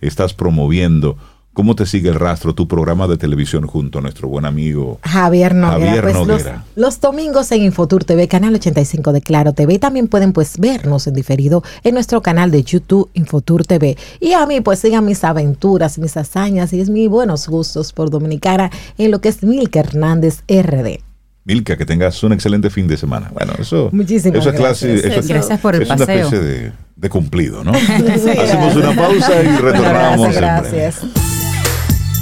estás 0.00 0.34
promoviendo, 0.34 1.16
¿cómo 1.58 1.74
te 1.74 1.86
sigue 1.86 2.08
el 2.08 2.14
rastro 2.14 2.54
tu 2.54 2.68
programa 2.68 3.08
de 3.08 3.16
televisión 3.16 3.66
junto 3.66 3.98
a 3.98 4.00
nuestro 4.00 4.28
buen 4.28 4.44
amigo? 4.44 5.00
Javier 5.02 5.56
Noguera. 5.56 5.86
Javier 5.86 6.02
pues, 6.04 6.14
los- 6.14 6.28
Noguera. 6.28 6.64
Los, 6.76 7.00
domingos 7.00 7.50
en 7.50 7.64
Infotur 7.64 8.04
TV, 8.04 8.28
canal 8.28 8.54
85 8.54 9.12
de 9.12 9.20
Claro 9.20 9.54
TV. 9.54 9.74
Y 9.74 9.78
también 9.80 10.06
pueden 10.06 10.32
pues 10.32 10.56
vernos 10.60 11.08
en 11.08 11.14
diferido 11.14 11.64
en 11.82 11.94
nuestro 11.94 12.22
canal 12.22 12.52
de 12.52 12.62
YouTube 12.62 13.10
Infotur 13.14 13.66
TV. 13.66 13.96
Y 14.20 14.34
a 14.34 14.46
mí 14.46 14.60
pues 14.60 14.78
sigan 14.78 15.04
mis 15.04 15.24
aventuras, 15.24 15.98
mis 15.98 16.16
hazañas 16.16 16.72
y 16.72 16.80
es 16.80 16.90
mis 16.90 17.08
buenos 17.08 17.48
gustos 17.48 17.92
por 17.92 18.08
Dominicana 18.08 18.70
en 18.96 19.10
lo 19.10 19.20
que 19.20 19.28
es 19.28 19.42
Milka 19.42 19.80
Hernández 19.80 20.42
RD. 20.48 21.00
Milka, 21.44 21.76
que 21.76 21.84
tengas 21.84 22.22
un 22.22 22.34
excelente 22.34 22.70
fin 22.70 22.86
de 22.86 22.96
semana. 22.96 23.32
Bueno, 23.34 23.54
eso, 23.58 23.88
Muchísimas 23.90 24.38
eso 24.42 24.50
es 24.50 24.56
clase, 24.56 24.88
gracias. 24.92 25.10
eso 25.10 25.20
es- 25.20 25.26
Gracias 25.28 25.58
por 25.60 25.74
el 25.74 25.82
es 25.82 25.90
una 25.90 25.96
especie 26.04 26.38
de, 26.38 26.72
de 26.94 27.08
cumplido, 27.08 27.64
¿no? 27.64 27.72
Hacemos 27.74 28.76
una 28.76 28.94
pausa 28.94 29.42
y 29.42 29.46
Bueno, 29.46 29.60
retornamos 29.62 30.36
gracias, 30.36 30.36
en 30.36 30.62
breve. 30.62 30.86
gracias. 30.86 31.37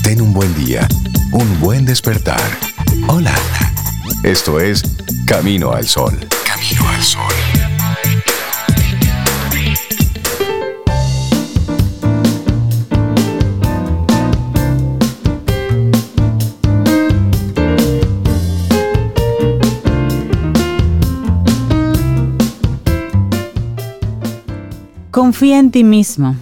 Ten 0.06 0.20
un 0.20 0.32
buen 0.32 0.54
día, 0.54 0.86
un 1.32 1.58
buen 1.58 1.84
despertar. 1.84 2.40
Hola. 3.08 3.34
Esto 4.22 4.60
es 4.60 4.84
Camino 5.26 5.72
al 5.72 5.84
Sol. 5.84 6.16
Camino 6.46 6.88
al 6.88 7.02
Sol. 7.02 7.32
Confía 25.10 25.58
en 25.58 25.72
ti 25.72 25.82
mismo. 25.82 26.36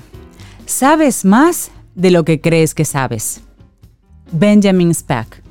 Sabes 0.67 1.25
más 1.25 1.71
de 1.95 2.11
lo 2.11 2.27
que 2.27 2.43
crees 2.43 2.75
que 2.75 2.85
sabes. 2.85 3.44
Benjamin 4.33 4.95
Spack. 4.95 5.43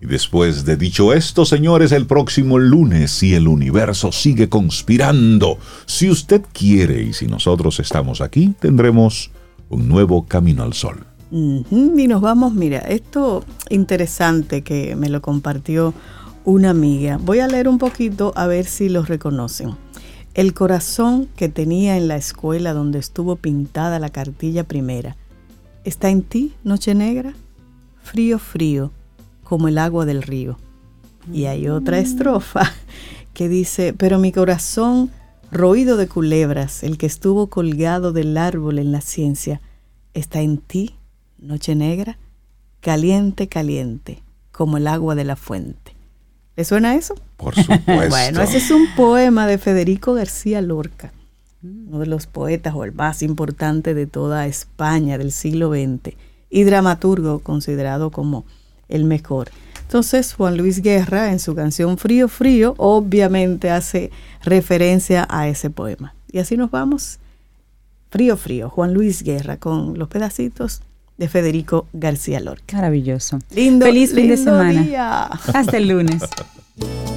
Y 0.00 0.06
después 0.06 0.64
de 0.64 0.76
dicho 0.76 1.12
esto, 1.12 1.44
señores, 1.44 1.92
el 1.92 2.06
próximo 2.06 2.58
lunes, 2.58 3.10
si 3.10 3.34
el 3.34 3.48
universo 3.48 4.12
sigue 4.12 4.48
conspirando, 4.48 5.58
si 5.86 6.10
usted 6.10 6.42
quiere 6.52 7.02
y 7.02 7.12
si 7.12 7.26
nosotros 7.26 7.80
estamos 7.80 8.20
aquí, 8.20 8.54
tendremos 8.60 9.30
un 9.70 9.88
nuevo 9.88 10.26
camino 10.26 10.62
al 10.62 10.74
sol. 10.74 11.04
Y 11.30 12.06
nos 12.06 12.20
vamos, 12.20 12.54
mira, 12.54 12.78
esto 12.78 13.44
interesante 13.68 14.62
que 14.62 14.94
me 14.94 15.08
lo 15.08 15.22
compartió 15.22 15.92
una 16.44 16.70
amiga. 16.70 17.18
Voy 17.18 17.40
a 17.40 17.48
leer 17.48 17.66
un 17.68 17.78
poquito 17.78 18.32
a 18.36 18.46
ver 18.46 18.66
si 18.66 18.88
lo 18.88 19.02
reconocen. 19.02 19.70
El 20.34 20.54
corazón 20.54 21.28
que 21.34 21.48
tenía 21.48 21.96
en 21.96 22.08
la 22.08 22.16
escuela 22.16 22.74
donde 22.74 22.98
estuvo 22.98 23.36
pintada 23.36 23.98
la 23.98 24.10
cartilla 24.10 24.64
primera 24.64 25.16
está 25.84 26.10
en 26.10 26.22
ti, 26.22 26.52
noche 26.62 26.94
negra, 26.94 27.34
frío, 28.06 28.38
frío, 28.38 28.92
como 29.42 29.68
el 29.68 29.78
agua 29.78 30.06
del 30.06 30.22
río. 30.22 30.56
Y 31.32 31.46
hay 31.46 31.68
otra 31.68 31.98
estrofa 31.98 32.72
que 33.34 33.48
dice, 33.48 33.92
pero 33.92 34.18
mi 34.18 34.30
corazón, 34.30 35.10
roído 35.50 35.96
de 35.96 36.06
culebras, 36.06 36.84
el 36.84 36.98
que 36.98 37.06
estuvo 37.06 37.48
colgado 37.48 38.12
del 38.12 38.38
árbol 38.38 38.78
en 38.78 38.92
la 38.92 39.00
ciencia, 39.00 39.60
está 40.14 40.40
en 40.40 40.58
ti, 40.58 40.94
noche 41.38 41.74
negra, 41.74 42.16
caliente, 42.80 43.48
caliente, 43.48 44.22
como 44.52 44.76
el 44.76 44.86
agua 44.86 45.16
de 45.16 45.24
la 45.24 45.36
fuente. 45.36 45.96
¿Le 46.54 46.64
suena 46.64 46.94
eso? 46.94 47.16
Por 47.36 47.54
supuesto. 47.56 48.08
bueno, 48.08 48.40
ese 48.40 48.58
es 48.58 48.70
un 48.70 48.86
poema 48.94 49.48
de 49.48 49.58
Federico 49.58 50.14
García 50.14 50.62
Lorca, 50.62 51.12
uno 51.62 51.98
de 51.98 52.06
los 52.06 52.26
poetas 52.28 52.72
o 52.74 52.84
el 52.84 52.92
más 52.92 53.22
importante 53.22 53.94
de 53.94 54.06
toda 54.06 54.46
España 54.46 55.18
del 55.18 55.32
siglo 55.32 55.70
XX 55.70 56.16
y 56.50 56.64
dramaturgo 56.64 57.40
considerado 57.40 58.10
como 58.10 58.44
el 58.88 59.04
mejor. 59.04 59.50
Entonces 59.82 60.34
Juan 60.34 60.56
Luis 60.56 60.82
Guerra 60.82 61.30
en 61.30 61.38
su 61.38 61.54
canción 61.54 61.96
Frío 61.96 62.28
Frío 62.28 62.74
obviamente 62.76 63.70
hace 63.70 64.10
referencia 64.42 65.26
a 65.30 65.48
ese 65.48 65.70
poema. 65.70 66.14
Y 66.30 66.38
así 66.38 66.56
nos 66.56 66.70
vamos. 66.70 67.18
Frío 68.10 68.36
Frío, 68.36 68.68
Juan 68.70 68.94
Luis 68.94 69.22
Guerra 69.22 69.58
con 69.58 69.98
los 69.98 70.08
pedacitos 70.08 70.82
de 71.18 71.28
Federico 71.28 71.86
García 71.92 72.40
Lorca. 72.40 72.76
Maravilloso. 72.76 73.38
Lindo, 73.54 73.86
Feliz 73.86 74.14
fin 74.14 74.28
de 74.28 74.36
semana. 74.36 74.82
día. 74.82 75.22
Hasta 75.24 75.76
el 75.76 75.88
lunes. 75.88 76.22